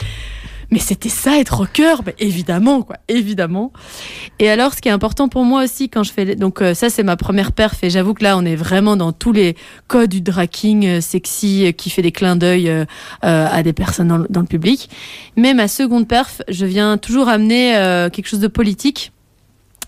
mais 0.70 0.78
c'était 0.78 1.08
ça 1.08 1.38
être 1.38 1.56
rocker 1.56 1.96
ben, 2.04 2.14
évidemment 2.18 2.82
quoi 2.82 2.96
évidemment. 3.08 3.72
Et 4.38 4.48
alors 4.48 4.74
ce 4.74 4.80
qui 4.80 4.88
est 4.88 4.92
important 4.92 5.28
pour 5.28 5.44
moi 5.44 5.64
aussi 5.64 5.88
quand 5.88 6.02
je 6.02 6.12
fais 6.12 6.36
donc 6.36 6.62
euh, 6.62 6.74
ça 6.74 6.90
c'est 6.90 7.02
ma 7.02 7.16
première 7.16 7.52
perf 7.52 7.82
et 7.82 7.90
j'avoue 7.90 8.14
que 8.14 8.24
là 8.24 8.36
on 8.36 8.44
est 8.44 8.56
vraiment 8.56 8.96
dans 8.96 9.12
tous 9.12 9.32
les 9.32 9.56
codes 9.88 10.10
du 10.10 10.20
draking 10.20 10.86
euh, 10.86 11.00
sexy 11.00 11.66
euh, 11.66 11.72
qui 11.72 11.90
fait 11.90 12.02
des 12.02 12.12
clins 12.12 12.36
d'œil 12.36 12.70
à 13.22 13.62
des 13.62 13.72
personnes 13.72 14.08
dans, 14.08 14.24
dans, 14.28 14.40
le 14.40 14.46
public. 14.46 14.90
Mais 15.36 15.54
ma 15.54 15.68
seconde 15.68 16.08
perf 16.08 16.42
je 16.48 16.66
viens 16.66 16.98
toujours 16.98 17.28
amener 17.28 17.72
quelque 18.12 18.26
chose 18.26 18.40
de 18.40 18.48
politique 18.48 19.13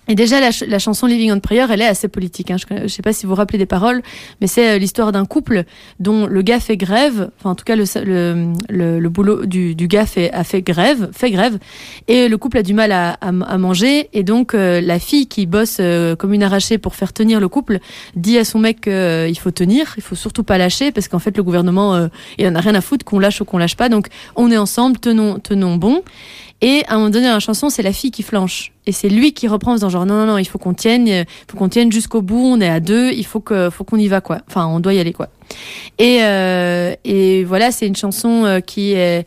et 0.09 0.15
déjà, 0.15 0.39
la, 0.41 0.79
chanson 0.79 1.07
Living 1.07 1.33
on 1.33 1.41
Prayer, 1.41 1.67
elle 1.69 1.83
est 1.83 1.87
assez 1.87 2.09
politique. 2.09 2.51
Hein. 2.51 2.57
Je 2.59 2.83
ne 2.83 2.89
sais 2.89 3.03
pas 3.03 3.13
si 3.13 3.27
vous 3.27 3.31
vous 3.31 3.37
rappelez 3.37 3.59
des 3.59 3.67
paroles, 3.67 4.03
mais 4.41 4.47
c'est 4.47 4.71
euh, 4.71 4.79
l'histoire 4.79 5.11
d'un 5.11 5.25
couple 5.25 5.65
dont 5.99 6.27
le 6.27 6.43
gars 6.43 6.61
fait 6.61 6.77
grève. 6.77 7.31
Enfin, 7.39 7.51
en 7.51 7.55
tout 7.57 7.65
cas, 7.65 7.75
le, 7.75 7.85
le, 8.69 9.09
boulot 9.09 9.47
du, 9.47 9.75
du 9.75 9.89
gars 9.89 10.07
fait, 10.07 10.33
a 10.33 10.45
fait 10.45 10.63
grève, 10.63 11.11
fait 11.13 11.31
grève, 11.31 11.59
et 12.07 12.29
le 12.29 12.39
couple 12.39 12.59
a 12.59 12.63
du 12.63 12.73
mal 12.73 12.93
à, 12.93 13.13
à, 13.21 13.59
manger. 13.59 14.09
Et 14.13 14.23
donc, 14.23 14.55
euh, 14.55 14.81
la 14.81 15.01
fille 15.01 15.27
qui 15.27 15.47
bosse 15.47 15.79
euh, 15.81 16.15
comme 16.15 16.33
une 16.33 16.43
arrachée 16.45 16.79
pour 16.79 16.95
faire 16.95 17.13
tenir 17.13 17.41
le 17.41 17.49
couple 17.49 17.81
dit 18.15 18.39
à 18.39 18.45
son 18.45 18.61
mec 18.61 18.83
qu'il 18.83 19.39
faut 19.39 19.51
tenir, 19.51 19.95
il 19.97 20.03
faut 20.03 20.15
surtout 20.15 20.45
pas 20.45 20.59
lâcher, 20.59 20.93
parce 20.93 21.09
qu'en 21.09 21.19
fait, 21.19 21.37
le 21.37 21.43
gouvernement, 21.43 22.09
il 22.39 22.47
en 22.47 22.55
a 22.55 22.61
rien 22.61 22.75
à 22.75 22.81
foutre 22.81 23.05
qu'on 23.05 23.19
lâche 23.19 23.41
ou 23.41 23.45
qu'on 23.45 23.59
lâche 23.59 23.77
pas. 23.77 23.89
Donc, 23.89 24.09
on 24.37 24.51
est 24.51 24.57
ensemble, 24.57 24.99
tenons, 24.99 25.39
tenons 25.41 25.77
bon. 25.77 26.03
Et 26.63 26.83
à 26.89 26.95
un 26.95 26.97
moment 26.97 27.11
donné 27.11 27.27
dans 27.27 27.35
la 27.35 27.41
chanson, 27.41 27.69
c'est 27.69 27.83
la 27.83 27.93
fille 27.93 28.11
qui 28.11 28.23
flanche. 28.23 28.73
Et 28.87 28.93
c'est 28.93 29.09
lui 29.09 29.33
qui 29.33 29.47
reprend 29.47 29.73
en 29.73 29.75
disant 29.75 29.89
genre 29.91 30.07
non, 30.07 30.15
non, 30.15 30.27
non, 30.27 30.39
il 30.39 30.47
faut 30.47 30.59
qu'on 30.59 30.75
tienne, 30.75 31.07
il 31.07 31.27
faut 31.51 31.57
qu'on 31.59 31.69
tienne 31.69 31.93
jusqu'au 31.93 32.23
bout, 32.23 32.39
on 32.39 32.61
est 32.61 32.69
à 32.69 32.81
deux, 32.81 33.11
il 33.11 33.27
faut 33.27 33.43
faut 33.71 33.85
qu'on 33.85 33.99
y 33.99 34.09
va, 34.09 34.21
quoi. 34.21 34.39
Enfin, 34.49 34.67
on 34.67 34.81
doit 34.81 34.95
y 34.95 34.99
aller, 34.99 35.13
quoi. 35.13 35.29
Et, 35.99 36.19
euh, 36.23 36.95
et 37.05 37.45
voilà, 37.45 37.71
c'est 37.73 37.87
une 37.87 37.97
chanson 37.97 38.45
euh, 38.45 38.61
qui 38.61 38.93
est, 38.93 39.27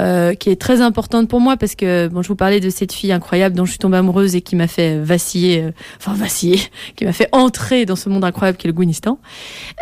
euh, 0.00 0.34
qui 0.34 0.48
est 0.48 0.58
très 0.58 0.80
importante 0.80 1.28
pour 1.28 1.40
moi 1.40 1.58
parce 1.58 1.74
que 1.74 2.08
bon, 2.08 2.22
je 2.22 2.28
vous 2.28 2.36
parlais 2.36 2.60
de 2.60 2.70
cette 2.70 2.92
fille 2.92 3.12
incroyable 3.12 3.54
dont 3.54 3.66
je 3.66 3.72
suis 3.72 3.78
tombée 3.78 3.98
amoureuse 3.98 4.34
et 4.34 4.40
qui 4.40 4.56
m'a 4.56 4.66
fait 4.66 4.98
vaciller, 4.98 5.62
euh, 5.62 5.72
enfin 5.98 6.14
vaciller, 6.14 6.60
qui 6.96 7.04
m'a 7.04 7.12
fait 7.12 7.28
entrer 7.32 7.84
dans 7.84 7.96
ce 7.96 8.08
monde 8.08 8.24
incroyable 8.24 8.56
qu'est 8.56 8.68
le 8.68 8.72
Gouinistan, 8.72 9.18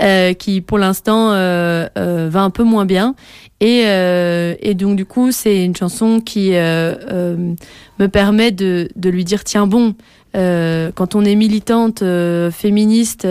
euh, 0.02 0.32
qui 0.32 0.60
pour 0.60 0.78
l'instant 0.78 1.28
va 1.28 2.42
un 2.42 2.50
peu 2.50 2.64
moins 2.64 2.84
bien. 2.84 3.14
Et, 3.60 3.82
et 3.82 4.74
donc 4.74 4.96
du 4.96 5.04
coup, 5.04 5.30
c'est 5.30 5.64
une 5.64 5.76
chanson 5.76 6.20
qui 6.20 6.50
me 6.50 8.06
permet 8.10 8.50
de, 8.50 8.88
lui 9.04 9.24
dire 9.24 9.44
tiens 9.44 9.66
bon, 9.66 9.94
quand 10.32 11.14
on 11.14 11.24
est 11.24 11.34
militante 11.36 12.02
féministe 12.50 13.26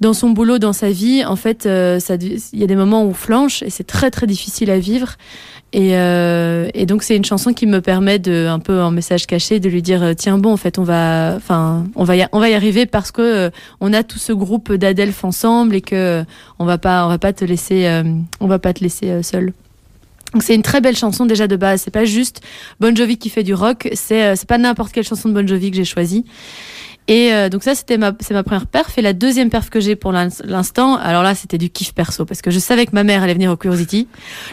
dans 0.00 0.12
son 0.12 0.30
boulot, 0.30 0.58
dans 0.58 0.72
sa 0.72 0.90
vie, 0.90 1.24
en 1.24 1.36
fait, 1.36 1.66
il 1.66 2.58
y 2.58 2.64
a 2.64 2.66
des 2.66 2.76
moments 2.76 3.04
où 3.04 3.08
on 3.08 3.14
flanche 3.14 3.62
et 3.62 3.70
c'est 3.70 3.84
très 3.84 4.10
très 4.10 4.26
difficile 4.26 4.70
à 4.70 4.78
vivre. 4.78 5.16
Et, 5.74 5.96
euh, 5.96 6.68
et 6.72 6.86
donc 6.86 7.02
c'est 7.02 7.16
une 7.16 7.24
chanson 7.24 7.52
qui 7.52 7.66
me 7.66 7.80
permet 7.80 8.20
de 8.20 8.46
un 8.46 8.60
peu 8.60 8.80
en 8.80 8.92
message 8.92 9.26
caché 9.26 9.58
de 9.58 9.68
lui 9.68 9.82
dire 9.82 10.04
euh, 10.04 10.14
tiens 10.14 10.38
bon 10.38 10.52
en 10.52 10.56
fait 10.56 10.78
on 10.78 10.84
va 10.84 11.32
enfin 11.36 11.84
on 11.96 12.04
va 12.04 12.14
y, 12.14 12.24
on 12.30 12.38
va 12.38 12.48
y 12.48 12.54
arriver 12.54 12.86
parce 12.86 13.10
que 13.10 13.20
euh, 13.20 13.50
on 13.80 13.92
a 13.92 14.04
tout 14.04 14.20
ce 14.20 14.32
groupe 14.32 14.72
d'Adelph 14.72 15.24
ensemble 15.24 15.74
et 15.74 15.80
que 15.80 16.24
on 16.60 16.64
va 16.64 16.78
pas 16.78 17.04
on 17.04 17.08
va 17.08 17.18
pas 17.18 17.32
te 17.32 17.44
laisser 17.44 17.90
on 18.38 18.46
va 18.46 18.60
pas 18.60 18.72
te 18.72 18.84
laisser 18.84 19.20
seul. 19.24 19.52
Donc 20.32 20.44
c'est 20.44 20.54
une 20.54 20.62
très 20.62 20.80
belle 20.80 20.96
chanson 20.96 21.26
déjà 21.26 21.48
de 21.48 21.56
base. 21.56 21.82
C'est 21.82 21.90
pas 21.90 22.04
juste 22.04 22.40
Bon 22.78 22.94
Jovi 22.94 23.18
qui 23.18 23.28
fait 23.28 23.42
du 23.42 23.54
rock. 23.54 23.88
C'est 23.94 24.36
c'est 24.36 24.48
pas 24.48 24.58
n'importe 24.58 24.92
quelle 24.92 25.04
chanson 25.04 25.28
de 25.28 25.34
Bon 25.34 25.46
Jovi 25.46 25.72
que 25.72 25.76
j'ai 25.76 25.84
choisie. 25.84 26.24
Et 27.06 27.32
euh, 27.32 27.48
donc 27.50 27.62
ça, 27.62 27.74
c'était 27.74 27.98
ma, 27.98 28.12
c'est 28.20 28.32
ma 28.32 28.42
première 28.42 28.66
perf. 28.66 28.96
Et 28.96 29.02
la 29.02 29.12
deuxième 29.12 29.50
perf 29.50 29.68
que 29.68 29.80
j'ai 29.80 29.94
pour 29.94 30.12
l'instant, 30.12 30.96
alors 30.96 31.22
là, 31.22 31.34
c'était 31.34 31.58
du 31.58 31.68
kiff 31.68 31.92
perso 31.92 32.24
parce 32.24 32.40
que 32.40 32.50
je 32.50 32.58
savais 32.58 32.86
que 32.86 32.92
ma 32.92 33.04
mère 33.04 33.22
allait 33.22 33.34
venir 33.34 33.50
au 33.50 33.56
Curiosity. 33.56 34.08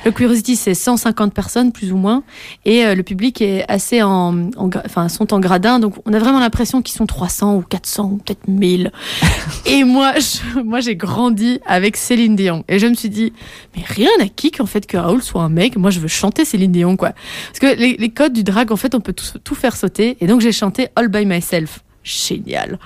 Le 0.06 0.12
Curiosity, 0.12 0.56
c'est 0.56 0.74
150 0.74 1.34
personnes 1.34 1.72
plus 1.72 1.94
ou 1.94 1.98
moins, 1.98 2.24
et 2.66 2.86
euh, 2.86 2.96
le 2.96 3.04
public 3.04 3.42
est 3.42 3.64
assez 3.70 4.02
en, 4.02 4.50
enfin, 4.58 5.08
sont 5.08 5.34
en 5.34 5.40
gradin. 5.40 5.80
Donc 5.80 5.96
on 6.06 6.14
a 6.14 6.20
vraiment 6.20 6.40
l'impression 6.40 6.82
qu'ils 6.82 6.96
sont 6.96 7.06
300 7.06 7.56
ou 7.56 7.62
400 7.62 8.12
ou 8.12 8.18
peut-être 8.18 8.48
1000. 8.48 8.92
et 9.66 9.84
moi, 9.84 10.14
moi, 10.66 10.82
j'ai 10.82 10.96
grandi 10.96 11.60
avec 11.66 11.96
Céline 11.96 12.36
Dion, 12.36 12.66
et 12.68 12.80
je 12.80 12.88
me 12.88 12.96
suis 12.96 13.10
dit, 13.10 13.32
mais 13.76 13.84
rien 13.86 14.12
à 14.20 14.28
kick 14.28 14.60
en 14.60 14.66
fait 14.66 14.86
que 14.88 14.98
Raoul 14.98 15.22
soit 15.22 15.42
un 15.42 15.50
mec. 15.50 15.78
Moi, 15.78 15.90
je 15.90 16.00
veux 16.00 16.10
chanter 16.10 16.44
Céline 16.44 16.72
Dion, 16.72 16.98
quoi. 16.98 17.14
Parce 17.48 17.60
que 17.60 17.80
les, 17.80 17.96
les 17.96 18.10
codes 18.10 18.34
du 18.34 18.44
drag, 18.44 18.72
en 18.72 18.76
fait, 18.76 18.94
on 18.94 19.00
peut 19.00 19.14
tout, 19.14 19.26
tout 19.42 19.56
faire 19.56 19.76
sauter. 19.76 20.18
Et 20.20 20.28
donc 20.28 20.42
j'ai 20.42 20.52
chanté 20.52 20.90
All 20.96 21.08
by 21.08 21.26
Myself 21.26 21.80
génial. 22.04 22.80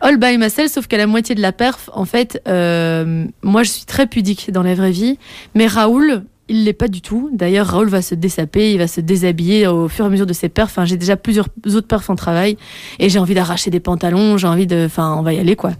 All 0.00 0.18
by 0.18 0.36
myself, 0.36 0.70
sauf 0.70 0.86
qu'à 0.86 0.98
la 0.98 1.06
moitié 1.06 1.34
de 1.34 1.40
la 1.40 1.52
perf, 1.52 1.88
en 1.94 2.04
fait, 2.04 2.42
euh, 2.46 3.24
moi 3.42 3.62
je 3.62 3.70
suis 3.70 3.84
très 3.84 4.06
pudique 4.06 4.50
dans 4.50 4.62
la 4.62 4.74
vraie 4.74 4.90
vie, 4.90 5.18
mais 5.54 5.66
Raoul, 5.66 6.24
il 6.48 6.64
l'est 6.64 6.74
pas 6.74 6.88
du 6.88 7.00
tout. 7.00 7.30
D'ailleurs, 7.32 7.68
Raoul 7.68 7.88
va 7.88 8.02
se 8.02 8.14
dessaper, 8.14 8.72
il 8.72 8.78
va 8.78 8.86
se 8.86 9.00
déshabiller 9.00 9.66
au 9.66 9.88
fur 9.88 10.04
et 10.04 10.08
à 10.08 10.10
mesure 10.10 10.26
de 10.26 10.34
ses 10.34 10.50
perfs. 10.50 10.78
J'ai 10.84 10.98
déjà 10.98 11.16
plusieurs 11.16 11.46
autres 11.74 11.86
perfs 11.86 12.10
en 12.10 12.16
travail 12.16 12.58
et 12.98 13.08
j'ai 13.08 13.18
envie 13.18 13.34
d'arracher 13.34 13.70
des 13.70 13.80
pantalons, 13.80 14.36
j'ai 14.36 14.46
envie 14.46 14.66
de. 14.66 14.84
Enfin, 14.84 15.16
on 15.18 15.22
va 15.22 15.32
y 15.32 15.38
aller 15.38 15.56
quoi. 15.56 15.72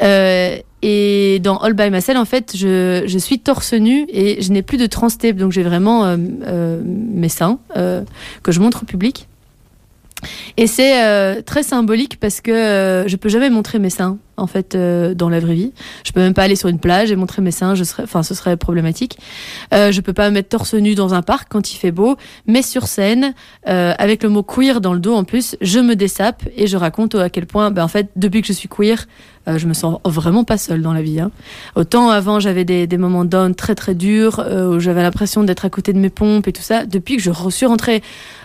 Euh, 0.00 0.56
et 0.80 1.38
dans 1.42 1.58
All 1.58 1.74
by 1.74 1.90
Myself, 1.90 2.18
en 2.18 2.24
fait, 2.24 2.56
je, 2.56 3.18
suis 3.18 3.40
torse 3.40 3.74
nu 3.74 4.06
et 4.08 4.40
je 4.40 4.50
n'ai 4.52 4.62
plus 4.62 4.78
de 4.78 4.86
transtape, 4.86 5.36
donc 5.36 5.52
j'ai 5.52 5.62
vraiment 5.62 6.06
euh, 6.06 6.80
mes 6.82 7.28
seins 7.28 7.58
que 7.74 8.52
je 8.52 8.60
montre 8.60 8.84
au 8.84 8.86
public. 8.86 9.28
Et 10.56 10.66
c'est 10.66 11.02
euh, 11.04 11.42
très 11.42 11.62
symbolique 11.62 12.18
parce 12.20 12.40
que 12.40 12.50
euh, 12.50 13.08
je 13.08 13.16
peux 13.16 13.28
jamais 13.28 13.50
montrer 13.50 13.78
mes 13.78 13.90
seins 13.90 14.18
en 14.40 14.46
fait 14.46 14.74
euh, 14.74 15.14
dans 15.14 15.28
la 15.28 15.40
vraie 15.40 15.54
vie. 15.54 15.72
Je 16.04 16.12
peux 16.12 16.20
même 16.20 16.34
pas 16.34 16.42
aller 16.42 16.56
sur 16.56 16.68
une 16.68 16.78
plage 16.78 17.12
et 17.12 17.16
montrer 17.16 17.42
mes 17.42 17.50
seins, 17.50 17.74
je 17.74 17.84
serais, 17.84 18.02
enfin 18.02 18.22
ce 18.22 18.34
serait 18.34 18.56
problématique. 18.56 19.18
Euh, 19.74 19.92
je 19.92 20.00
peux 20.00 20.12
pas 20.12 20.28
me 20.30 20.34
mettre 20.34 20.48
torse 20.48 20.74
nu 20.74 20.94
dans 20.94 21.14
un 21.14 21.22
parc 21.22 21.48
quand 21.50 21.72
il 21.72 21.76
fait 21.76 21.92
beau, 21.92 22.16
mais 22.46 22.62
sur 22.62 22.86
scène 22.86 23.34
euh, 23.68 23.92
avec 23.98 24.22
le 24.22 24.28
mot 24.28 24.42
queer 24.42 24.80
dans 24.80 24.94
le 24.94 25.00
dos 25.00 25.14
en 25.14 25.24
plus, 25.24 25.56
je 25.60 25.78
me 25.78 25.94
dessape 25.94 26.42
et 26.56 26.66
je 26.66 26.76
raconte 26.76 27.14
à 27.14 27.28
quel 27.30 27.46
point, 27.46 27.70
ben, 27.70 27.84
en 27.84 27.88
fait 27.88 28.08
depuis 28.16 28.40
que 28.40 28.48
je 28.48 28.52
suis 28.52 28.68
queer, 28.68 29.06
euh, 29.48 29.58
je 29.58 29.66
me 29.66 29.74
sens 29.74 29.98
vraiment 30.04 30.44
pas 30.44 30.58
seule 30.58 30.82
dans 30.82 30.92
la 30.92 31.02
vie. 31.02 31.20
Hein. 31.20 31.30
Autant 31.74 32.10
avant 32.10 32.40
j'avais 32.40 32.64
des, 32.64 32.98
moments 32.98 33.24
down 33.24 33.54
très 33.54 33.74
très 33.74 33.94
durs 33.94 34.40
euh, 34.40 34.76
où 34.76 34.80
j'avais 34.80 35.02
l'impression 35.02 35.44
d'être 35.44 35.64
à 35.64 35.70
côté 35.70 35.92
de 35.92 35.98
mes 35.98 36.10
pompes 36.10 36.48
et 36.48 36.52
tout 36.52 36.62
ça. 36.62 36.84
Depuis 36.86 37.16
que 37.16 37.22
je 37.22 37.30
suis 37.50 37.66
rentrée 37.66 38.02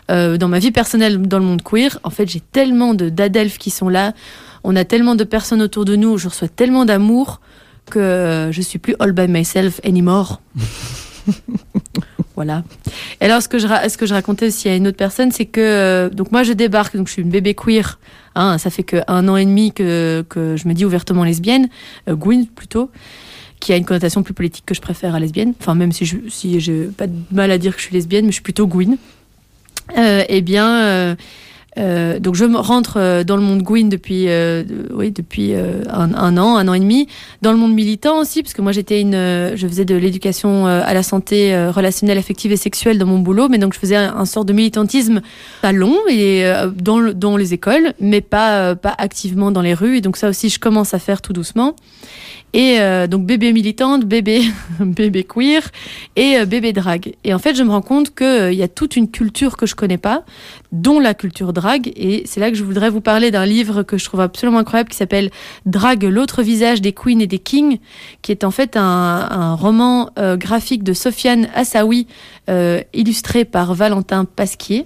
dans 0.08 0.48
ma 0.48 0.60
vie 0.60 0.70
personnelle 0.70 1.20
dans 1.20 1.40
le 1.40 1.46
monde 1.46 1.64
queer, 1.64 1.98
en 2.04 2.12
fait 2.12 2.30
j'ai 2.30 2.40
tellement 2.40 2.94
de 2.94 3.10
d'adelphes 3.10 3.58
qui 3.58 3.72
sont 3.72 3.90
là. 3.90 4.14
On 4.68 4.76
a 4.76 4.84
tellement 4.84 5.14
de 5.14 5.24
personnes 5.24 5.62
autour 5.62 5.86
de 5.86 5.96
nous, 5.96 6.18
je 6.18 6.28
reçois 6.28 6.48
tellement 6.48 6.86
d'amour 6.86 7.40
que 7.92 8.00
euh, 8.00 8.52
je 8.52 8.62
suis 8.62 8.80
plus 8.80 8.96
all 9.00 9.12
by 9.12 9.28
myself 9.28 9.80
anymore. 9.86 10.42
voilà. 12.36 12.64
Et 13.22 13.26
alors, 13.26 13.44
ce 13.44 13.48
que 13.48 13.60
je, 13.60 13.68
ce 13.68 13.96
que 13.96 14.08
je 14.08 14.16
racontais 14.16 14.48
aussi 14.48 14.68
à 14.68 14.76
une 14.76 14.88
autre 14.88 14.98
personne, 14.98 15.32
c'est 15.32 15.46
que 15.46 15.62
euh, 15.62 16.10
donc 16.10 16.32
moi 16.32 16.42
je 16.42 16.52
débarque, 16.52 16.98
donc 16.98 17.08
je 17.08 17.14
suis 17.14 17.22
une 17.22 17.30
bébé 17.30 17.54
queer. 17.54 18.00
Hein, 18.34 18.58
ça 18.58 18.72
fait 18.72 18.82
que 18.82 18.98
un 19.08 19.28
an 19.28 19.38
et 19.38 19.46
demi 19.46 19.72
que, 19.72 20.26
que 20.28 20.56
je 20.58 20.68
me 20.68 20.74
dis 20.74 20.84
ouvertement 20.84 21.24
lesbienne, 21.24 21.70
euh, 22.10 22.16
Gwyn 22.16 22.48
plutôt, 22.48 22.90
qui 23.60 23.72
a 23.72 23.78
une 23.78 23.86
connotation 23.86 24.24
plus 24.24 24.34
politique 24.34 24.66
que 24.66 24.74
je 24.74 24.82
préfère 24.82 25.14
à 25.14 25.20
lesbienne. 25.20 25.54
Enfin, 25.62 25.76
même 25.76 25.92
si 25.92 26.06
je 26.06 26.18
si 26.28 26.60
j'ai 26.60 26.86
pas 26.86 27.06
de 27.06 27.14
mal 27.32 27.52
à 27.52 27.60
dire 27.60 27.76
que 27.76 27.80
je 27.80 27.86
suis 27.86 27.94
lesbienne, 27.94 28.26
mais 28.26 28.32
je 28.32 28.38
suis 28.38 28.44
plutôt 28.44 28.66
Gwyn. 28.66 28.98
Euh, 29.96 30.24
eh 30.28 30.42
bien, 30.42 31.16
euh, 31.78 32.20
donc 32.20 32.36
je 32.36 32.46
rentre 32.46 32.98
euh, 32.98 33.24
dans 33.24 33.36
le 33.36 33.42
monde 33.42 33.62
Gwyn 33.62 33.90
depuis, 33.90 34.26
euh, 34.30 34.64
oui, 34.94 35.12
depuis 35.12 35.54
un, 35.54 36.14
an, 36.14 36.58
un 36.58 36.68
an 36.68 36.74
et 36.74 36.80
demi. 36.80 37.08
Dans 37.42 37.52
le 37.52 37.58
monde 37.58 37.74
militant 37.74 38.20
aussi, 38.20 38.44
parce 38.44 38.54
que 38.54 38.62
moi 38.62 38.72
j'étais 38.72 39.02
une, 39.02 39.14
je 39.56 39.68
faisais 39.68 39.86
de 39.86 39.96
l'éducation 39.96 40.66
à 40.66 40.94
la 40.94 41.04
santé 41.04 41.56
relationnelle, 41.70 42.18
affective 42.18 42.52
et 42.52 42.58
sexuelle 42.58 42.98
dans 42.98 43.06
mon 43.06 43.20
boulot, 43.20 43.50
mais 43.50 43.58
donc 43.58 43.74
je 43.74 43.80
faisais 43.80 43.96
un, 43.96 44.26
sort 44.26 44.46
de 44.46 44.54
militantisme 44.54 45.22
pas 45.62 45.72
long 45.72 45.96
et 46.10 46.46
dans, 46.76 47.14
dans 47.14 47.38
les 47.38 47.54
écoles, 47.54 47.94
mais 48.00 48.22
pas 48.22 48.76
pas 48.76 48.94
activement 48.98 49.52
dans 49.52 49.62
les 49.62 49.74
rues. 49.74 49.98
Et 49.98 50.02
donc 50.02 50.18
ça 50.18 50.30
aussi 50.30 50.50
je 50.50 50.60
commence 50.60 50.94
à 50.94 51.00
faire 51.00 51.22
tout 51.22 51.34
doucement. 51.34 51.76
Et 52.54 52.80
donc 53.10 53.26
bébé 53.26 53.54
militante, 53.54 54.06
bébé 54.06 54.42
bébé 54.80 55.24
queer 55.24 55.62
et 56.16 56.46
bébé 56.46 56.74
drague. 56.74 57.14
Et 57.24 57.34
en 57.34 57.40
fait, 57.40 57.56
je 57.56 57.64
me 57.64 57.70
rends 57.70 57.82
compte 57.82 58.16
qu'il 58.16 58.54
y 58.54 58.64
a 58.64 58.68
toute 58.68 58.96
une 58.96 59.10
culture 59.10 59.58
que 59.58 59.66
je 59.66 59.76
connais 59.76 59.98
pas, 59.98 60.24
dont 60.72 61.00
la 61.00 61.14
culture 61.14 61.54
drague. 61.54 61.65
Et 61.96 62.24
c'est 62.26 62.40
là 62.40 62.52
que 62.52 62.58
je 62.58 62.64
voudrais 62.64 62.90
vous 62.90 63.02
parler 63.02 63.32
d'un 63.32 63.46
livre 63.46 63.84
que 63.84 63.98
je 63.98 64.06
trouve 64.06 64.22
absolument 64.22 64.60
incroyable 64.60 64.90
qui 64.90 64.98
s'appelle 64.98 65.32
Drague, 65.66 66.04
l'autre 66.04 66.44
visage 66.44 66.82
des 66.82 66.92
queens 66.92 67.20
et 67.20 67.28
des 67.28 67.40
kings, 67.40 67.80
qui 68.22 68.32
est 68.32 68.44
en 68.44 68.52
fait 68.52 68.78
un, 68.78 69.56
roman 69.56 70.10
euh, 70.20 70.38
graphique 70.38 70.84
de 70.84 70.94
Sofiane 70.94 71.48
Assaoui, 71.56 72.08
euh, 72.50 72.82
illustré 72.94 73.46
par 73.46 73.74
Valentin 73.74 74.26
Pasquier 74.26 74.86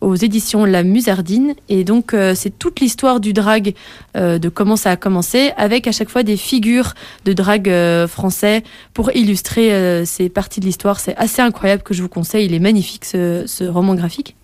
aux 0.00 0.14
éditions 0.14 0.64
La 0.64 0.82
Musardine. 0.82 1.54
Et 1.68 1.84
donc, 1.84 2.14
euh, 2.14 2.34
c'est 2.34 2.56
toute 2.58 2.80
l'histoire 2.80 3.20
du 3.20 3.32
drague, 3.32 3.74
de 4.14 4.48
comment 4.48 4.76
ça 4.76 4.90
a 4.90 4.96
commencé, 4.96 5.52
avec 5.56 5.86
à 5.86 5.92
chaque 5.92 6.08
fois 6.08 6.22
des 6.22 6.36
figures 6.36 6.94
de 7.24 7.32
drague 7.32 7.72
français 8.06 8.62
pour 8.92 9.14
illustrer 9.14 10.04
ces 10.04 10.28
parties 10.28 10.60
de 10.60 10.66
l'histoire. 10.66 10.98
C'est 10.98 11.16
assez 11.16 11.40
incroyable 11.40 11.82
que 11.82 11.94
je 11.94 12.02
vous 12.02 12.08
conseille. 12.08 12.46
Il 12.46 12.54
est 12.54 12.58
magnifique, 12.58 13.04
ce 13.04 13.68
roman 13.68 13.94
graphique. 13.94 14.34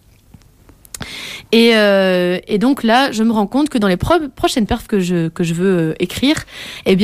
Et, 1.53 1.73
euh, 1.75 2.39
et 2.49 2.59
donc 2.59 2.83
là, 2.83 3.13
je 3.13 3.23
me 3.23 3.33
rends 3.33 3.47
compte 3.47 3.69
que 3.69 3.79
dans 3.79 3.89
les 3.89 3.97
pro- 3.97 4.29
prochaines 4.35 4.67
perfs 4.67 4.87
que 4.87 5.01
je, 5.01 5.29
veux 5.55 5.91
euh, 5.91 5.95
écrire, 5.99 6.45
eh 6.87 6.97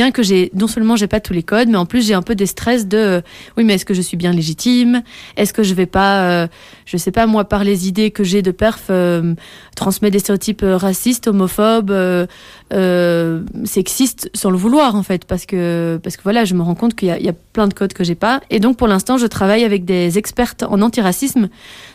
non 0.55 0.67
seulement 0.67 0.97
j'ai 0.97 1.07
pas 1.07 1.21
tous 1.21 1.33
les 1.33 1.43
codes, 1.43 1.69
mais 1.69 1.77
en 1.77 1.87
plus 1.87 2.07
j'ai 2.07 2.15
un 2.15 2.23
peu 2.23 2.35
des 2.35 2.47
stress 2.47 2.87
de 2.87 2.97
euh, 2.97 3.21
oui, 3.57 3.65
mais 3.65 3.75
est-ce 3.75 3.85
que 3.85 3.95
je 3.95 4.03
suis 4.03 4.17
bien 4.17 4.33
légitime? 4.33 5.03
Est-ce 5.37 5.53
que 5.53 5.63
je 5.63 5.75
vais 5.75 5.87
pas, 5.87 6.49
je 6.91 6.97
sais 6.97 7.13
pas 7.13 7.27
moi, 7.27 7.45
par 7.45 7.63
les 7.63 7.87
idées 7.87 8.11
que 8.11 8.25
j'ai 8.25 8.43
de 8.43 8.51
perf, 8.51 8.87
euh, 8.91 9.35
transmettre 9.77 10.13
des 10.13 10.19
stéréotypes 10.19 10.65
euh, 10.65 10.77
racistes, 10.77 11.29
homophobes, 11.29 11.93
euh, 11.93 12.27
euh, 12.73 13.45
sexistes, 13.65 14.29
sans 14.35 14.51
le 14.51 14.57
vouloir 14.57 14.97
en 14.97 15.05
fait, 15.05 15.25
parce 15.25 15.47
que 15.47 16.01
parce 16.03 16.17
que 16.17 16.23
voilà, 16.25 16.45
je 16.45 16.55
me 16.55 16.63
rends 16.63 16.75
compte 16.75 16.97
qu'il 16.97 17.17
y, 17.17 17.25
y 17.25 17.29
a 17.29 17.35
plein 17.53 17.69
de 17.69 17.75
codes 17.75 17.93
que 17.93 18.03
j'ai 18.03 18.17
pas. 18.17 18.41
Et 18.51 18.59
donc 18.59 18.77
pour 18.77 18.89
l'instant, 18.89 19.19
je 19.19 19.27
travaille 19.29 19.63
avec 19.63 19.85
des 19.85 20.19
expertes 20.19 20.65
en 20.65 20.83
antiracisme. 20.83 21.49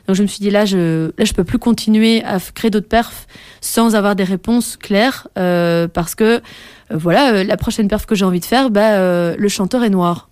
Donc 0.07 0.15
je 0.15 0.21
me 0.21 0.27
suis 0.27 0.39
dit 0.39 0.49
là, 0.49 0.63
je 0.63 1.11
là 1.17 1.25
je 1.25 1.33
peux 1.33 1.43
plus 1.43 1.59
continuer 1.59 2.23
à 2.23 2.39
créer 2.39 2.71
d'autres 2.71 2.87
perfs 2.87 3.27
sans 3.59 3.95
avoir 3.95 4.15
des 4.15 4.23
réponses 4.23 4.77
claires, 4.77 5.27
parce 5.33 6.15
que 6.15 6.41
voilà, 6.89 7.43
la 7.43 7.57
prochaine 7.57 7.89
perf 7.89 8.05
que 8.05 8.15
j'ai 8.15 8.23
envie 8.25 8.39
de 8.39 8.45
faire, 8.45 8.69
bah, 8.69 9.35
le 9.35 9.47
chanteur 9.49 9.83
est 9.83 9.89
noir. 9.89 10.29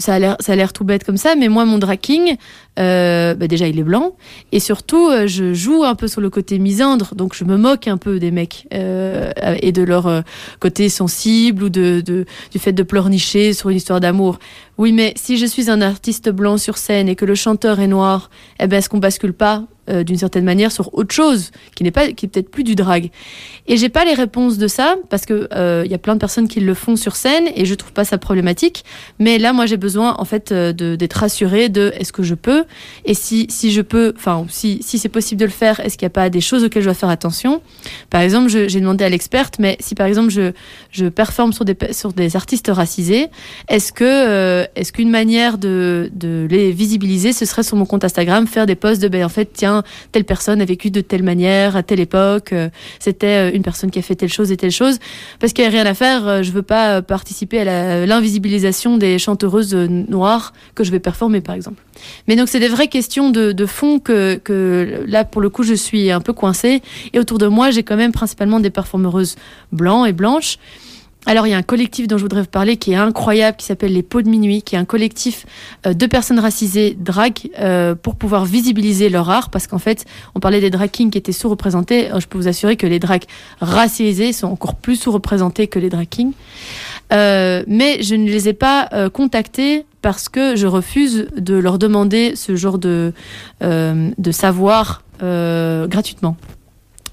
Ça 0.00 0.14
a 0.14 0.18
l'air, 0.18 0.36
ça 0.40 0.52
a 0.52 0.56
l'air 0.56 0.72
tout 0.72 0.84
bête 0.84 1.04
comme 1.04 1.18
ça, 1.18 1.34
mais 1.36 1.48
moi, 1.48 1.64
mon 1.66 1.78
drag 1.78 2.00
king, 2.00 2.36
euh, 2.78 3.34
bah, 3.34 3.46
déjà, 3.46 3.68
il 3.68 3.78
est 3.78 3.84
blanc, 3.84 4.16
et 4.50 4.58
surtout, 4.58 5.08
euh, 5.08 5.26
je 5.26 5.52
joue 5.52 5.84
un 5.84 5.94
peu 5.94 6.08
sur 6.08 6.20
le 6.22 6.30
côté 6.30 6.58
misandre, 6.58 7.14
donc 7.14 7.34
je 7.34 7.44
me 7.44 7.56
moque 7.56 7.86
un 7.86 7.98
peu 7.98 8.18
des 8.18 8.30
mecs 8.30 8.66
euh, 8.72 9.30
et 9.60 9.72
de 9.72 9.82
leur 9.82 10.06
euh, 10.06 10.22
côté 10.58 10.88
sensible 10.88 11.64
ou 11.64 11.68
de, 11.68 12.00
de 12.00 12.24
du 12.50 12.58
fait 12.58 12.72
de 12.72 12.82
pleurnicher 12.82 13.52
sur 13.52 13.68
une 13.68 13.76
histoire 13.76 14.00
d'amour. 14.00 14.38
Oui, 14.80 14.92
mais 14.92 15.12
si 15.14 15.36
je 15.36 15.44
suis 15.44 15.70
un 15.70 15.82
artiste 15.82 16.30
blanc 16.30 16.56
sur 16.56 16.78
scène 16.78 17.06
et 17.10 17.14
que 17.14 17.26
le 17.26 17.34
chanteur 17.34 17.80
est 17.80 17.86
noir, 17.86 18.30
eh 18.60 18.66
ben, 18.66 18.78
est-ce 18.78 18.88
qu'on 18.88 18.96
bascule 18.96 19.34
pas 19.34 19.64
euh, 19.90 20.04
d'une 20.04 20.16
certaine 20.16 20.44
manière 20.44 20.72
sur 20.72 20.94
autre 20.94 21.14
chose 21.14 21.50
qui 21.74 21.84
n'est 21.84 21.90
pas, 21.90 22.12
qui 22.12 22.24
est 22.24 22.28
peut-être 22.30 22.50
plus 22.50 22.64
du 22.64 22.76
drag? 22.76 23.10
Et 23.66 23.76
j'ai 23.76 23.90
pas 23.90 24.06
les 24.06 24.14
réponses 24.14 24.56
de 24.56 24.68
ça 24.68 24.96
parce 25.10 25.26
que 25.26 25.48
euh, 25.52 25.82
il 25.84 25.90
y 25.90 25.94
a 25.94 25.98
plein 25.98 26.14
de 26.14 26.18
personnes 26.18 26.48
qui 26.48 26.60
le 26.60 26.72
font 26.72 26.96
sur 26.96 27.14
scène 27.14 27.48
et 27.54 27.66
je 27.66 27.74
trouve 27.74 27.92
pas 27.92 28.04
ça 28.04 28.16
problématique. 28.16 28.84
Mais 29.18 29.38
là, 29.38 29.52
moi, 29.52 29.66
j'ai 29.66 29.76
besoin 29.76 30.16
en 30.18 30.24
fait 30.24 30.50
euh, 30.50 30.72
d'être 30.72 31.14
rassurée 31.14 31.68
de 31.68 31.92
est-ce 31.96 32.12
que 32.12 32.22
je 32.22 32.34
peux? 32.34 32.64
Et 33.04 33.12
si 33.12 33.46
si 33.50 33.72
je 33.72 33.82
peux, 33.82 34.14
enfin 34.16 34.46
si 34.48 34.82
si 34.82 34.98
c'est 34.98 35.10
possible 35.10 35.40
de 35.40 35.44
le 35.44 35.50
faire, 35.50 35.80
est-ce 35.80 35.98
qu'il 35.98 36.06
n'y 36.06 36.10
a 36.12 36.14
pas 36.14 36.30
des 36.30 36.40
choses 36.40 36.64
auxquelles 36.64 36.82
je 36.82 36.88
dois 36.88 36.94
faire 36.94 37.10
attention? 37.10 37.60
Par 38.08 38.22
exemple, 38.22 38.48
j'ai 38.48 38.80
demandé 38.80 39.04
à 39.04 39.10
l'experte, 39.10 39.58
mais 39.58 39.76
si 39.78 39.94
par 39.94 40.06
exemple 40.06 40.30
je 40.30 40.52
je 40.90 41.06
performe 41.06 41.52
sur 41.52 41.66
des 41.66 41.76
sur 41.92 42.14
des 42.14 42.34
artistes 42.34 42.70
racisés, 42.72 43.28
est-ce 43.68 43.92
que 43.92 44.04
euh, 44.04 44.66
est-ce 44.76 44.92
qu'une 44.92 45.10
manière 45.10 45.58
de, 45.58 46.10
les 46.50 46.72
visibiliser, 46.72 47.32
ce 47.32 47.44
serait 47.44 47.62
sur 47.62 47.76
mon 47.76 47.86
compte 47.86 48.04
Instagram, 48.04 48.46
faire 48.46 48.66
des 48.66 48.74
posts 48.74 49.02
de 49.02 49.08
ben 49.08 49.24
en 49.24 49.28
fait 49.28 49.50
tiens 49.52 49.82
telle 50.12 50.24
personne 50.24 50.60
a 50.60 50.64
vécu 50.64 50.90
de 50.90 51.00
telle 51.00 51.22
manière 51.22 51.76
à 51.76 51.82
telle 51.82 52.00
époque, 52.00 52.52
euh, 52.52 52.68
c'était 52.98 53.50
euh, 53.50 53.54
une 53.54 53.62
personne 53.62 53.90
qui 53.90 53.98
a 53.98 54.02
fait 54.02 54.14
telle 54.14 54.32
chose 54.32 54.52
et 54.52 54.56
telle 54.56 54.70
chose, 54.70 54.98
parce 55.38 55.52
qu'il 55.52 55.64
n'y 55.64 55.68
a 55.68 55.70
rien 55.70 55.86
à 55.86 55.94
faire, 55.94 56.26
euh, 56.26 56.42
je 56.42 56.52
veux 56.52 56.62
pas 56.62 57.02
participer 57.02 57.60
à 57.60 58.06
l'invisibilisation 58.06 58.96
des 58.96 59.18
chanteuses 59.18 59.74
noires 59.74 60.52
que 60.74 60.84
je 60.84 60.90
vais 60.90 61.00
performer 61.00 61.40
par 61.40 61.54
exemple. 61.54 61.82
Mais 62.28 62.36
donc 62.36 62.48
c'est 62.48 62.60
des 62.60 62.68
vraies 62.68 62.88
questions 62.88 63.30
de, 63.30 63.66
fond 63.66 63.98
que, 63.98 64.36
que 64.42 65.04
là 65.06 65.24
pour 65.24 65.40
le 65.40 65.50
coup 65.50 65.62
je 65.62 65.74
suis 65.74 66.10
un 66.10 66.20
peu 66.20 66.32
coincée 66.32 66.82
et 67.12 67.18
autour 67.18 67.38
de 67.38 67.46
moi 67.46 67.70
j'ai 67.70 67.82
quand 67.82 67.96
même 67.96 68.12
principalement 68.12 68.60
des 68.60 68.70
performeuses 68.70 69.36
blancs 69.72 70.08
et 70.08 70.12
blanches. 70.12 70.58
Alors 71.26 71.46
il 71.46 71.50
y 71.50 71.54
a 71.54 71.56
un 71.56 71.62
collectif 71.62 72.08
dont 72.08 72.16
je 72.16 72.22
voudrais 72.22 72.40
vous 72.40 72.48
parler 72.48 72.76
qui 72.76 72.92
est 72.92 72.96
incroyable, 72.96 73.56
qui 73.58 73.66
s'appelle 73.66 73.92
les 73.92 74.02
Pots 74.02 74.22
de 74.22 74.28
minuit, 74.28 74.62
qui 74.62 74.74
est 74.74 74.78
un 74.78 74.86
collectif 74.86 75.44
euh, 75.86 75.92
de 75.92 76.06
personnes 76.06 76.38
racisées 76.38 76.96
drag 76.98 77.50
euh, 77.58 77.94
pour 77.94 78.16
pouvoir 78.16 78.46
visibiliser 78.46 79.10
leur 79.10 79.28
art, 79.28 79.50
parce 79.50 79.66
qu'en 79.66 79.78
fait 79.78 80.06
on 80.34 80.40
parlait 80.40 80.60
des 80.60 80.70
drag 80.70 80.90
kings 80.90 81.10
qui 81.10 81.18
étaient 81.18 81.32
sous-représentés, 81.32 82.10
Euh, 82.10 82.20
je 82.20 82.26
peux 82.26 82.38
vous 82.38 82.48
assurer 82.48 82.76
que 82.76 82.86
les 82.86 82.98
drag 82.98 83.24
racisés 83.60 84.32
sont 84.32 84.48
encore 84.48 84.76
plus 84.76 84.96
sous-représentés 84.96 85.66
que 85.66 85.78
les 85.78 85.90
drag 85.90 86.08
kings. 86.08 86.32
Mais 87.10 88.02
je 88.02 88.14
ne 88.14 88.28
les 88.28 88.48
ai 88.48 88.52
pas 88.52 88.88
contactés 89.12 89.84
parce 90.00 90.28
que 90.28 90.56
je 90.56 90.66
refuse 90.66 91.26
de 91.36 91.54
leur 91.54 91.78
demander 91.78 92.34
ce 92.36 92.56
genre 92.56 92.78
de, 92.78 93.12
savoir 94.30 95.02
gratuitement. 95.20 96.36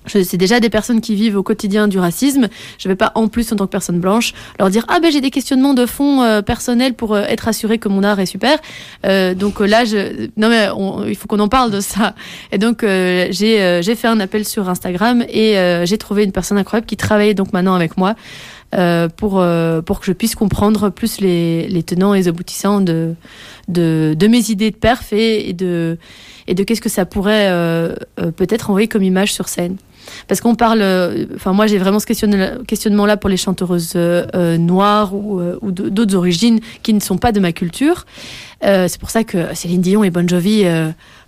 C'est 0.07 0.37
déjà 0.37 0.59
des 0.59 0.69
personnes 0.69 1.01
qui 1.01 1.15
vivent 1.15 1.37
au 1.37 1.43
quotidien 1.43 1.87
du 1.87 1.99
racisme. 1.99 2.47
Je 2.77 2.87
ne 2.87 2.91
vais 2.93 2.95
pas 2.95 3.11
en 3.15 3.27
plus, 3.27 3.51
en 3.51 3.55
tant 3.57 3.65
que 3.65 3.71
personne 3.71 3.99
blanche, 3.99 4.33
leur 4.59 4.69
dire 4.69 4.85
ah 4.87 4.99
ben 4.99 5.11
j'ai 5.11 5.21
des 5.21 5.31
questionnements 5.31 5.73
de 5.73 5.85
fond 5.85 6.21
euh, 6.23 6.41
personnels 6.41 6.93
pour 6.93 7.13
euh, 7.13 7.23
être 7.27 7.47
assuré 7.47 7.77
que 7.77 7.89
mon 7.89 8.03
art 8.03 8.19
est 8.19 8.25
super. 8.25 8.57
Euh, 9.05 9.33
donc 9.33 9.61
euh, 9.61 9.65
là, 9.67 9.85
je... 9.85 10.27
non 10.37 10.49
mais 10.49 10.69
on- 10.75 11.05
il 11.05 11.15
faut 11.15 11.27
qu'on 11.27 11.39
en 11.39 11.47
parle 11.49 11.71
de 11.71 11.79
ça. 11.81 12.15
Et 12.51 12.57
donc 12.57 12.83
euh, 12.83 13.27
j'ai 13.31 13.81
j'ai 13.83 13.95
fait 13.95 14.07
un 14.07 14.19
appel 14.19 14.45
sur 14.45 14.69
Instagram 14.69 15.23
et 15.29 15.55
j'ai 15.85 15.97
trouvé 15.97 16.23
une 16.23 16.31
personne 16.31 16.57
incroyable 16.57 16.87
qui 16.87 16.97
travaille 16.97 17.35
donc 17.35 17.53
maintenant 17.53 17.75
avec 17.75 17.97
moi 17.97 18.15
pour, 19.17 19.43
pour 19.85 19.99
que 19.99 20.05
je 20.05 20.11
puisse 20.11 20.35
comprendre 20.35 20.89
plus 20.89 21.19
les, 21.21 21.67
les 21.67 21.83
tenants 21.83 22.13
et 22.13 22.19
les 22.19 22.27
aboutissants 22.27 22.81
de, 22.81 23.13
de, 23.67 24.15
de, 24.17 24.27
mes 24.27 24.49
idées 24.51 24.71
de 24.71 24.75
perf 24.75 25.13
et, 25.13 25.53
de, 25.53 25.97
et 26.47 26.53
de 26.55 26.63
qu'est-ce 26.63 26.81
que 26.81 26.89
ça 26.89 27.05
pourrait 27.05 27.49
peut-être 28.35 28.69
envoyer 28.69 28.87
comme 28.87 29.03
image 29.03 29.33
sur 29.33 29.47
scène. 29.47 29.77
Parce 30.27 30.41
qu'on 30.41 30.55
parle, 30.55 30.83
enfin 31.35 31.53
moi 31.53 31.67
j'ai 31.67 31.77
vraiment 31.77 31.99
ce 31.99 32.05
questionnement-là 32.05 33.17
pour 33.17 33.29
les 33.29 33.37
chanteuses 33.37 33.95
noires 33.95 35.13
ou, 35.13 35.41
ou 35.61 35.71
d'autres 35.71 36.15
origines 36.15 36.59
qui 36.83 36.93
ne 36.93 36.99
sont 36.99 37.17
pas 37.17 37.31
de 37.31 37.39
ma 37.39 37.51
culture. 37.51 38.05
c'est 38.61 38.99
pour 38.99 39.09
ça 39.09 39.23
que 39.23 39.53
Céline 39.55 39.81
Dion 39.81 40.03
et 40.03 40.09
Bon 40.09 40.27
Jovi, 40.27 40.63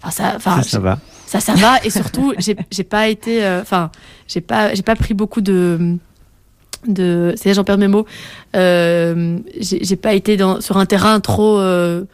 ça, 0.10 0.40
ça, 0.40 0.62
ça 0.64 0.80
va 0.80 1.00
ça, 1.30 1.40
ça 1.40 1.54
va. 1.54 1.78
Et 1.84 1.92
surtout, 1.92 2.34
j'ai 2.72 2.84
pas 2.84 3.08
été, 3.08 3.46
euh, 3.46 3.62
enfin, 3.62 3.92
j'ai 4.28 4.42
pas, 4.42 4.74
j'ai 4.74 4.82
pas 4.82 4.96
pris 4.96 5.14
beaucoup 5.14 5.42
de, 5.42 5.96
de, 6.88 7.36
c'est 7.38 7.54
j'en 7.54 7.64
perds 7.64 7.78
mes 7.78 7.88
mots. 7.88 8.08
Euh, 8.56 9.38
j'ai 9.60 9.96
pas 9.96 10.14
été 10.14 10.38
dans, 10.38 10.60
sur 10.60 10.78
un 10.78 10.88
terrain 10.88 11.20
trop, 11.20 11.60
euh, 11.60 12.06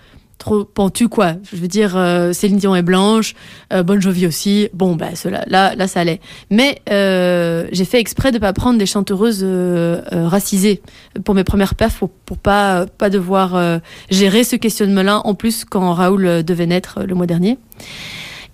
trop 0.45 0.89
quoi. 1.09 1.33
Je 1.51 1.57
veux 1.57 1.67
dire, 1.67 1.97
Céline 2.33 2.57
Dion 2.57 2.75
est 2.75 2.83
blanche, 2.83 3.33
Bon 3.71 3.99
Jovi 3.99 4.27
aussi. 4.27 4.69
Bon, 4.73 4.95
bah 4.95 5.15
cela, 5.15 5.43
là, 5.47 5.75
là, 5.75 5.87
ça 5.87 6.01
allait. 6.01 6.19
Mais 6.51 6.81
j'ai 7.71 7.85
fait 7.85 7.99
exprès 7.99 8.31
de 8.31 8.37
pas 8.37 8.53
prendre 8.53 8.77
des 8.77 8.85
chanteuses 8.85 9.45
racisées 10.11 10.81
pour 11.23 11.35
mes 11.35 11.43
premières 11.43 11.75
perfs 11.75 11.97
pour, 11.97 12.09
pour 12.09 12.37
pas, 12.37 12.85
pas 12.85 13.09
devoir 13.09 13.79
gérer 14.09 14.43
ce 14.43 14.55
questionnement-là 14.55 15.21
en 15.25 15.33
plus 15.33 15.65
quand 15.65 15.93
Raoul 15.93 16.43
devait 16.43 16.67
naître 16.67 17.03
le 17.03 17.15
mois 17.15 17.25
dernier. 17.25 17.57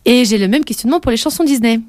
Et 0.06 0.26
j'ai 0.26 0.38
le 0.38 0.48
même 0.48 0.64
questionnement 0.64 1.00
pour 1.00 1.12
les 1.12 1.18
chansons 1.18 1.44
Disney. 1.44 1.80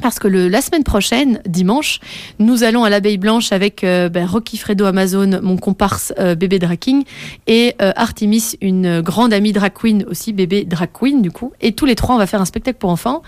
Parce 0.00 0.18
que 0.18 0.28
la 0.28 0.60
semaine 0.60 0.84
prochaine, 0.84 1.40
dimanche, 1.46 2.00
nous 2.38 2.62
allons 2.62 2.84
à 2.84 2.90
l'Abeille 2.90 3.18
Blanche 3.18 3.52
avec 3.52 3.84
euh, 3.84 4.08
ben, 4.08 4.26
Rocky 4.26 4.56
Fredo 4.56 4.84
Amazon, 4.84 5.40
mon 5.42 5.56
comparse 5.56 6.12
euh, 6.18 6.34
bébé 6.34 6.58
drag 6.58 6.78
king, 6.78 7.04
et 7.46 7.74
euh, 7.80 7.92
Artemis, 7.96 8.56
une 8.60 9.00
grande 9.00 9.32
amie 9.32 9.52
drag 9.52 9.72
queen 9.72 10.04
aussi, 10.08 10.32
bébé 10.32 10.64
drag 10.64 10.90
queen 10.92 11.22
du 11.22 11.30
coup. 11.30 11.52
Et 11.60 11.72
tous 11.72 11.86
les 11.86 11.94
trois, 11.94 12.14
on 12.14 12.18
va 12.18 12.26
faire 12.26 12.40
un 12.40 12.46
spectacle 12.46 12.78
pour 12.78 12.90
enfants. 12.90 13.22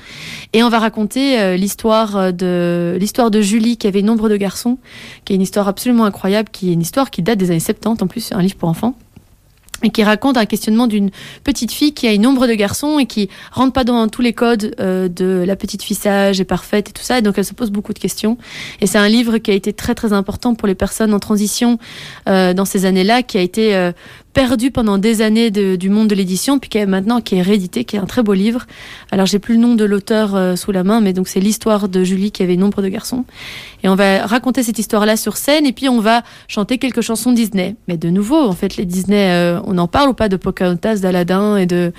Et 0.52 0.62
on 0.62 0.68
va 0.68 0.78
raconter 0.78 1.56
l'histoire 1.56 2.32
de 2.32 2.96
l'histoire 2.98 3.30
de 3.30 3.40
Julie 3.40 3.76
qui 3.76 3.86
avait 3.86 4.02
nombre 4.02 4.28
de 4.28 4.36
garçons, 4.36 4.78
qui 5.24 5.32
est 5.32 5.36
une 5.36 5.42
histoire 5.42 5.68
absolument 5.68 6.04
incroyable, 6.04 6.48
qui 6.50 6.70
est 6.70 6.72
une 6.72 6.82
histoire 6.82 7.10
qui 7.10 7.22
date 7.22 7.38
des 7.38 7.50
années 7.50 7.60
70 7.60 8.02
en 8.02 8.06
plus, 8.06 8.32
un 8.32 8.42
livre 8.42 8.56
pour 8.56 8.68
enfants 8.68 8.94
et 9.82 9.90
qui 9.90 10.02
raconte 10.02 10.36
un 10.36 10.46
questionnement 10.46 10.86
d'une 10.86 11.10
petite 11.44 11.70
fille 11.70 11.92
qui 11.92 12.06
a 12.06 12.12
une 12.12 12.26
ombre 12.26 12.46
de 12.46 12.54
garçon 12.54 12.98
et 12.98 13.06
qui 13.06 13.28
rentre 13.52 13.72
pas 13.72 13.84
dans 13.84 14.08
tous 14.08 14.22
les 14.22 14.32
codes 14.32 14.74
euh, 14.80 15.08
de 15.08 15.44
la 15.46 15.56
petite 15.56 15.82
fille 15.82 15.96
sage 15.96 16.40
et 16.40 16.44
parfaite 16.44 16.88
et 16.88 16.92
tout 16.92 17.02
ça. 17.02 17.18
Et 17.18 17.22
donc 17.22 17.36
elle 17.36 17.44
se 17.44 17.54
pose 17.54 17.70
beaucoup 17.70 17.92
de 17.92 17.98
questions. 17.98 18.38
Et 18.80 18.86
c'est 18.86 18.98
un 18.98 19.08
livre 19.08 19.38
qui 19.38 19.50
a 19.50 19.54
été 19.54 19.72
très 19.72 19.94
très 19.94 20.12
important 20.12 20.54
pour 20.54 20.66
les 20.66 20.74
personnes 20.74 21.12
en 21.12 21.18
transition 21.18 21.78
euh, 22.28 22.54
dans 22.54 22.64
ces 22.64 22.86
années-là, 22.86 23.22
qui 23.22 23.38
a 23.38 23.42
été 23.42 23.74
euh, 23.74 23.92
perdu 24.36 24.70
pendant 24.70 24.98
des 24.98 25.22
années 25.22 25.50
du 25.50 25.88
monde 25.88 26.08
de 26.08 26.14
l'édition, 26.14 26.58
puis 26.58 26.68
qui 26.68 26.76
est 26.76 26.84
maintenant 26.84 27.22
qui 27.22 27.36
est 27.36 27.40
réédité, 27.40 27.84
qui 27.84 27.96
est 27.96 27.98
un 27.98 28.04
très 28.04 28.22
beau 28.22 28.34
livre. 28.34 28.66
Alors 29.10 29.24
j'ai 29.24 29.38
plus 29.38 29.54
le 29.54 29.60
nom 29.60 29.74
de 29.74 29.84
l'auteur 29.86 30.34
euh, 30.34 30.56
sous 30.56 30.72
la 30.72 30.84
main, 30.84 31.00
mais 31.00 31.14
donc 31.14 31.26
c'est 31.26 31.40
l'histoire 31.40 31.88
de 31.88 32.04
Julie 32.04 32.32
qui 32.32 32.42
avait 32.42 32.56
nombre 32.56 32.82
de 32.82 32.88
garçons. 32.88 33.24
Et 33.82 33.88
on 33.88 33.94
va 33.94 34.26
raconter 34.26 34.62
cette 34.62 34.78
histoire-là 34.78 35.16
sur 35.16 35.38
scène, 35.38 35.64
et 35.64 35.72
puis 35.72 35.88
on 35.88 36.00
va 36.00 36.22
chanter 36.48 36.76
quelques 36.76 37.00
chansons 37.00 37.32
Disney. 37.32 37.76
Mais 37.88 37.96
de 37.96 38.10
nouveau, 38.10 38.44
en 38.44 38.52
fait, 38.52 38.76
les 38.76 38.84
Disney, 38.84 39.30
euh, 39.30 39.58
on 39.64 39.78
en 39.78 39.88
parle 39.88 40.10
ou 40.10 40.12
pas 40.12 40.28
de 40.28 40.36
Pocahontas, 40.36 40.96
d'Aladin 40.96 41.56
et 41.56 41.64
de, 41.64 41.94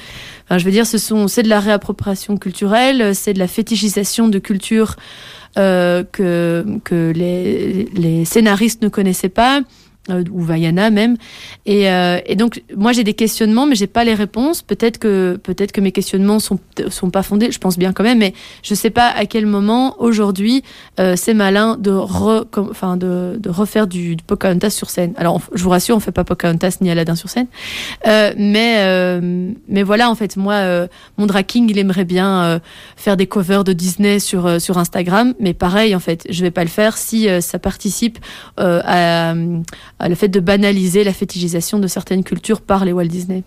enfin, 0.46 0.60
je 0.60 0.66
veux 0.66 0.72
dire, 0.72 0.86
ce 0.86 1.00
sont, 1.00 1.28
c'est 1.28 1.42
de 1.42 1.50
la 1.50 1.60
réappropriation 1.60 2.38
culturelle, 2.38 3.16
c'est 3.16 3.34
de 3.34 3.40
la 3.40 3.48
fétichisation 3.48 4.28
de 4.28 4.38
culture 4.38 4.96
euh, 5.58 6.04
que 6.14 7.14
les 7.16 8.26
scénaristes 8.26 8.84
ne 8.84 8.90
connaissaient 8.90 9.28
pas. 9.28 9.62
Euh, 10.10 10.24
ou 10.32 10.42
Vaiana 10.42 10.90
même. 10.90 11.18
Et, 11.66 11.90
euh, 11.92 12.20
et 12.26 12.36
donc 12.36 12.64
moi 12.76 12.94
j'ai 12.94 13.04
des 13.04 13.14
questionnements, 13.14 13.66
mais 13.66 13.76
j'ai 13.76 13.88
pas 13.88 14.06
les 14.06 14.14
réponses. 14.14 14.62
Peut-être 14.62 15.00
que 15.00 15.38
peut-être 15.44 15.74
que 15.74 15.82
mes 15.82 15.92
questionnements 15.92 16.40
sont 16.40 16.60
sont 16.90 17.10
pas 17.10 17.24
fondés. 17.24 17.52
Je 17.52 17.58
pense 17.60 17.78
bien 17.78 17.92
quand 17.92 18.04
même, 18.04 18.20
mais 18.20 18.34
je 18.64 18.74
sais 18.74 18.90
pas 18.90 19.10
à 19.10 19.26
quel 19.26 19.46
moment 19.46 19.96
aujourd'hui 20.00 20.64
euh, 21.00 21.16
c'est 21.18 21.34
malin 21.34 21.76
de 21.78 21.92
re, 21.92 22.46
enfin 22.58 22.96
de, 22.96 23.38
de 23.38 23.50
refaire 23.50 23.88
du, 23.88 24.16
du, 24.16 24.24
Pocahontas 24.24 24.70
sur 24.70 24.90
scène. 24.90 25.14
Alors 25.18 25.42
je 25.54 25.64
vous 25.64 25.70
rassure, 25.70 25.96
on 25.96 26.00
fait 26.00 26.12
pas 26.12 26.24
Pocahontas 26.24 26.78
ni 26.80 26.90
Aladdin 26.90 27.16
sur 27.16 27.30
scène, 27.30 27.48
euh, 28.08 28.34
mais 28.38 28.76
euh, 28.78 29.52
mais 29.68 29.84
voilà 29.84 30.10
en 30.10 30.16
fait 30.16 30.38
moi 30.38 30.54
euh, 30.54 30.88
mon 31.18 31.26
draking 31.26 31.70
il 31.70 31.78
aimerait 31.78 32.06
bien 32.06 32.62
faire 32.96 33.18
des 33.18 33.28
covers 33.28 33.64
de 33.64 33.74
Disney 33.74 34.20
sur 34.20 34.62
sur 34.62 34.78
Instagram, 34.78 35.34
mais 35.40 35.54
pareil 35.54 35.96
en 35.96 36.00
fait 36.00 36.26
je 36.30 36.44
vais 36.44 36.52
pas 36.52 36.64
le 36.64 36.70
faire 36.70 36.98
si 36.98 37.28
ça 37.42 37.60
participe 37.60 38.20
à 38.58 39.34
le 40.00 40.16
fait 40.16 40.28
de 40.28 40.40
banaliser 40.40 41.04
la 41.04 41.14
fétichisation 41.14 41.80
de 41.80 41.88
certaines 41.88 42.24
cultures 42.24 42.62
par 42.62 42.86
les 42.86 42.94
Walt 42.94 43.08
Disney. 43.08 43.44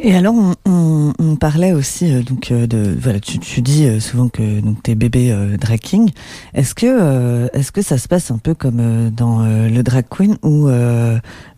Et 0.00 0.14
alors, 0.14 0.34
on, 0.64 1.36
parlait 1.40 1.72
aussi 1.72 2.12
euh, 2.12 2.22
donc 2.22 2.50
euh, 2.50 2.66
de 2.66 2.96
voilà, 3.00 3.18
tu, 3.20 3.62
dis 3.62 3.84
euh, 3.84 4.00
souvent 4.00 4.28
que 4.28 4.60
donc 4.60 4.82
t'es 4.82 4.94
bébé 4.94 5.34
drag 5.58 5.80
king. 5.80 6.10
Est-ce 6.54 6.74
que 6.74 7.48
est-ce 7.52 7.72
que 7.72 7.82
ça 7.82 7.98
se 7.98 8.06
passe 8.06 8.30
un 8.30 8.38
peu 8.38 8.54
comme 8.54 9.10
dans 9.10 9.44
le 9.44 9.82
drag 9.82 10.04
queen 10.08 10.36
où 10.42 10.68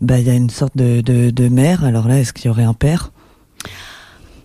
bah 0.01 0.19
il 0.19 0.25
y 0.25 0.29
a 0.29 0.33
une 0.33 0.49
sorte 0.49 0.75
de, 0.75 1.01
de, 1.01 1.49
mère? 1.49 1.83
Alors 1.83 2.07
là, 2.07 2.19
est-ce 2.19 2.33
qu'il 2.33 2.45
y 2.45 2.49
aurait 2.49 2.63
un 2.63 2.73
père? 2.73 3.11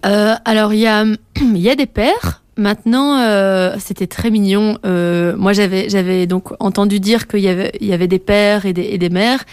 Alors 0.03 0.75
il 0.75 0.81
y 0.81 0.87
a 0.87 1.05
il 1.40 1.59
y 1.59 1.70
a 1.70 1.75
des 1.75 1.87
pères. 1.87 2.42
Maintenant, 2.59 3.19
euh, 3.21 3.77
c'était 3.79 4.07
très 4.07 4.31
mignon. 4.31 4.79
Euh, 4.87 5.37
moi, 5.37 5.53
j'avais 5.53 5.90
j'avais 5.90 6.27
donc 6.27 6.52
entendu 6.59 7.00
dire 7.00 7.27
qu'il 7.27 7.40
y 7.40 7.48
avait 7.48 7.73
il 7.81 7.87
y 7.87 7.92
avait 7.92 8.07
des 8.07 8.19
pères 8.19 8.65
et 8.65 8.73
des, 8.73 8.85
et 8.85 8.98
des 8.98 9.11
mères 9.11 9.44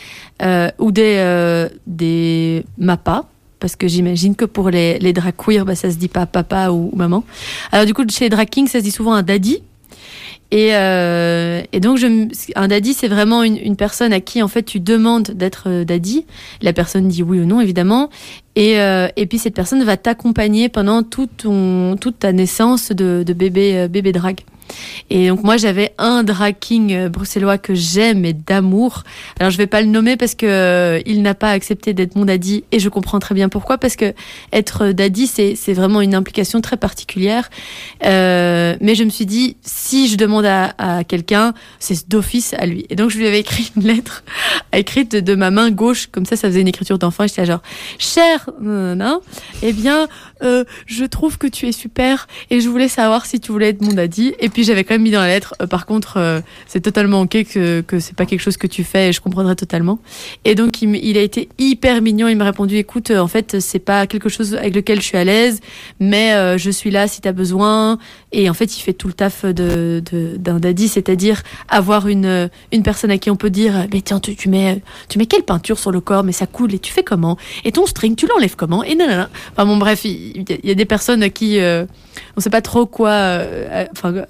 euh, 0.42 0.70
ou 0.80 0.94
des 0.94 1.16
euh, 1.18 1.68
des 1.86 2.66
mapas 2.78 3.26
parce 3.60 3.76
que 3.76 3.90
j'imagine 3.90 4.36
que 4.36 4.46
pour 4.46 4.70
les 4.70 5.00
les 5.00 5.12
drag 5.12 5.34
queer, 5.36 5.66
bah, 5.66 5.76
ça 5.76 5.92
se 5.92 5.98
dit 5.98 6.08
pas 6.08 6.26
papa 6.26 6.70
ou, 6.70 6.92
maman. 6.96 7.26
Alors 7.74 7.86
du 7.86 7.94
coup, 7.94 8.04
chez 8.10 8.26
les 8.26 8.30
drag 8.30 8.48
kings, 8.48 8.68
ça 8.68 8.80
se 8.80 8.86
dit 8.86 8.92
souvent 8.92 9.14
un 9.14 9.24
daddy. 9.24 9.62
Et, 10.54 10.76
euh, 10.76 11.64
et, 11.72 11.80
donc, 11.80 12.00
un 12.56 12.68
daddy, 12.68 12.94
c'est 12.94 13.08
vraiment 13.08 13.42
une, 13.42 13.76
personne 13.76 14.14
à 14.14 14.20
qui, 14.20 14.44
en 14.44 14.48
fait, 14.48 14.62
tu 14.62 14.80
demandes 14.80 15.32
d'être 15.32 15.64
euh, 15.66 15.84
daddy. 15.84 16.28
La 16.62 16.74
personne 16.74 17.08
dit 17.08 17.24
oui 17.24 17.40
ou 17.40 17.46
non, 17.46 17.60
évidemment. 17.60 18.12
Et, 18.56 18.80
euh, 18.80 19.08
et 19.16 19.26
puis, 19.26 19.40
cette 19.40 19.56
personne 19.56 19.84
va 19.84 19.98
t'accompagner 19.98 20.70
pendant 20.70 21.02
toute, 21.02 21.48
ta 22.20 22.32
naissance 22.34 22.92
de, 22.92 23.24
bébé, 23.34 23.88
bébé 23.88 24.12
drag. 24.12 24.42
Et 25.10 25.30
donc 25.30 25.44
moi 25.44 25.58
j'avais 25.58 25.94
un 25.98 26.24
drag 26.24 26.56
king 26.60 26.94
euh, 26.94 27.10
bruxellois 27.10 27.58
que 27.58 27.74
j'aime 27.74 28.26
et 28.26 28.34
d'amour. 28.34 29.04
Alors 29.40 29.52
je 29.52 29.58
vais 29.58 29.68
pas 29.68 29.82
le 29.82 29.88
nommer 29.88 30.18
parce 30.18 30.36
que 30.36 30.46
euh, 30.46 31.02
il 31.06 31.22
n'a 31.22 31.34
pas 31.34 31.50
accepté 31.50 31.94
d'être 31.94 32.16
mon 32.16 32.26
daddy 32.26 32.64
et 32.72 32.80
je 32.80 32.90
comprends 32.90 33.20
très 33.20 33.36
bien 33.36 33.50
pourquoi 33.50 33.78
parce 33.78 33.96
que 33.96 34.14
être 34.52 34.88
daddy 34.88 35.28
c'est 35.28 35.56
c'est 35.56 35.74
vraiment 35.74 36.02
une 36.02 36.16
implication 36.16 36.62
très 36.62 36.78
particulière. 36.78 37.50
Euh, 38.06 38.76
mais 38.82 38.96
je 38.96 39.04
me 39.04 39.10
suis 39.10 39.26
dit 39.26 39.58
si 39.62 40.08
je 40.08 40.18
demande 40.18 40.46
à, 40.46 40.74
à 40.78 41.04
quelqu'un 41.04 41.54
c'est 41.80 42.10
d'office 42.10 42.54
à 42.58 42.66
lui. 42.66 42.86
Et 42.90 42.96
donc 42.96 43.10
je 43.10 43.18
lui 43.18 43.28
avais 43.28 43.40
écrit 43.40 43.72
une 43.76 43.84
lettre 43.84 44.24
écrite 44.74 45.12
de, 45.16 45.36
ma 45.36 45.52
main 45.52 45.72
gauche 45.72 46.08
comme 46.12 46.26
ça 46.26 46.36
ça 46.36 46.48
faisait 46.48 46.62
une 46.62 46.68
écriture 46.68 46.98
d'enfant. 46.98 47.28
J'étais 47.28 47.46
genre 47.46 47.62
cher 47.98 48.50
eh 49.62 49.74
bien 49.74 50.08
euh, 50.44 50.64
je 50.86 51.06
trouve 51.06 51.38
que 51.38 51.48
tu 51.48 51.68
es 51.68 51.72
super 51.72 52.28
et 52.50 52.60
je 52.60 52.70
voulais 52.70 52.88
savoir 52.88 53.26
si 53.26 53.40
tu 53.40 53.52
voulais 53.52 53.70
être 53.70 53.82
mon 53.82 53.94
daddy. 53.94 54.34
Et 54.40 54.50
puis 54.50 54.63
j'avais 54.64 54.84
quand 54.84 54.96
même 54.96 55.04
mis 55.04 55.12
dans 55.12 55.22
la 55.22 55.28
lettre, 55.28 55.56
euh, 55.62 55.68
par 55.68 55.86
contre, 55.86 56.18
euh, 56.18 56.42
c'est 56.68 56.82
totalement 56.82 57.22
ok 57.22 57.44
que, 57.46 57.82
que 57.82 58.00
c'est 58.00 58.16
pas 58.16 58.26
quelque 58.26 58.42
chose 58.42 58.58
que 58.58 58.68
tu 58.68 58.84
fais 58.84 59.10
et 59.10 59.14
je 59.14 59.22
comprendrais 59.22 59.56
totalement. 59.56 60.00
Et 60.46 60.56
donc 60.56 60.82
il, 60.82 61.18
a 61.18 61.22
été 61.22 61.50
hyper 61.58 62.02
mignon, 62.02 62.28
il 62.28 62.36
m'a 62.36 62.46
répondu, 62.46 62.78
écoute, 62.78 63.12
en 63.12 63.28
fait, 63.28 63.60
c'est 63.60 63.80
pas 63.80 64.08
quelque 64.08 64.30
chose 64.30 64.56
avec 64.56 64.76
lequel 64.76 65.02
je 65.02 65.06
suis 65.06 65.18
à 65.18 65.24
l'aise, 65.24 65.60
mais 66.00 66.58
je 66.58 66.70
suis 66.70 66.92
là 66.92 67.08
si 67.08 67.22
tu 67.22 67.28
as 67.28 67.32
besoin. 67.32 67.98
Et 68.32 68.50
en 68.50 68.54
fait, 68.54 68.78
il 68.78 68.82
fait 68.82 68.94
tout 68.94 69.08
le 69.08 69.14
taf 69.14 69.46
de, 69.46 70.04
d'un 70.38 70.60
daddy, 70.60 70.88
c'est-à-dire 70.88 71.44
avoir 71.70 72.08
une, 72.08 72.50
une 72.72 72.84
personne 72.84 73.12
à 73.12 73.18
qui 73.18 73.30
on 73.30 73.36
peut 73.36 73.50
dire, 73.50 73.88
mais 73.94 74.02
tiens, 74.02 74.20
tu, 74.20 74.50
mets, 74.50 74.82
tu 75.10 75.18
mets 75.18 75.26
quelle 75.26 75.44
peinture 75.44 75.80
sur 75.80 75.92
le 75.92 76.02
corps, 76.02 76.24
mais 76.24 76.32
ça 76.32 76.48
coule 76.48 76.74
et 76.74 76.80
tu 76.80 76.92
fais 76.92 77.04
comment? 77.04 77.38
Et 77.64 77.72
ton 77.72 77.86
string, 77.86 78.16
tu 78.16 78.28
l'enlèves 78.28 78.56
comment? 78.56 78.84
Et 78.84 78.96
non, 78.96 79.08
non. 79.08 79.28
Enfin 79.52 79.66
bon, 79.66 79.78
bref, 79.78 80.06
il, 80.06 80.46
y 80.64 80.72
a 80.72 80.76
des 80.76 80.86
personnes 80.86 81.24
à 81.24 81.30
qui 81.30 81.60
euh, 81.60 81.86
on 82.36 82.42
sait 82.42 82.50
pas 82.50 82.62
trop 82.62 82.86
quoi, 82.86 83.12
euh, 83.12 83.86
enfin, 83.92 84.26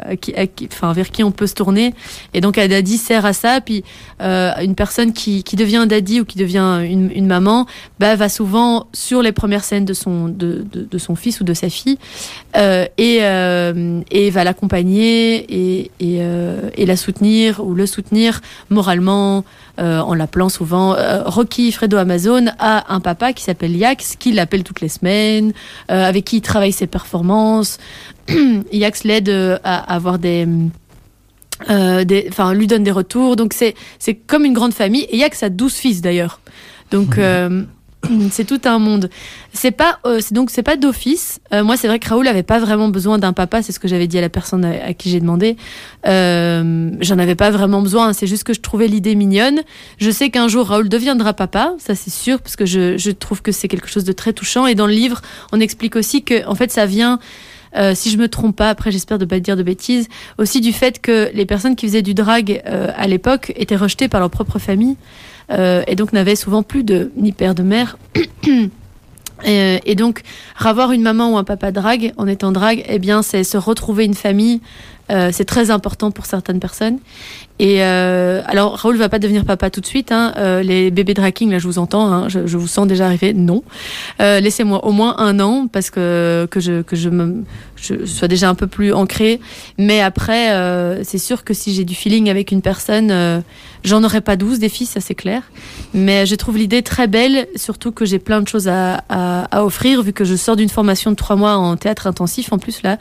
enfin, 0.72 0.94
vers 0.94 1.12
qui 1.12 1.24
on 1.24 1.32
peut 1.32 1.48
se 1.48 1.56
tourner. 1.56 1.94
Et 2.34 2.42
donc, 2.42 2.58
un 2.58 2.68
daddy 2.68 2.98
sert 2.98 3.26
à 3.26 3.34
ça. 3.34 3.62
Puis, 3.62 3.84
euh, 4.22 4.52
une 4.62 4.76
personne 4.76 5.14
qui, 5.14 5.44
qui 5.44 5.56
devient 5.56 5.78
un 5.78 5.88
daddy 5.88 6.22
ou 6.22 6.26
qui 6.26 6.38
devient 6.38 6.82
une, 6.84 7.26
maman, 7.26 7.66
bah, 8.00 8.16
va 8.16 8.30
souvent 8.30 8.88
sur 8.94 9.22
les 9.22 9.32
premières 9.32 9.64
scènes 9.64 9.86
de 9.86 9.94
son, 9.94 10.28
de, 10.28 10.66
de, 10.72 10.98
son 10.98 11.16
fils 11.16 11.42
ou 11.42 11.44
de 11.44 11.54
sa 11.54 11.70
fille 11.70 11.98
et, 12.56 13.18
et 13.18 14.30
va 14.30 14.44
l'accompagner 14.44 15.36
et, 15.50 15.92
et, 16.00 16.22
et, 16.78 16.86
la 16.86 16.98
soutenir 16.98 17.66
ou 17.66 17.74
le 17.74 17.86
soutenir 17.86 18.42
moralement, 18.70 19.44
euh, 19.80 20.00
en 20.02 20.14
l'appelant 20.14 20.50
souvent 20.50 20.94
euh, 20.94 21.24
Rocky 21.26 21.72
Fredo 21.72 21.98
Amazon, 21.98 22.46
a 22.60 22.94
un 22.94 23.00
papa 23.00 23.34
qui 23.34 23.44
s'appelle 23.44 23.76
Yax, 23.76 24.18
qui 24.18 24.32
l'appelle 24.32 24.64
toutes 24.64 24.82
les 24.82 24.90
semaines, 24.90 25.52
euh, 25.90 26.08
avec 26.08 26.26
qui 26.26 26.38
il 26.38 26.42
travaille 26.42 26.72
ses 26.72 26.86
performances. 26.86 27.80
Yax 28.72 29.04
l'aide 29.04 29.60
à 29.64 29.78
avoir 29.94 30.20
des 30.20 30.48
euh, 31.70 32.04
des, 32.04 32.26
enfin, 32.30 32.54
lui 32.54 32.68
donne 32.68 32.84
des 32.84 32.92
retours. 32.92 33.36
Donc 33.36 33.54
c'est 33.54 33.76
c'est 34.00 34.16
comme 34.16 34.46
une 34.46 34.54
grande 34.54 34.74
famille. 34.74 35.04
Et 35.04 35.14
il 35.14 35.20
y 35.20 35.24
a 35.24 35.30
que 35.30 35.38
ça 35.38 35.50
12 35.50 35.74
fils 35.74 36.02
d'ailleurs. 36.02 36.40
Donc 36.92 37.18
euh, 37.18 37.64
c'est 38.32 38.46
tout 38.46 38.62
un 38.66 38.80
monde. 38.80 39.10
C'est 39.54 39.72
pas 39.72 40.00
euh, 40.06 40.20
c'est 40.20 40.34
donc 40.34 40.50
c'est 40.50 40.64
pas 40.64 40.76
d'office. 40.76 41.40
Euh, 41.54 41.64
moi 41.64 41.78
c'est 41.78 41.88
vrai 41.88 42.00
que 42.00 42.10
Raoul 42.10 42.28
avait 42.28 42.44
pas 42.44 42.60
vraiment 42.60 42.90
besoin 42.90 43.18
d'un 43.18 43.34
papa. 43.34 43.62
C'est 43.62 43.72
ce 43.72 43.80
que 43.80 43.88
j'avais 43.88 44.08
dit 44.08 44.18
à 44.18 44.22
la 44.22 44.30
personne 44.30 44.66
à, 44.66 44.88
à 44.88 44.94
qui 44.94 45.10
j'ai 45.10 45.20
demandé. 45.20 45.58
Euh, 46.08 46.92
J'en 47.00 47.20
avais 47.20 47.36
pas 47.36 47.52
vraiment 47.52 47.82
besoin. 47.82 48.14
C'est 48.14 48.28
juste 48.28 48.44
que 48.44 48.54
je 48.54 48.62
trouvais 48.62 48.88
l'idée 48.88 49.16
mignonne. 49.16 49.62
Je 50.00 50.12
sais 50.12 50.30
qu'un 50.30 50.48
jour 50.48 50.68
Raoul 50.68 50.90
deviendra 50.90 51.34
papa. 51.34 51.76
Ça 51.78 51.96
c'est 51.96 52.12
sûr 52.14 52.42
parce 52.42 52.56
que 52.56 52.66
je 52.66 52.98
je 52.98 53.12
trouve 53.12 53.42
que 53.42 53.52
c'est 53.52 53.68
quelque 53.68 53.88
chose 53.88 54.04
de 54.04 54.12
très 54.12 54.34
touchant. 54.34 54.68
Et 54.68 54.76
dans 54.76 54.88
le 54.88 54.94
livre 54.94 55.22
on 55.52 55.60
explique 55.60 55.96
aussi 55.96 56.24
que 56.24 56.46
en 56.48 56.56
fait 56.56 56.72
ça 56.72 56.86
vient 56.86 57.20
euh, 57.76 57.94
si 57.96 58.10
je 58.10 58.18
me 58.18 58.28
trompe 58.28 58.56
pas, 58.56 58.70
après 58.70 58.92
j'espère 58.92 59.18
de 59.18 59.26
pas 59.26 59.40
dire 59.40 59.58
de 59.58 59.64
bêtises, 59.64 60.08
aussi 60.38 60.62
du 60.62 60.74
fait 60.74 61.02
que 61.02 61.32
les 61.34 61.46
personnes 61.46 61.76
qui 61.76 61.88
faisaient 61.88 62.02
du 62.02 62.14
drag 62.14 62.62
euh, 62.66 62.92
à 62.96 63.08
l'époque 63.08 63.52
étaient 63.56 63.76
rejetées 63.76 64.08
par 64.08 64.20
leur 64.20 64.30
propre 64.30 64.60
famille 64.60 64.96
euh, 65.52 65.84
et 65.88 65.96
donc 65.96 66.14
n'avaient 66.14 66.36
souvent 66.36 66.64
plus 66.64 66.84
de 66.84 67.12
ni 67.16 67.32
père 67.32 67.56
de 67.56 67.64
mère. 67.64 67.98
Et, 69.46 69.96
donc, 69.96 70.22
avoir 70.58 70.94
une 70.94 71.02
maman 71.02 71.34
ou 71.34 71.38
un 71.38 71.44
papa 71.44 71.74
drag 71.74 72.14
en 72.16 72.28
étant 72.28 72.54
drag, 72.54 72.82
eh 72.88 72.98
bien, 72.98 73.22
c'est 73.22 73.44
se 73.44 73.58
retrouver 73.58 74.06
une 74.06 74.14
famille. 74.14 74.62
Euh, 75.12 75.30
c'est 75.34 75.46
très 75.46 75.70
important 75.70 76.12
pour 76.12 76.26
certaines 76.26 76.60
personnes. 76.60 77.00
Et 77.60 77.84
euh, 77.84 78.42
alors, 78.48 78.78
Raoul 78.78 78.98
va 78.98 79.10
pas 79.10 79.20
devenir 79.20 79.46
papa 79.46 79.70
tout 79.70 79.82
de 79.82 79.86
suite. 79.86 80.12
Hein. 80.12 80.34
Euh, 80.38 80.64
les 80.64 80.92
bébés 80.92 81.14
draking, 81.14 81.52
là, 81.52 81.60
je 81.60 81.68
vous 81.68 81.78
entends. 81.78 82.12
Hein. 82.12 82.30
Je, 82.30 82.58
vous 82.58 82.68
sens 82.68 82.88
déjà 82.88 83.06
arriver. 83.06 83.34
Non. 83.34 83.64
Laissez-moi 84.20 84.86
au 84.86 84.92
moins 84.92 85.16
un 85.18 85.40
an 85.40 85.68
parce 85.72 85.90
que 85.90 86.48
que 86.50 86.60
je 86.60 86.82
que 86.82 86.96
je 86.96 87.10
me 87.10 87.44
sois 88.06 88.28
déjà 88.28 88.50
un 88.50 88.56
peu 88.56 88.68
plus 88.68 88.94
ancrée. 88.94 89.40
Mais 89.78 90.02
après, 90.02 90.50
c'est 91.04 91.18
sûr 91.18 91.44
que 91.44 91.54
si 91.54 91.74
j'ai 91.74 91.84
du 91.84 91.96
feeling 91.96 92.30
avec 92.30 92.52
une 92.52 92.62
personne, 92.62 93.44
j'en 93.84 94.04
aurai 94.04 94.22
pas 94.22 94.36
12 94.36 94.60
des 94.60 94.70
filles, 94.70 94.88
ça 94.88 95.02
c'est 95.02 95.16
clair. 95.16 95.44
Mais 95.94 96.26
je 96.26 96.36
trouve 96.36 96.58
l'idée 96.58 96.82
très 96.82 97.08
belle, 97.08 97.48
surtout 97.56 97.92
que 97.92 98.06
j'ai 98.06 98.20
plein 98.20 98.42
de 98.42 98.48
choses 98.48 98.68
à, 98.68 99.04
à, 99.10 99.44
à 99.52 99.64
offrir 99.64 100.02
vu 100.02 100.14
que 100.14 100.24
je 100.24 100.36
sors 100.36 100.56
d'une 100.56 100.70
formation 100.70 101.12
de 101.12 101.16
trois 101.16 101.36
mois 101.36 101.56
en 101.56 101.76
théâtre 101.76 102.08
intensif 102.08 102.54
en 102.54 102.58
plus 102.58 102.82
là. 102.84 102.98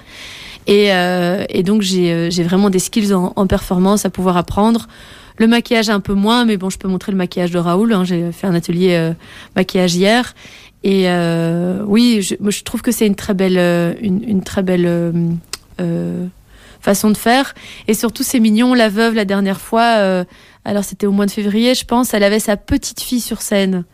Et, 0.67 0.93
euh, 0.93 1.45
et 1.49 1.63
donc 1.63 1.83
j'ai 1.83 2.13
euh, 2.13 2.31
j'ai 2.31 2.43
vraiment 2.43 2.71
des 2.71 2.79
skills 2.79 3.13
en, 3.15 3.47
performance 3.47 4.05
à 4.05 4.11
pouvoir 4.11 4.37
apprendre. 4.37 4.89
Le 5.39 5.47
maquillage 5.47 5.91
un 5.91 6.01
peu 6.01 6.15
moins, 6.15 6.45
mais 6.45 6.57
bon, 6.57 6.71
je 6.71 6.79
peux 6.79 6.89
montrer 6.89 7.11
le 7.11 7.19
maquillage 7.19 7.51
de 7.51 7.59
Raoul. 7.59 7.93
Hein. 7.93 8.05
J'ai 8.05 8.31
fait 8.33 8.47
un 8.47 8.55
atelier 8.55 8.95
euh, 8.95 9.13
maquillage 9.57 9.95
hier. 9.95 10.35
Et 10.85 11.07
oui, 11.87 12.23
je, 12.23 12.63
trouve 12.65 12.83
que 12.83 12.91
c'est 12.91 13.07
une 13.07 13.15
très 13.15 13.35
belle, 13.35 13.57
une, 14.03 14.29
une 14.29 14.43
très 14.43 14.65
belle 14.65 15.15
façon 16.81 17.11
de 17.11 17.17
faire. 17.17 17.55
Et 17.87 17.95
surtout, 17.95 18.25
c'est 18.25 18.41
mignon. 18.41 18.75
La 18.75 18.89
veuve, 18.89 19.15
la 19.15 19.25
dernière 19.25 19.61
fois, 19.61 20.25
alors 20.65 20.83
c'était 20.83 21.07
au 21.07 21.13
mois 21.13 21.27
de 21.27 21.31
février, 21.31 21.77
je 21.77 21.85
pense, 21.85 22.15
elle 22.15 22.25
avait 22.25 22.41
sa 22.41 22.57
petite 22.57 23.01
fille 23.01 23.21
sur 23.21 23.43
scène. 23.43 23.85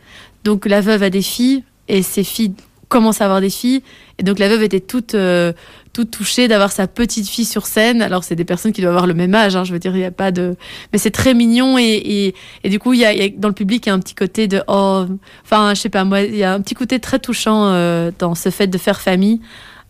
Donc 0.43 0.65
la 0.65 0.81
veuve 0.81 1.03
a 1.03 1.11
des 1.11 1.21
filles 1.21 1.63
et 1.87 2.01
ses 2.01 2.23
filles 2.23 2.53
commencent 2.89 3.21
à 3.21 3.25
avoir 3.25 3.39
des 3.39 3.49
filles. 3.49 3.81
Et 4.17 4.23
donc 4.23 4.39
la 4.39 4.49
veuve 4.49 4.63
était 4.63 4.81
toute, 4.81 5.15
euh, 5.15 5.53
toute 5.93 6.11
touchée 6.11 6.47
d'avoir 6.47 6.71
sa 6.71 6.87
petite 6.87 7.29
fille 7.29 7.45
sur 7.45 7.65
scène. 7.65 8.01
Alors 8.01 8.23
c'est 8.25 8.35
des 8.35 8.43
personnes 8.43 8.73
qui 8.73 8.81
doivent 8.81 8.95
avoir 8.95 9.07
le 9.07 9.13
même 9.13 9.33
âge, 9.33 9.55
hein, 9.55 9.63
je 9.63 9.71
veux 9.71 9.79
dire, 9.79 9.95
il 9.95 9.99
n'y 9.99 10.05
a 10.05 10.11
pas 10.11 10.31
de... 10.31 10.57
Mais 10.91 10.99
c'est 10.99 11.11
très 11.11 11.33
mignon 11.33 11.77
et, 11.77 11.83
et, 11.83 12.35
et 12.63 12.69
du 12.69 12.79
coup, 12.79 12.93
il 12.93 12.99
y, 12.99 13.05
a, 13.05 13.29
dans 13.29 13.47
le 13.47 13.53
public, 13.53 13.85
il 13.85 13.89
y 13.89 13.91
a 13.91 13.95
un 13.95 13.99
petit 13.99 14.15
côté 14.15 14.47
de... 14.47 14.61
Oh, 14.67 15.05
enfin, 15.45 15.73
je 15.73 15.79
sais 15.79 15.89
pas, 15.89 16.03
moi, 16.03 16.21
il 16.21 16.35
y 16.35 16.43
a 16.43 16.53
un 16.53 16.61
petit 16.61 16.75
côté 16.75 16.99
très 16.99 17.19
touchant 17.19 17.67
euh, 17.67 18.11
dans 18.19 18.35
ce 18.35 18.49
fait 18.49 18.67
de 18.67 18.77
faire 18.77 18.99
famille. 18.99 19.39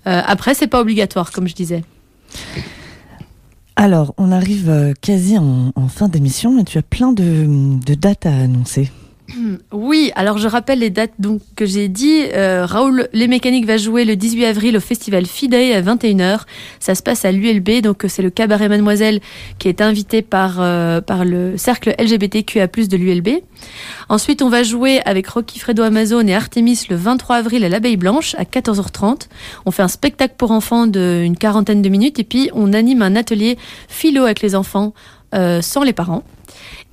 Euh, 0.06 0.22
après, 0.26 0.54
c'est 0.54 0.68
pas 0.68 0.82
obligatoire, 0.82 1.32
comme 1.32 1.48
je 1.48 1.56
disais. 1.56 1.84
Alors, 3.76 4.14
on 4.18 4.32
arrive 4.32 4.70
euh, 4.70 4.94
quasi 5.02 5.38
en, 5.38 5.72
en 5.74 5.88
fin 5.88 6.10
d'émission 6.10 6.60
et 6.60 6.66
tu 6.66 6.78
as 6.78 6.82
plein 6.82 7.14
de, 7.14 7.46
de 7.86 7.94
dates 7.94 8.26
à 8.26 8.36
annoncer. 8.36 8.92
Oui, 9.72 10.12
alors 10.16 10.38
je 10.38 10.48
rappelle 10.48 10.80
les 10.80 10.90
dates 10.90 11.14
donc 11.20 11.42
que 11.56 11.66
j'ai 11.66 11.88
dit. 11.88 12.24
Euh, 12.34 12.66
Raoul 12.66 13.10
Les 13.14 13.28
Mécaniques 13.28 13.66
va 13.66 13.78
jouer 13.78 14.06
le 14.06 14.16
18 14.16 14.46
avril 14.46 14.78
au 14.78 14.80
festival 14.80 15.26
Fidei 15.26 15.74
à 15.74 15.82
21h. 15.82 16.42
Ça 16.80 16.96
se 16.96 17.04
passe 17.04 17.26
à 17.26 17.32
l'ULB, 17.32 17.82
donc 17.82 18.06
euh, 18.06 18.08
c'est 18.08 18.22
le 18.22 18.30
cabaret 18.30 18.70
Mademoiselle 18.70 19.20
qui 19.58 19.68
est 19.68 19.82
invité 19.82 20.22
par, 20.22 20.58
euh, 20.60 21.02
par 21.02 21.26
le 21.26 21.58
cercle 21.58 21.96
LGBTQA+, 22.00 22.68
de 22.68 22.98
l'ULB. 22.98 23.30
Ensuite, 24.10 24.42
on 24.42 24.50
va 24.50 24.64
jouer 24.64 25.02
avec 25.06 25.28
Rocky 25.28 25.60
Fredo 25.60 25.84
Amazon 25.84 26.26
et 26.28 26.34
Artemis 26.34 26.86
le 26.90 26.96
23 26.96 27.38
avril 27.38 27.64
à 27.64 27.70
l'Abeille 27.70 27.98
Blanche 27.98 28.36
à 28.38 28.44
14h30. 28.44 29.28
On 29.66 29.72
fait 29.72 29.84
un 29.84 29.88
spectacle 29.88 30.36
pour 30.38 30.52
enfants 30.52 30.88
d'une 30.88 31.38
quarantaine 31.38 31.82
de 31.82 31.90
minutes 31.90 32.20
et 32.20 32.24
puis 32.24 32.50
on 32.54 32.74
anime 32.74 33.02
un 33.02 33.16
atelier 33.16 33.58
philo 33.88 34.24
avec 34.24 34.42
les 34.42 34.56
enfants 34.56 34.94
sans 35.62 35.84
les 35.84 35.94
parents. 35.94 36.24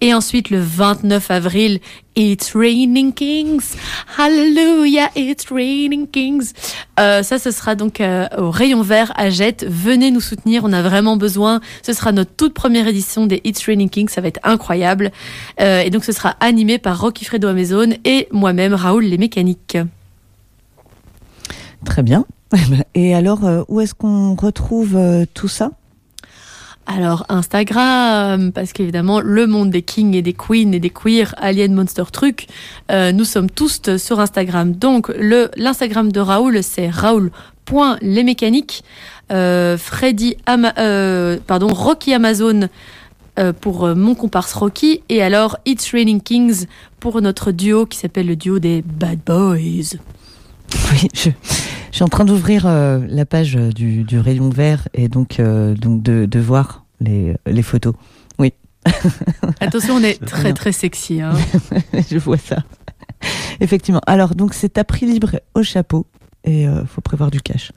Et 0.02 0.12
ensuite, 0.12 0.50
le 0.50 0.60
29 0.60 1.30
avril, 1.30 1.80
It's 2.16 2.54
Raining 2.54 3.14
Kings. 3.14 3.76
Hallelujah, 4.18 5.10
It's 5.16 5.46
Raining 5.50 6.06
Kings. 6.06 6.52
Euh, 7.00 7.22
ça, 7.22 7.38
ce 7.38 7.50
sera 7.50 7.74
donc 7.74 8.00
euh, 8.00 8.26
au 8.36 8.50
Rayon 8.50 8.82
Vert 8.82 9.12
à 9.16 9.30
Jette. 9.30 9.64
Venez 9.66 10.10
nous 10.10 10.20
soutenir, 10.20 10.64
on 10.64 10.72
a 10.72 10.82
vraiment 10.82 11.16
besoin. 11.16 11.60
Ce 11.82 11.94
sera 11.94 12.12
notre 12.12 12.32
toute 12.32 12.52
première 12.52 12.86
édition 12.86 13.26
des 13.26 13.40
It's 13.44 13.64
Raining 13.64 13.88
Kings, 13.88 14.08
ça 14.08 14.20
va 14.20 14.28
être 14.28 14.40
incroyable. 14.44 15.12
Euh, 15.60 15.80
et 15.80 15.88
donc, 15.88 16.04
ce 16.04 16.12
sera 16.12 16.36
animé 16.40 16.78
par 16.78 17.00
Rocky 17.00 17.24
Fredo 17.24 17.48
Amazon 17.48 17.90
et 18.04 18.28
moi-même, 18.32 18.74
Raoul 18.74 19.04
Les 19.04 19.18
Mécaniques. 19.18 19.78
Très 21.86 22.02
bien. 22.02 22.26
Et 22.94 23.14
alors, 23.14 23.40
où 23.68 23.80
est-ce 23.80 23.94
qu'on 23.94 24.34
retrouve 24.34 24.98
tout 25.34 25.48
ça? 25.48 25.70
Alors 26.86 27.26
Instagram, 27.28 28.52
parce 28.52 28.72
qu'évidemment 28.72 29.20
le 29.20 29.46
monde 29.46 29.70
des 29.70 29.82
kings 29.82 30.14
et 30.14 30.22
des 30.22 30.34
queens 30.34 30.72
et 30.72 30.78
des 30.78 30.90
queers, 30.90 31.34
alien 31.36 31.74
monster 31.74 32.04
truc, 32.12 32.46
euh, 32.92 33.10
nous 33.10 33.24
sommes 33.24 33.50
tous 33.50 33.96
sur 33.96 34.20
Instagram. 34.20 34.72
Donc 34.72 35.08
le 35.08 35.50
l'Instagram 35.56 36.12
de 36.12 36.20
Raoul 36.20 36.62
c'est 36.62 36.88
raoul.lesmécaniques. 36.88 38.84
Euh, 39.32 39.76
Freddy 39.76 40.36
euh, 40.48 41.38
pardon 41.44 41.66
Rocky 41.74 42.14
Amazon 42.14 42.68
euh, 43.38 43.52
pour 43.52 43.84
euh, 43.84 43.94
mon 43.94 44.14
comparse 44.14 44.54
Rocky 44.54 45.02
et 45.10 45.20
alors 45.20 45.58
It's 45.66 45.90
Raining 45.90 46.22
Kings 46.22 46.64
pour 47.00 47.20
notre 47.20 47.52
duo 47.52 47.84
qui 47.84 47.98
s'appelle 47.98 48.28
le 48.28 48.36
duo 48.36 48.58
des 48.58 48.80
Bad 48.80 49.18
Boys. 49.26 49.98
Oui, 50.90 51.08
je, 51.12 51.30
je 51.96 52.00
suis 52.00 52.04
en 52.04 52.08
train 52.08 52.26
d'ouvrir 52.26 52.66
euh, 52.66 53.00
la 53.08 53.24
page 53.24 53.56
euh, 53.56 53.70
du, 53.70 54.04
du 54.04 54.18
rayon 54.18 54.50
vert 54.50 54.86
et 54.92 55.08
donc, 55.08 55.40
euh, 55.40 55.72
donc 55.74 56.02
de, 56.02 56.26
de 56.26 56.38
voir 56.38 56.84
les, 57.00 57.34
les 57.46 57.62
photos. 57.62 57.94
Attention, 59.60 59.94
on 59.94 60.02
est 60.02 60.22
très 60.24 60.52
très 60.52 60.72
sexy. 60.72 61.22
Hein. 61.22 61.32
je 62.10 62.18
vois 62.18 62.36
ça. 62.36 62.58
Effectivement. 63.60 64.02
Alors, 64.06 64.34
donc, 64.34 64.52
c'est 64.52 64.76
à 64.76 64.84
prix 64.84 65.06
libre 65.06 65.40
au 65.54 65.62
chapeau 65.62 66.06
et 66.44 66.68
euh, 66.68 66.84
faut 66.84 67.00
prévoir 67.00 67.30
du 67.30 67.40
cash. 67.40 67.72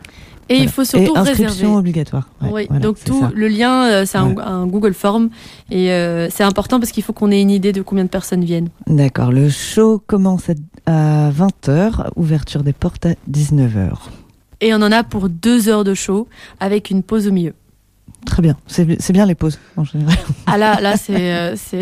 Et 0.49 0.55
il 0.55 0.57
Voilà. 0.57 0.72
faut 0.72 0.84
surtout 0.84 1.13
et 1.15 1.17
inscription 1.17 1.47
réserver. 1.47 1.78
obligatoire. 1.78 2.30
Ouais, 2.41 2.49
oui, 2.51 2.65
voilà, 2.70 2.82
donc 2.84 3.03
tout 3.03 3.20
ça. 3.22 3.32
le 3.36 3.47
lien, 3.47 3.86
euh, 3.86 4.05
c'est 4.05 4.17
un, 4.17 4.34
Ouais. 4.34 4.43
un 4.43 4.67
Google 4.67 4.93
Form 4.95 5.30
et 5.72 5.91
euh, 5.91 6.28
c'est 6.32 6.43
important 6.43 6.80
parce 6.80 6.91
qu'il 6.91 7.03
faut 7.03 7.13
qu'on 7.13 7.30
ait 7.32 7.41
une 7.41 7.51
idée 7.51 7.72
de 7.72 7.82
combien 7.84 8.03
de 8.03 8.09
personnes 8.09 8.43
viennent. 8.43 8.70
D'accord. 8.88 9.32
Le 9.32 9.49
show 9.49 10.01
commence 10.05 10.49
à, 10.49 10.53
à 10.86 11.30
20h, 11.32 12.09
ouverture 12.15 12.63
des 12.63 12.73
portes 12.73 13.05
à 13.05 13.13
19h. 13.30 13.91
Et 14.61 14.73
on 14.73 14.77
en 14.77 14.91
a 14.91 15.03
pour 15.03 15.30
deux 15.30 15.69
heures 15.69 15.84
de 15.84 15.93
show 15.93 16.27
avec 16.59 16.89
une 16.89 17.03
pause 17.03 17.27
au 17.27 17.32
milieu. 17.32 17.53
Très 18.25 18.41
bien. 18.41 18.57
C'est 18.67 19.13
bien 19.13 19.25
les 19.25 19.36
pauses 19.36 19.59
en 19.77 19.86
général. 19.86 20.15
Ah 20.45 20.57
là, 20.57 20.82
là 20.82 20.97
c'est 20.97 21.15
euh, 21.15 21.55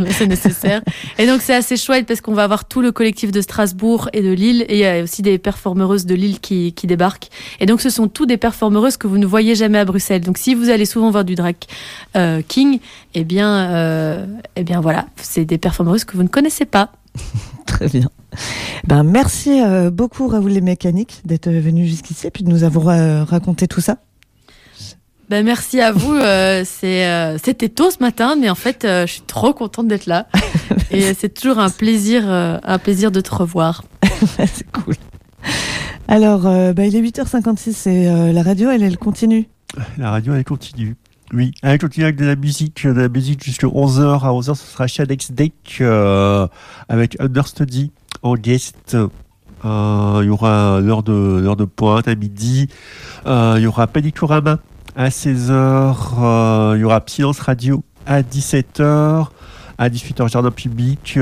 là, 0.00 0.10
c'est 0.10 0.26
nécessaire. 0.26 0.82
Et 1.18 1.26
donc 1.26 1.40
c'est 1.40 1.54
assez 1.54 1.76
chouette 1.76 2.06
parce 2.06 2.20
qu'on 2.20 2.34
va 2.34 2.42
avoir 2.42 2.64
tout 2.64 2.80
le 2.80 2.90
collectif 2.90 3.30
de 3.30 3.40
Strasbourg 3.40 4.08
et 4.12 4.20
de 4.20 4.32
Lille 4.32 4.64
et 4.68 4.74
il 4.74 4.80
y 4.80 4.86
a 4.86 5.02
aussi 5.02 5.22
des 5.22 5.38
performeuses 5.38 6.04
de 6.04 6.14
Lille 6.14 6.40
qui, 6.40 6.72
qui 6.72 6.88
débarquent. 6.88 7.28
Et 7.60 7.66
donc 7.66 7.80
ce 7.80 7.90
sont 7.90 8.08
tous 8.08 8.26
des 8.26 8.36
performeuses 8.36 8.96
que 8.96 9.06
vous 9.06 9.18
ne 9.18 9.26
voyez 9.26 9.54
jamais 9.54 9.78
à 9.78 9.84
Bruxelles. 9.84 10.22
Donc 10.22 10.36
si 10.36 10.54
vous 10.54 10.68
allez 10.68 10.84
souvent 10.84 11.10
voir 11.10 11.24
du 11.24 11.36
drag 11.36 11.54
euh, 12.16 12.42
king, 12.46 12.80
eh 13.14 13.22
bien 13.22 13.70
euh, 13.70 14.26
eh 14.56 14.64
bien 14.64 14.80
voilà, 14.80 15.06
c'est 15.16 15.44
des 15.44 15.58
performeuses 15.58 16.04
que 16.04 16.16
vous 16.16 16.24
ne 16.24 16.28
connaissez 16.28 16.64
pas. 16.64 16.90
Très 17.66 17.88
bien. 17.88 18.08
Ben, 18.86 19.02
merci 19.02 19.60
euh, 19.62 19.90
beaucoup, 19.90 20.28
Raoul 20.28 20.50
les 20.50 20.60
mécaniques, 20.60 21.22
d'être 21.24 21.48
venu 21.50 21.86
jusqu'ici 21.86 22.26
et 22.26 22.30
puis 22.30 22.44
de 22.44 22.50
nous 22.50 22.64
avoir 22.64 22.88
euh, 22.88 23.24
raconté 23.24 23.66
tout 23.68 23.80
ça. 23.80 23.98
Ben 25.30 25.44
merci 25.44 25.80
à 25.80 25.90
vous. 25.90 26.14
euh, 26.14 26.64
c'est 26.66 27.06
euh, 27.06 27.38
c'était 27.42 27.70
tôt 27.70 27.90
ce 27.90 27.98
matin, 28.00 28.36
mais 28.38 28.50
en 28.50 28.54
fait, 28.54 28.84
euh, 28.84 29.06
je 29.06 29.12
suis 29.12 29.22
trop 29.22 29.54
contente 29.54 29.88
d'être 29.88 30.06
là. 30.06 30.26
Et 30.90 31.14
c'est 31.14 31.32
toujours 31.32 31.58
un 31.58 31.70
plaisir, 31.70 32.24
euh, 32.26 32.58
un 32.62 32.78
plaisir 32.78 33.10
de 33.10 33.20
te 33.20 33.34
revoir. 33.34 33.84
C'est 34.36 34.70
cool. 34.70 34.94
Alors, 36.08 36.46
euh, 36.46 36.72
bah, 36.74 36.84
il 36.84 36.94
est 36.94 37.00
8h56 37.00 37.88
et 37.88 38.08
euh, 38.08 38.32
la 38.32 38.42
radio, 38.42 38.70
elle, 38.70 38.82
elle 38.82 38.98
continue. 38.98 39.48
La 39.98 40.10
radio, 40.10 40.34
elle 40.34 40.44
continue. 40.44 40.94
Oui, 41.32 41.52
elle 41.62 41.78
continue 41.78 42.04
avec 42.04 42.16
de 42.16 42.26
la 42.26 42.36
musique, 42.36 42.86
de 42.86 43.00
la 43.00 43.08
musique 43.08 43.42
jusqu'à 43.42 43.66
11h. 43.66 44.24
À 44.24 44.30
11h, 44.30 44.54
ce 44.54 44.66
sera 44.66 44.86
Shadex 44.86 45.32
Deck 45.32 45.78
euh, 45.80 46.46
avec 46.88 47.20
Understudy 47.20 47.92
en 48.22 48.34
guest. 48.34 48.94
Euh, 49.64 50.20
Il 50.22 50.26
y 50.26 50.30
aura 50.30 50.80
l'heure 50.80 51.02
de, 51.02 51.40
l'heure 51.42 51.56
de 51.56 51.64
pointe 51.64 52.06
à 52.08 52.14
midi. 52.14 52.68
Euh, 53.26 53.54
Il 53.56 53.62
y 53.62 53.66
aura 53.66 53.86
Panicorama 53.86 54.58
à 54.96 55.08
16h, 55.08 56.76
il 56.76 56.80
y 56.80 56.84
aura 56.84 57.02
Silence 57.06 57.40
Radio 57.40 57.82
à 58.06 58.22
17h. 58.22 59.26
À 59.76 59.88
18h, 59.88 60.28
Jardin 60.28 60.52
Public. 60.52 61.18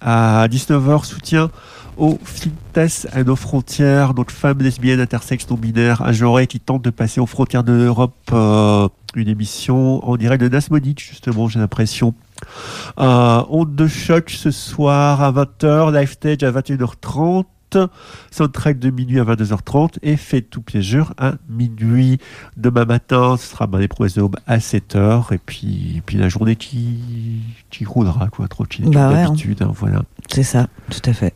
à 0.00 0.46
19h, 0.48 1.04
soutien 1.04 1.50
aux 1.96 2.18
Flintes 2.24 3.06
à 3.12 3.22
nos 3.22 3.36
frontières, 3.36 4.14
donc 4.14 4.30
femmes 4.30 4.58
lesbiennes, 4.58 5.00
intersexes, 5.00 5.48
non-binaires, 5.48 6.02
agenrées 6.02 6.46
qui 6.46 6.58
tentent 6.58 6.84
de 6.84 6.90
passer 6.90 7.20
aux 7.20 7.26
frontières 7.26 7.64
de 7.64 7.72
l'Europe. 7.72 8.30
Une 9.14 9.28
émission 9.28 10.04
en 10.08 10.16
direct 10.16 10.42
de 10.42 10.48
Nasmonic, 10.48 11.00
justement, 11.00 11.48
j'ai 11.48 11.58
l'impression. 11.58 12.14
Euh, 12.98 13.42
onde 13.48 13.74
de 13.74 13.86
choc 13.86 14.30
ce 14.30 14.50
soir 14.50 15.22
à 15.22 15.32
20h, 15.32 15.92
live 15.92 16.10
stage 16.10 16.42
à 16.42 16.50
21h30 16.50 17.44
soundtrack 18.30 18.78
de 18.78 18.90
minuit 18.90 19.20
à 19.20 19.24
22h30 19.24 19.98
et 20.02 20.16
fait 20.16 20.42
tout 20.42 20.62
plaisir 20.62 21.14
à 21.18 21.34
minuit. 21.48 22.18
Demain 22.56 22.84
matin, 22.84 23.36
ce 23.38 23.46
sera 23.46 23.68
les 23.78 23.88
prouesses 23.88 24.14
de 24.14 24.22
à 24.46 24.58
7h 24.58 25.34
et 25.34 25.38
puis, 25.38 26.02
puis 26.06 26.16
la 26.16 26.28
journée 26.28 26.56
qui, 26.56 27.40
qui 27.70 27.84
roulera, 27.84 28.28
quoi, 28.28 28.48
tranquille, 28.48 28.88
bah 28.90 29.08
hein. 29.08 29.24
d'habitude. 29.24 29.62
Hein, 29.62 29.72
voilà. 29.74 30.02
C'est 30.30 30.42
ça, 30.42 30.68
tout 30.90 31.10
à 31.10 31.12
fait. 31.12 31.34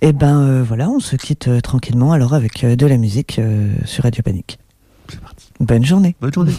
Et 0.00 0.12
ben 0.12 0.40
euh, 0.40 0.62
voilà, 0.62 0.88
on 0.88 1.00
se 1.00 1.16
quitte 1.16 1.48
euh, 1.48 1.60
tranquillement 1.60 2.12
alors 2.12 2.34
avec 2.34 2.64
euh, 2.64 2.76
de 2.76 2.86
la 2.86 2.96
musique 2.96 3.40
sur 3.84 4.04
Radio 4.04 4.22
Panique. 4.22 4.58
C'est 5.08 5.20
parti. 5.20 5.46
Bonne 5.60 5.84
journée. 5.84 6.16
Bonne 6.20 6.32
journée. 6.32 6.54